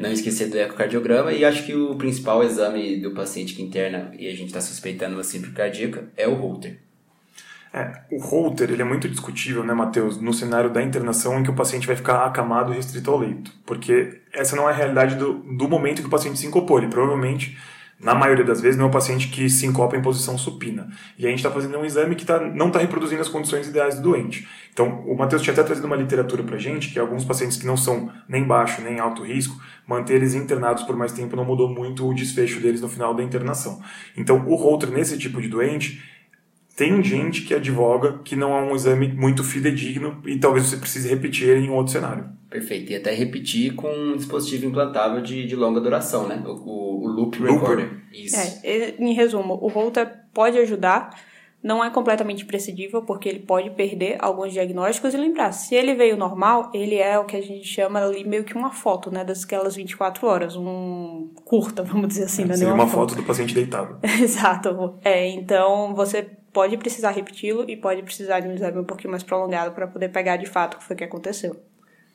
não 0.00 0.10
esquecer 0.10 0.48
do 0.48 0.58
ecocardiograma 0.58 1.32
e 1.32 1.44
acho 1.44 1.64
que 1.64 1.74
o 1.74 1.94
principal 1.96 2.42
exame 2.42 3.00
do 3.00 3.12
paciente 3.12 3.54
que 3.54 3.62
interna 3.62 4.12
e 4.18 4.28
a 4.28 4.32
gente 4.32 4.46
está 4.46 4.60
suspeitando 4.60 5.14
uma 5.14 5.24
síndrome 5.24 5.54
cardíaca 5.54 6.08
é 6.16 6.28
o 6.28 6.34
Holter. 6.34 6.78
É, 7.74 7.90
o 8.10 8.20
Holter 8.20 8.70
ele 8.70 8.82
é 8.82 8.84
muito 8.84 9.08
discutível, 9.08 9.64
né, 9.64 9.72
Matheus, 9.72 10.20
no 10.20 10.34
cenário 10.34 10.68
da 10.68 10.82
internação 10.82 11.40
em 11.40 11.42
que 11.42 11.50
o 11.50 11.54
paciente 11.54 11.86
vai 11.86 11.96
ficar 11.96 12.26
acamado 12.26 12.70
e 12.70 12.76
restrito 12.76 13.10
ao 13.10 13.18
leito, 13.18 13.50
porque 13.64 14.20
essa 14.30 14.54
não 14.54 14.68
é 14.68 14.72
a 14.72 14.76
realidade 14.76 15.14
do, 15.14 15.34
do 15.56 15.66
momento 15.66 16.02
que 16.02 16.06
o 16.06 16.10
paciente 16.10 16.38
se 16.38 16.46
incopou. 16.46 16.78
Ele 16.78 16.88
provavelmente 16.88 17.56
na 18.02 18.16
maioria 18.16 18.44
das 18.44 18.60
vezes, 18.60 18.76
não 18.76 18.86
é 18.86 18.88
um 18.88 18.92
paciente 18.92 19.28
que 19.28 19.48
se 19.48 19.64
encopa 19.64 19.96
em 19.96 20.02
posição 20.02 20.36
supina. 20.36 20.88
E 21.16 21.24
a 21.24 21.28
gente 21.28 21.38
está 21.38 21.52
fazendo 21.52 21.78
um 21.78 21.84
exame 21.84 22.16
que 22.16 22.26
tá, 22.26 22.40
não 22.40 22.66
está 22.66 22.80
reproduzindo 22.80 23.22
as 23.22 23.28
condições 23.28 23.68
ideais 23.68 23.94
do 23.94 24.02
doente. 24.02 24.48
Então, 24.72 25.04
o 25.06 25.16
Matheus 25.16 25.40
tinha 25.40 25.52
até 25.52 25.62
trazido 25.62 25.86
uma 25.86 25.94
literatura 25.94 26.42
para 26.42 26.58
gente 26.58 26.90
que 26.90 26.98
alguns 26.98 27.24
pacientes 27.24 27.56
que 27.56 27.64
não 27.64 27.76
são 27.76 28.10
nem 28.28 28.42
baixo 28.42 28.82
nem 28.82 28.98
alto 28.98 29.22
risco, 29.22 29.56
manter 29.86 30.14
eles 30.14 30.34
internados 30.34 30.82
por 30.82 30.96
mais 30.96 31.12
tempo 31.12 31.36
não 31.36 31.44
mudou 31.44 31.68
muito 31.68 32.04
o 32.08 32.12
desfecho 32.12 32.60
deles 32.60 32.80
no 32.80 32.88
final 32.88 33.14
da 33.14 33.22
internação. 33.22 33.80
Então, 34.16 34.44
o 34.48 34.56
Holter 34.56 34.90
nesse 34.90 35.16
tipo 35.16 35.40
de 35.40 35.46
doente, 35.46 36.02
tem 36.76 37.02
gente 37.02 37.42
que 37.42 37.54
advoga 37.54 38.20
que 38.24 38.34
não 38.34 38.56
é 38.56 38.62
um 38.62 38.74
exame 38.74 39.08
muito 39.08 39.44
fidedigno 39.44 40.22
e 40.26 40.38
talvez 40.38 40.66
você 40.66 40.76
precise 40.76 41.08
repetir 41.08 41.48
ele 41.48 41.66
em 41.66 41.70
outro 41.70 41.92
cenário. 41.92 42.30
Perfeito. 42.48 42.92
E 42.92 42.96
até 42.96 43.14
repetir 43.14 43.74
com 43.74 43.88
um 43.88 44.16
dispositivo 44.16 44.66
implantável 44.66 45.22
de, 45.22 45.46
de 45.46 45.56
longa 45.56 45.80
duração, 45.80 46.28
né? 46.28 46.42
O, 46.46 47.04
o 47.04 47.06
Loop 47.08 47.42
Recorder. 47.42 47.90
Isso. 48.12 48.36
É, 48.62 48.94
em 48.98 49.14
resumo, 49.14 49.54
o 49.54 49.68
Holter 49.68 50.06
pode 50.34 50.58
ajudar, 50.58 51.10
não 51.62 51.82
é 51.82 51.88
completamente 51.88 52.42
imprescindível, 52.42 53.02
porque 53.02 53.28
ele 53.28 53.38
pode 53.38 53.70
perder 53.70 54.18
alguns 54.20 54.52
diagnósticos. 54.52 55.14
E 55.14 55.16
lembrar, 55.16 55.52
se 55.52 55.74
ele 55.74 55.94
veio 55.94 56.16
normal, 56.16 56.70
ele 56.74 56.96
é 56.96 57.18
o 57.18 57.24
que 57.24 57.36
a 57.36 57.42
gente 57.42 57.66
chama 57.66 58.00
ali 58.04 58.22
meio 58.22 58.44
que 58.44 58.54
uma 58.54 58.70
foto, 58.70 59.10
né? 59.10 59.24
Daquelas 59.24 59.74
24 59.74 60.26
horas, 60.26 60.56
um 60.56 61.30
curta, 61.44 61.82
vamos 61.84 62.08
dizer 62.08 62.24
assim. 62.24 62.42
É, 62.42 62.46
né? 62.46 62.56
seria 62.56 62.74
uma 62.74 62.86
foto. 62.86 63.12
foto 63.12 63.16
do 63.16 63.22
paciente 63.22 63.54
deitado. 63.54 63.98
Exato. 64.20 64.98
É, 65.02 65.26
então 65.28 65.94
você 65.94 66.41
pode 66.52 66.76
precisar 66.76 67.10
repeti-lo 67.10 67.64
e 67.68 67.76
pode 67.76 68.02
precisar 68.02 68.40
de 68.40 68.48
um 68.48 68.52
exame 68.52 68.78
um 68.78 68.84
pouquinho 68.84 69.10
mais 69.10 69.22
prolongado 69.22 69.72
para 69.72 69.86
poder 69.86 70.10
pegar 70.10 70.36
de 70.36 70.46
fato 70.46 70.74
o 70.74 70.78
que 70.78 70.84
foi 70.84 70.96
que 70.96 71.04
aconteceu. 71.04 71.56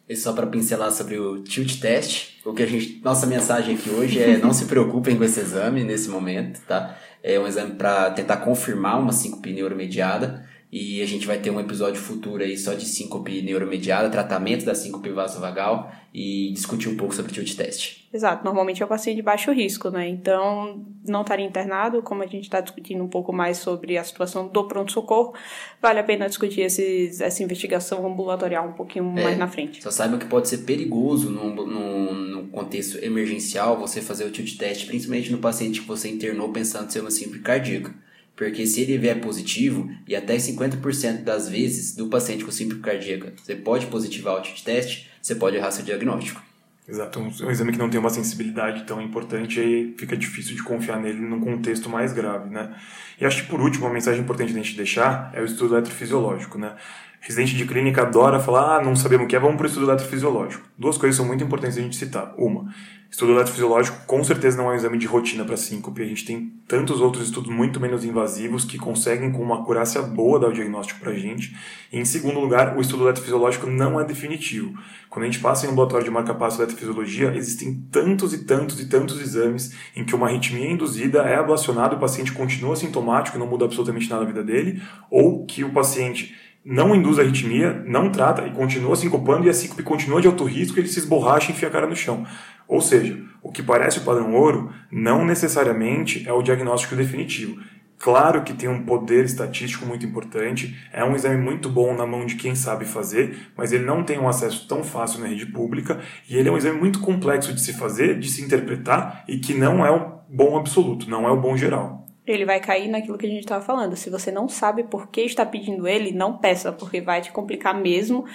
E 0.07 0.15
só 0.15 0.31
para 0.31 0.47
pincelar 0.47 0.91
sobre 0.91 1.19
o 1.19 1.43
tilt 1.43 1.81
test, 1.81 2.39
o 2.45 2.53
que 2.53 2.63
a 2.63 2.65
gente, 2.65 3.01
nossa 3.03 3.25
mensagem 3.25 3.75
aqui 3.75 3.89
hoje 3.89 4.21
é 4.21 4.37
não 4.37 4.53
se 4.53 4.65
preocupem 4.65 5.17
com 5.17 5.23
esse 5.23 5.39
exame 5.39 5.83
nesse 5.83 6.07
momento, 6.07 6.61
tá? 6.61 6.97
É 7.21 7.37
um 7.37 7.45
exame 7.45 7.75
para 7.75 8.11
tentar 8.11 8.37
confirmar 8.37 8.99
uma 8.99 9.11
síncope 9.11 9.51
neuromediada 9.51 10.46
e 10.71 11.01
a 11.01 11.05
gente 11.05 11.25
vai 11.25 11.39
ter 11.39 11.49
um 11.49 11.59
episódio 11.59 12.01
futuro 12.01 12.43
aí 12.43 12.57
só 12.57 12.73
de 12.73 12.85
síncope 12.85 13.41
neuromediada, 13.41 14.09
tratamento 14.09 14.65
da 14.65 14.75
síncope 14.75 15.09
vasovagal 15.09 15.89
e 16.13 16.51
discutir 16.51 16.89
um 16.89 16.97
pouco 16.97 17.15
sobre 17.15 17.31
o 17.31 17.33
tilt 17.33 17.55
test. 17.55 18.05
Exato, 18.13 18.43
normalmente 18.43 18.83
é 18.83 18.85
um 18.85 18.89
paciente 18.89 19.15
de 19.15 19.21
baixo 19.21 19.51
risco, 19.51 19.89
né? 19.89 20.09
Então, 20.09 20.85
não 21.07 21.21
estaria 21.21 21.45
internado, 21.45 22.01
como 22.01 22.21
a 22.21 22.27
gente 22.27 22.43
está 22.43 22.59
discutindo 22.59 23.01
um 23.01 23.07
pouco 23.07 23.31
mais 23.31 23.59
sobre 23.59 23.97
a 23.97 24.03
situação 24.03 24.47
do 24.47 24.67
pronto-socorro, 24.67 25.33
vale 25.81 25.99
a 25.99 26.03
pena 26.03 26.27
discutir 26.27 26.61
esses, 26.61 27.21
essa 27.21 27.43
investigação 27.43 28.05
ambulatorial 28.05 28.67
um 28.67 28.73
pouquinho 28.73 29.13
é, 29.17 29.23
mais 29.23 29.37
na 29.37 29.47
frente. 29.47 29.81
Só 29.81 29.91
saiba 29.91 30.17
que 30.17 30.25
pode 30.25 30.49
ser 30.49 30.59
perigoso 30.59 31.29
num, 31.29 31.53
num, 31.53 32.13
num, 32.13 32.47
contexto 32.47 32.97
emergencial 32.97 33.77
você 33.77 34.01
fazer 34.01 34.25
o 34.25 34.31
tilt 34.31 34.57
test, 34.57 34.85
principalmente 34.87 35.31
no 35.31 35.37
paciente 35.37 35.81
que 35.81 35.87
você 35.87 36.09
internou 36.09 36.49
pensando 36.51 36.91
ser 36.91 36.99
uma 37.01 37.11
síndrome 37.11 37.39
cardíaca. 37.39 37.93
Porque 38.37 38.67
se 38.67 38.81
ele 38.81 38.99
vier 38.99 39.19
positivo, 39.19 39.89
e 40.07 40.15
até 40.15 40.37
50% 40.37 41.23
das 41.23 41.49
vezes 41.49 41.95
do 41.95 42.07
paciente 42.07 42.45
com 42.45 42.51
síndrome 42.51 42.83
cardíaca, 42.83 43.33
você 43.35 43.55
pode 43.55 43.87
positivar 43.87 44.35
o 44.35 44.41
TIT 44.41 44.63
teste, 44.63 45.09
você 45.19 45.33
pode 45.33 45.57
errar 45.57 45.71
seu 45.71 45.83
diagnóstico. 45.83 46.39
Exato, 46.87 47.19
um, 47.19 47.23
um, 47.23 47.51
exame 47.51 47.73
que 47.73 47.79
não 47.79 47.89
tem 47.89 47.99
uma 47.99 48.11
sensibilidade 48.11 48.85
tão 48.85 49.01
importante 49.01 49.59
aí 49.59 49.93
fica 49.97 50.15
difícil 50.15 50.55
de 50.55 50.63
confiar 50.63 51.01
nele 51.01 51.19
num 51.19 51.41
contexto 51.41 51.89
mais 51.89 52.13
grave, 52.13 52.49
né? 52.49 52.73
E 53.19 53.25
acho 53.25 53.43
que 53.43 53.49
por 53.49 53.59
último, 53.59 53.87
uma 53.87 53.93
mensagem 53.93 54.21
importante 54.21 54.51
a 54.51 54.55
gente 54.55 54.77
deixar 54.77 55.31
é 55.33 55.41
o 55.41 55.45
estudo 55.45 55.75
eletrofisiológico, 55.75 56.59
né? 56.59 56.75
Residente 57.19 57.57
de 57.57 57.65
clínica 57.65 58.03
adora 58.03 58.39
falar, 58.39 58.77
ah, 58.77 58.81
não 58.81 58.95
sabemos 58.95 59.25
o 59.25 59.27
que 59.27 59.35
é, 59.35 59.39
vamos 59.39 59.57
para 59.57 59.65
o 59.65 59.67
estudo 59.67 59.87
eletrofisiológico. 59.87 60.63
Duas 60.77 60.97
coisas 60.97 61.17
são 61.17 61.25
muito 61.25 61.43
importantes 61.43 61.77
a 61.77 61.81
gente 61.81 61.95
citar. 61.95 62.33
Uma, 62.37 62.73
estudo 63.17 63.31
eletrofisiológico 63.31 64.05
com 64.05 64.23
certeza 64.23 64.57
não 64.57 64.69
é 64.69 64.73
um 64.73 64.75
exame 64.75 64.95
de 64.95 65.07
rotina 65.07 65.43
para 65.43 65.57
síncope. 65.57 66.03
A 66.03 66.05
gente 66.05 66.23
tem 66.23 66.53
tantos 66.67 67.01
outros 67.01 67.25
estudos 67.25 67.49
muito 67.49 67.79
menos 67.79 68.05
invasivos 68.05 68.63
que 68.63 68.77
conseguem 68.77 69.31
com 69.31 69.41
uma 69.41 69.61
acurácia 69.61 70.03
boa 70.03 70.39
dar 70.39 70.49
o 70.49 70.53
diagnóstico 70.53 70.99
para 70.99 71.13
a 71.13 71.15
gente. 71.15 71.57
E 71.91 71.97
em 71.97 72.05
segundo 72.05 72.39
lugar, 72.39 72.77
o 72.77 72.79
estudo 72.79 73.05
eletrofisiológico 73.05 73.65
não 73.65 73.99
é 73.99 74.05
definitivo. 74.05 74.71
Quando 75.09 75.23
a 75.23 75.25
gente 75.25 75.39
passa 75.39 75.65
em 75.65 75.69
um 75.69 75.71
ambulatório 75.71 76.05
de 76.05 76.11
marca-passo 76.11 76.61
eletrofisiologia, 76.61 77.33
existem 77.35 77.73
tantos 77.91 78.33
e 78.33 78.45
tantos 78.45 78.79
e 78.79 78.87
tantos 78.87 79.19
exames 79.19 79.75
em 79.95 80.05
que 80.05 80.13
uma 80.13 80.27
arritmia 80.27 80.69
induzida 80.69 81.23
é 81.23 81.37
ablacionada 81.37 81.95
e 81.95 81.97
o 81.97 81.99
paciente 81.99 82.31
continua 82.31 82.75
sintomático, 82.75 83.39
não 83.39 83.47
muda 83.47 83.65
absolutamente 83.65 84.07
nada 84.11 84.25
na 84.25 84.27
vida 84.27 84.43
dele, 84.43 84.79
ou 85.09 85.43
que 85.43 85.63
o 85.63 85.71
paciente 85.71 86.35
não 86.63 86.93
induz 86.93 87.17
a 87.17 87.21
arritmia, 87.21 87.81
não 87.87 88.11
trata 88.11 88.45
e 88.45 88.51
continua 88.51 88.93
sincopando 88.95 89.47
e 89.47 89.49
a 89.49 89.53
síncope 89.53 89.81
continua 89.83 90.19
de 90.19 90.27
alto 90.27 90.43
risco, 90.43 90.77
ele 90.77 90.89
se 90.89 90.99
esborracha 90.99 91.49
e 91.49 91.55
enfia 91.55 91.69
a 91.69 91.71
cara 91.71 91.87
no 91.87 91.95
chão. 91.95 92.27
Ou 92.67 92.81
seja, 92.81 93.17
o 93.41 93.51
que 93.51 93.63
parece 93.63 93.99
o 93.99 94.03
padrão 94.03 94.33
ouro 94.35 94.71
não 94.91 95.25
necessariamente 95.25 96.27
é 96.27 96.33
o 96.33 96.41
diagnóstico 96.41 96.95
definitivo. 96.95 97.61
Claro 97.99 98.43
que 98.43 98.53
tem 98.53 98.69
um 98.69 98.85
poder 98.85 99.25
estatístico 99.25 99.85
muito 99.85 100.05
importante, 100.05 100.77
é 100.93 101.03
um 101.03 101.15
exame 101.15 101.41
muito 101.41 101.67
bom 101.67 101.95
na 101.95 102.05
mão 102.05 102.27
de 102.27 102.35
quem 102.35 102.53
sabe 102.53 102.85
fazer, 102.85 103.49
mas 103.57 103.71
ele 103.71 103.85
não 103.85 104.03
tem 104.03 104.19
um 104.19 104.29
acesso 104.29 104.67
tão 104.67 104.83
fácil 104.83 105.19
na 105.19 105.27
rede 105.27 105.47
pública 105.47 105.99
e 106.29 106.37
ele 106.37 106.47
é 106.47 106.51
um 106.51 106.57
exame 106.57 106.79
muito 106.79 106.99
complexo 106.99 107.51
de 107.53 107.61
se 107.61 107.73
fazer, 107.73 108.19
de 108.19 108.29
se 108.29 108.43
interpretar 108.43 109.23
e 109.27 109.39
que 109.39 109.55
não 109.55 109.83
é 109.83 109.89
o 109.89 110.19
bom 110.29 110.57
absoluto, 110.57 111.09
não 111.09 111.27
é 111.27 111.31
o 111.31 111.41
bom 111.41 111.57
geral 111.57 111.97
ele 112.27 112.45
vai 112.45 112.59
cair 112.59 112.89
naquilo 112.89 113.17
que 113.17 113.25
a 113.25 113.29
gente 113.29 113.43
estava 113.43 113.63
falando. 113.63 113.95
Se 113.95 114.09
você 114.09 114.29
não 114.29 114.49
sabe 114.49 114.83
por 114.83 115.07
que 115.07 115.21
está 115.21 115.45
pedindo 115.45 115.87
ele, 115.87 116.11
não 116.11 116.37
peça, 116.37 116.73
porque 116.73 116.99
vai 116.99 117.21
te 117.21 117.31
complicar 117.31 117.73
mesmo. 117.73 118.25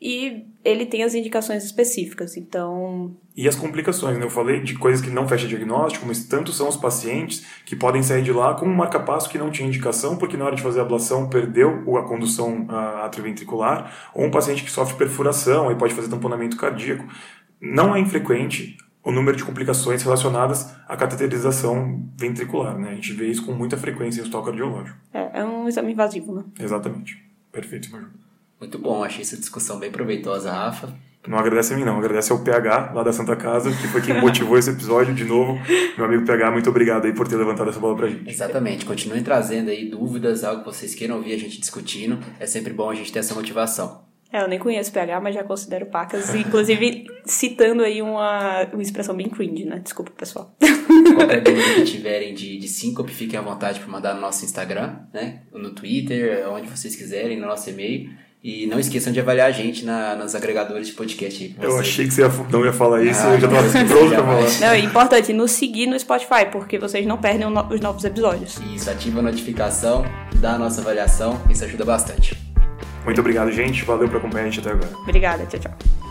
E 0.00 0.46
ele 0.64 0.86
tem 0.86 1.02
as 1.02 1.14
indicações 1.14 1.62
específicas, 1.62 2.36
então. 2.36 3.14
E 3.36 3.46
as 3.46 3.54
complicações, 3.54 4.18
né? 4.18 4.24
Eu 4.24 4.30
falei 4.30 4.60
de 4.60 4.74
coisas 4.74 5.04
que 5.04 5.10
não 5.10 5.28
fecha 5.28 5.46
diagnóstico, 5.46 6.06
mas 6.06 6.24
tanto 6.24 6.52
são 6.52 6.68
os 6.68 6.76
pacientes 6.76 7.44
que 7.66 7.76
podem 7.76 8.02
sair 8.02 8.22
de 8.22 8.32
lá 8.32 8.54
com 8.54 8.66
um 8.66 8.74
marca-passo 8.74 9.28
que 9.28 9.36
não 9.36 9.50
tinha 9.50 9.68
indicação, 9.68 10.16
porque 10.16 10.36
na 10.36 10.46
hora 10.46 10.56
de 10.56 10.62
fazer 10.62 10.80
a 10.80 10.82
ablação 10.82 11.28
perdeu 11.28 11.96
a 11.98 12.02
condução 12.08 12.66
atrioventricular, 13.02 14.10
ou 14.14 14.24
um 14.24 14.30
paciente 14.30 14.64
que 14.64 14.70
sofre 14.70 14.96
perfuração 14.96 15.70
e 15.70 15.74
pode 15.74 15.92
fazer 15.92 16.08
tamponamento 16.08 16.56
cardíaco. 16.56 17.06
Não 17.60 17.94
é 17.94 18.00
infrequente 18.00 18.78
o 19.02 19.10
número 19.12 19.36
de 19.36 19.44
complicações 19.44 20.02
relacionadas 20.02 20.74
à 20.86 20.96
cateterização 20.96 22.06
ventricular. 22.16 22.78
Né? 22.78 22.90
A 22.90 22.94
gente 22.94 23.12
vê 23.12 23.28
isso 23.28 23.44
com 23.44 23.52
muita 23.52 23.76
frequência 23.76 24.20
em 24.20 24.22
hospital 24.22 24.44
cardiológico. 24.44 24.98
É, 25.12 25.40
é 25.40 25.44
um 25.44 25.68
exame 25.68 25.92
invasivo, 25.92 26.34
né? 26.34 26.44
Exatamente. 26.58 27.18
Perfeito, 27.50 27.90
Maju. 27.90 28.19
Muito 28.60 28.78
bom, 28.78 29.02
achei 29.02 29.22
essa 29.22 29.36
discussão 29.36 29.78
bem 29.78 29.90
proveitosa, 29.90 30.52
Rafa. 30.52 30.94
Não 31.26 31.38
agradece 31.38 31.74
a 31.74 31.76
mim, 31.76 31.84
não. 31.84 31.98
Agradece 31.98 32.32
ao 32.32 32.38
PH, 32.38 32.92
lá 32.94 33.02
da 33.02 33.12
Santa 33.12 33.36
Casa, 33.36 33.70
que 33.70 33.88
foi 33.88 34.00
quem 34.00 34.18
motivou 34.20 34.56
esse 34.56 34.70
episódio. 34.70 35.14
De 35.14 35.24
novo, 35.24 35.60
meu 35.96 36.06
amigo 36.06 36.24
PH, 36.24 36.50
muito 36.50 36.70
obrigado 36.70 37.04
aí 37.04 37.12
por 37.12 37.28
ter 37.28 37.36
levantado 37.36 37.68
essa 37.68 37.78
bola 37.78 37.96
pra 37.96 38.08
gente. 38.08 38.28
Exatamente. 38.28 38.86
Continuem 38.86 39.22
trazendo 39.22 39.70
aí 39.70 39.88
dúvidas, 39.88 40.44
algo 40.44 40.62
que 40.62 40.66
vocês 40.66 40.94
queiram 40.94 41.16
ouvir 41.16 41.34
a 41.34 41.38
gente 41.38 41.60
discutindo. 41.60 42.18
É 42.38 42.46
sempre 42.46 42.72
bom 42.72 42.88
a 42.88 42.94
gente 42.94 43.12
ter 43.12 43.18
essa 43.18 43.34
motivação. 43.34 44.02
É, 44.32 44.42
eu 44.42 44.48
nem 44.48 44.58
conheço 44.58 44.92
PH, 44.92 45.20
mas 45.20 45.34
já 45.34 45.44
considero 45.44 45.86
pacas. 45.86 46.34
Inclusive, 46.34 47.06
citando 47.26 47.82
aí 47.82 48.00
uma, 48.00 48.64
uma 48.72 48.82
expressão 48.82 49.14
bem 49.14 49.28
cringe, 49.28 49.64
né? 49.64 49.78
Desculpa, 49.80 50.12
pessoal. 50.12 50.54
Qualquer 51.16 51.42
dúvida 51.42 51.74
que 51.74 51.84
tiverem 51.84 52.32
de, 52.32 52.56
de 52.56 52.68
síncope, 52.68 53.12
fiquem 53.12 53.38
à 53.38 53.42
vontade 53.42 53.80
para 53.80 53.88
mandar 53.88 54.14
no 54.14 54.20
nosso 54.20 54.44
Instagram, 54.44 55.00
né? 55.12 55.42
No 55.52 55.72
Twitter, 55.74 56.48
onde 56.48 56.68
vocês 56.68 56.96
quiserem, 56.96 57.38
no 57.38 57.46
nosso 57.46 57.68
e-mail. 57.68 58.08
E 58.42 58.66
não 58.66 58.80
esqueçam 58.80 59.12
de 59.12 59.20
avaliar 59.20 59.48
a 59.48 59.52
gente 59.52 59.84
na, 59.84 60.16
nos 60.16 60.34
agregadores 60.34 60.86
de 60.86 60.94
podcast 60.94 61.44
aí. 61.44 61.54
Eu 61.60 61.78
achei 61.78 62.06
que 62.06 62.14
você 62.14 62.22
ia, 62.22 62.28
não 62.50 62.64
ia 62.64 62.72
falar 62.72 63.02
isso, 63.02 63.20
ah, 63.22 63.34
eu 63.34 63.40
já 63.40 63.46
estava 63.46 63.86
pronto 63.86 64.08
para 64.08 64.24
falar. 64.24 64.60
Não, 64.60 64.68
é 64.68 64.78
importante 64.78 65.32
nos 65.34 65.50
seguir 65.50 65.86
no 65.86 65.98
Spotify, 65.98 66.46
porque 66.50 66.78
vocês 66.78 67.04
não 67.04 67.18
perdem 67.18 67.46
os 67.46 67.80
novos 67.80 68.02
episódios. 68.02 68.58
Isso, 68.74 68.88
ativa 68.90 69.18
a 69.18 69.22
notificação, 69.22 70.06
dá 70.36 70.54
a 70.54 70.58
nossa 70.58 70.80
avaliação, 70.80 71.38
isso 71.50 71.64
ajuda 71.64 71.84
bastante. 71.84 72.34
Muito 73.04 73.20
obrigado, 73.20 73.52
gente. 73.52 73.84
Valeu 73.84 74.08
por 74.08 74.16
acompanhar 74.16 74.44
a 74.44 74.50
gente 74.50 74.60
até 74.60 74.70
agora. 74.70 74.90
Obrigada, 75.02 75.44
tchau, 75.44 75.60
tchau. 75.60 76.09